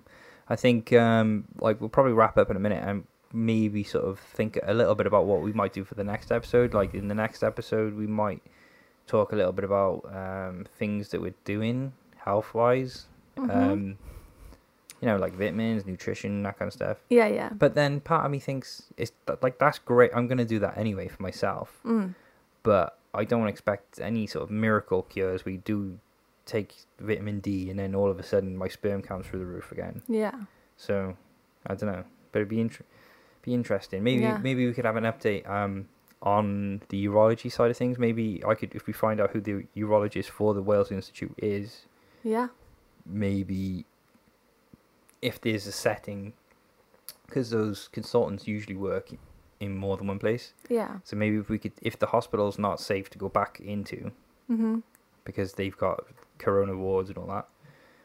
I 0.47 0.57
think 0.57 0.93
um, 0.93 1.45
like 1.59 1.81
we'll 1.81 1.89
probably 1.89 2.13
wrap 2.13 2.37
up 2.37 2.51
in 2.51 2.57
a 2.57 2.61
minute 2.61 2.83
and 2.87 3.05
maybe 3.33 3.85
sort 3.85 4.05
of 4.05 4.19
think 4.19 4.59
a 4.63 4.73
little 4.75 4.95
bit 4.95 5.07
about 5.07 5.27
what 5.27 5.43
we 5.43 5.53
might 5.53 5.73
do 5.73 5.85
for 5.85 5.95
the 5.95 6.05
next 6.05 6.33
episode. 6.33 6.75
Like 6.75 6.95
in 6.95 7.09
the 7.09 7.15
next 7.15 7.43
episode, 7.43 7.95
we 7.95 8.07
might 8.07 8.43
talk 9.07 9.33
a 9.33 9.37
little 9.37 9.53
bit 9.53 9.65
about 9.65 10.05
um, 10.15 10.67
things 10.79 11.09
that 11.11 11.21
we're 11.21 11.35
doing 11.45 11.93
health 12.17 12.55
wise. 12.55 13.07
Mhm. 13.37 13.55
Um, 13.57 13.99
you 15.01 15.07
know, 15.07 15.17
like 15.17 15.33
vitamins, 15.33 15.87
nutrition, 15.87 16.43
that 16.43 16.59
kind 16.59 16.67
of 16.69 16.73
stuff. 16.73 16.97
yeah, 17.09 17.29
yeah. 17.29 17.51
But 17.51 17.75
then 17.75 18.01
part 18.01 18.25
of 18.25 18.31
me 18.33 18.41
thinks 18.41 18.83
it's 18.97 19.13
th- 19.27 19.39
like 19.43 19.59
that's 19.59 19.79
great. 19.79 20.11
I'm 20.15 20.27
gonna 20.27 20.45
do 20.45 20.59
that 20.59 20.77
anyway 20.77 21.07
for 21.09 21.23
myself. 21.23 21.79
Mm. 21.85 22.15
But 22.65 22.99
I 23.15 23.25
don't 23.25 23.47
expect 23.47 24.01
any 24.01 24.27
sort 24.27 24.43
of 24.45 24.51
miracle 24.51 25.03
cures. 25.03 25.45
We 25.45 25.59
do 25.59 25.99
take 26.47 26.75
vitamin 26.99 27.39
D, 27.41 27.71
and 27.71 27.79
then 27.79 27.95
all 27.95 28.11
of 28.11 28.19
a 28.19 28.23
sudden 28.25 28.57
my 28.57 28.67
sperm 28.69 29.03
counts 29.03 29.29
through 29.29 29.39
the 29.39 29.47
roof 29.47 29.71
again. 29.71 30.03
Yeah. 30.09 30.35
So 30.77 31.17
I 31.67 31.75
don't 31.77 31.91
know, 31.93 32.05
but 32.33 32.41
it'd 32.41 32.49
be 32.49 32.61
inter- 32.61 32.85
be 33.49 33.55
interesting. 33.55 34.03
Maybe 34.03 34.23
Yeah. 34.23 34.39
maybe 34.49 34.67
we 34.67 34.73
could 34.77 34.85
have 34.91 34.97
an 34.97 35.05
update 35.13 35.45
um 35.59 35.89
on 36.37 36.83
the 36.91 36.99
urology 37.07 37.51
side 37.57 37.71
of 37.71 37.77
things. 37.77 37.99
Maybe 37.99 38.43
I 38.51 38.55
could 38.59 38.75
if 38.75 38.87
we 38.89 38.93
find 39.05 39.21
out 39.21 39.31
who 39.35 39.41
the 39.49 39.55
urologist 39.77 40.29
for 40.39 40.49
the 40.59 40.63
Wales 40.71 40.91
Institute 40.99 41.35
is. 41.39 41.87
Yeah. 42.35 42.49
Maybe 43.07 43.85
if 45.23 45.41
there's 45.41 45.67
a 45.67 45.73
setting, 45.73 46.33
because 47.27 47.51
those 47.51 47.89
consultants 47.99 48.47
usually 48.47 48.77
work 48.77 49.07
in 49.61 49.77
more 49.77 49.97
than 49.97 50.07
one 50.07 50.19
place. 50.19 50.55
Yeah. 50.69 50.99
So 51.05 51.17
maybe 51.17 51.37
if 51.37 51.49
we 51.49 51.59
could, 51.59 51.73
if 51.83 51.99
the 51.99 52.07
hospital's 52.07 52.59
not 52.59 52.81
safe 52.81 53.07
to 53.11 53.19
go 53.19 53.29
back 53.29 53.59
into 53.61 54.13
Mhm. 54.51 54.83
because 55.25 55.55
they've 55.55 55.77
got 55.77 56.05
corona 56.39 56.77
wards 56.77 57.09
and 57.11 57.19
all 57.19 57.27
that, 57.37 57.49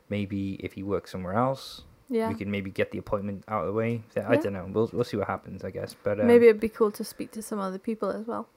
maybe 0.10 0.56
if 0.66 0.74
he 0.74 0.82
works 0.84 1.12
somewhere 1.12 1.34
else, 1.48 1.86
Yeah. 2.10 2.28
we 2.30 2.36
can 2.36 2.52
maybe 2.52 2.70
get 2.70 2.92
the 2.92 2.98
appointment 3.00 3.44
out 3.48 3.62
of 3.62 3.68
the 3.68 3.74
way. 3.74 4.04
I 4.16 4.34
Yeah. 4.34 4.42
don't 4.42 4.54
know. 4.54 4.68
We'll 4.72 4.90
we'll 4.94 5.04
see 5.04 5.18
what 5.18 5.28
happens, 5.28 5.64
I 5.64 5.72
guess. 5.72 5.96
But 6.04 6.20
um, 6.20 6.28
Maybe 6.28 6.48
it'd 6.48 6.62
be 6.62 6.70
cool 6.70 6.92
to 6.92 7.04
speak 7.04 7.32
to 7.32 7.42
some 7.42 7.60
other 7.60 7.80
people 7.80 8.10
as 8.12 8.26
well. 8.28 8.48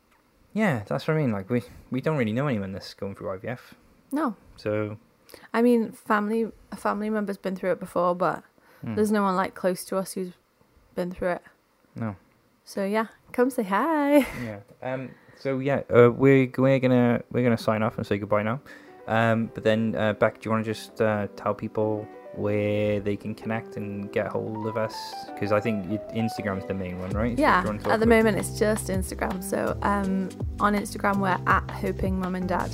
yeah, 0.52 0.82
that's 0.86 1.06
what 1.06 1.14
I 1.14 1.18
mean. 1.18 1.32
Like 1.32 1.48
we 1.50 1.62
we 1.90 2.00
don't 2.00 2.16
really 2.16 2.32
know 2.32 2.46
anyone 2.48 2.72
that's 2.72 2.94
going 2.94 3.14
through 3.14 3.38
IVF, 3.38 3.60
No. 4.12 4.34
so 4.56 4.98
I 5.52 5.62
mean, 5.62 5.92
family 5.92 6.50
a 6.72 6.76
family 6.76 7.10
member's 7.10 7.36
been 7.38 7.56
through 7.56 7.72
it 7.72 7.80
before, 7.80 8.14
but 8.14 8.42
hmm, 8.82 8.94
there's 8.94 9.12
no 9.12 9.22
one 9.22 9.36
like 9.36 9.54
close 9.54 9.84
to 9.86 9.96
us 9.96 10.12
who's 10.14 10.32
been 10.94 11.10
through 11.12 11.32
it. 11.32 11.42
no. 11.94 12.16
So 12.64 12.84
yeah, 12.84 13.06
come 13.32 13.50
say 13.50 13.62
hi. 13.62 14.18
Yeah. 14.44 14.60
Um. 14.82 15.10
So 15.38 15.58
yeah, 15.60 15.82
uh, 15.90 16.10
we're 16.10 16.50
we're 16.58 16.80
gonna 16.80 17.22
we're 17.30 17.44
gonna 17.44 17.58
sign 17.58 17.82
off 17.82 17.96
and 17.98 18.06
say 18.06 18.18
goodbye 18.18 18.42
now. 18.42 18.60
Um, 19.06 19.50
but 19.54 19.62
then, 19.62 19.94
uh, 19.94 20.14
Beck, 20.14 20.40
do 20.40 20.48
you 20.48 20.50
want 20.50 20.64
to 20.64 20.72
just 20.74 21.00
uh, 21.00 21.28
tell 21.36 21.54
people 21.54 22.08
where 22.36 23.00
they 23.00 23.16
can 23.16 23.34
connect 23.34 23.76
and 23.76 24.12
get 24.12 24.28
hold 24.28 24.66
of 24.66 24.76
us? 24.76 24.94
Because 25.34 25.52
I 25.52 25.60
think 25.60 25.90
it- 25.90 26.08
Instagram's 26.14 26.66
the 26.66 26.74
main 26.74 26.98
one, 26.98 27.10
right? 27.10 27.38
Yeah, 27.38 27.62
do 27.62 27.66
you 27.68 27.72
wanna 27.72 27.82
talk 27.84 27.92
at 27.94 28.00
the 28.00 28.06
moment 28.06 28.38
it's 28.38 28.58
just 28.58 28.88
Instagram. 28.88 29.42
So 29.42 29.76
um, 29.82 30.28
on 30.60 30.74
Instagram 30.74 31.16
we're 31.18 31.38
at 31.46 31.70
hoping 31.70 32.18
mum 32.20 32.34
and 32.34 32.48
dad. 32.48 32.70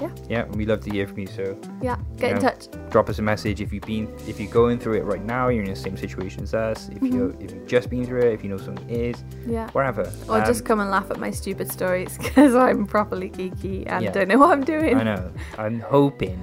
Yeah, 0.00 0.10
Yeah, 0.30 0.44
we 0.56 0.64
love 0.64 0.80
to 0.84 0.90
hear 0.90 1.06
from 1.06 1.18
you. 1.18 1.26
So 1.26 1.58
Yeah, 1.82 1.98
get 2.16 2.32
in 2.36 2.40
touch. 2.40 2.68
drop 2.88 3.10
us 3.10 3.18
a 3.18 3.22
message 3.22 3.60
if 3.60 3.70
you've 3.70 3.82
been 3.84 4.08
if 4.26 4.40
you're 4.40 4.50
going 4.50 4.78
through 4.78 4.94
it 4.94 5.04
right 5.04 5.22
now. 5.22 5.48
You're 5.48 5.64
in 5.64 5.68
the 5.68 5.76
same 5.76 5.98
situation 5.98 6.42
as 6.44 6.54
us. 6.54 6.88
If 6.88 7.02
you 7.02 7.10
Mm-hmm. 7.10 7.42
if 7.44 7.52
you've 7.52 7.66
just 7.66 7.90
been 7.90 8.06
through 8.06 8.20
it, 8.22 8.32
if 8.32 8.42
you 8.42 8.48
know 8.48 8.56
someone 8.56 8.88
is, 8.88 9.22
Yeah. 9.46 9.68
wherever. 9.72 10.10
Or 10.26 10.38
Um, 10.38 10.46
just 10.46 10.64
come 10.64 10.80
and 10.80 10.90
laugh 10.90 11.10
at 11.10 11.18
my 11.20 11.30
stupid 11.30 11.70
stories 11.70 12.16
because 12.22 12.54
I'm 12.54 12.86
properly 12.86 13.28
geeky 13.28 13.84
and 13.88 14.02
Yeah. 14.04 14.12
don't 14.12 14.28
know 14.28 14.38
what 14.38 14.52
I'm 14.52 14.64
doing. 14.64 14.96
I 14.96 15.02
know. 15.02 15.30
I'm 15.58 15.80
hoping 15.80 16.40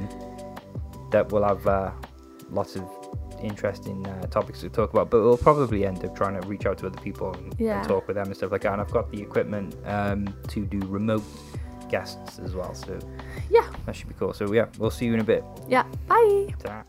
that 1.11 1.31
we'll 1.31 1.43
have 1.43 1.65
uh, 1.67 1.91
lots 2.49 2.75
of 2.75 2.83
interesting 3.41 4.05
uh, 4.07 4.21
topics 4.27 4.61
to 4.61 4.69
talk 4.69 4.91
about, 4.91 5.09
but 5.11 5.21
we'll 5.21 5.37
probably 5.37 5.85
end 5.85 6.03
up 6.03 6.15
trying 6.15 6.39
to 6.39 6.47
reach 6.47 6.65
out 6.65 6.77
to 6.79 6.87
other 6.87 6.99
people 7.01 7.33
and, 7.33 7.59
and 7.61 7.87
talk 7.87 8.07
with 8.07 8.15
them 8.15 8.25
and 8.27 8.35
stuff 8.35 8.51
like 8.51 8.61
that. 8.61 8.71
And 8.73 8.81
I've 8.81 8.91
got 8.91 9.11
the 9.11 9.21
equipment 9.21 9.75
um, 9.85 10.27
to 10.49 10.65
do 10.65 10.79
remote 10.87 11.23
guests 11.89 12.39
as 12.39 12.55
well, 12.55 12.73
so 12.73 12.97
Yeah. 13.49 13.65
that 13.85 13.95
should 13.95 14.09
be 14.09 14.15
cool. 14.19 14.33
So 14.33 14.51
yeah, 14.51 14.65
we'll 14.77 14.89
see 14.91 15.05
you 15.05 15.13
in 15.13 15.19
a 15.19 15.23
bit. 15.23 15.43
Yeah. 15.69 15.83
Bye. 16.07 16.53
Ta-ra. 16.59 16.83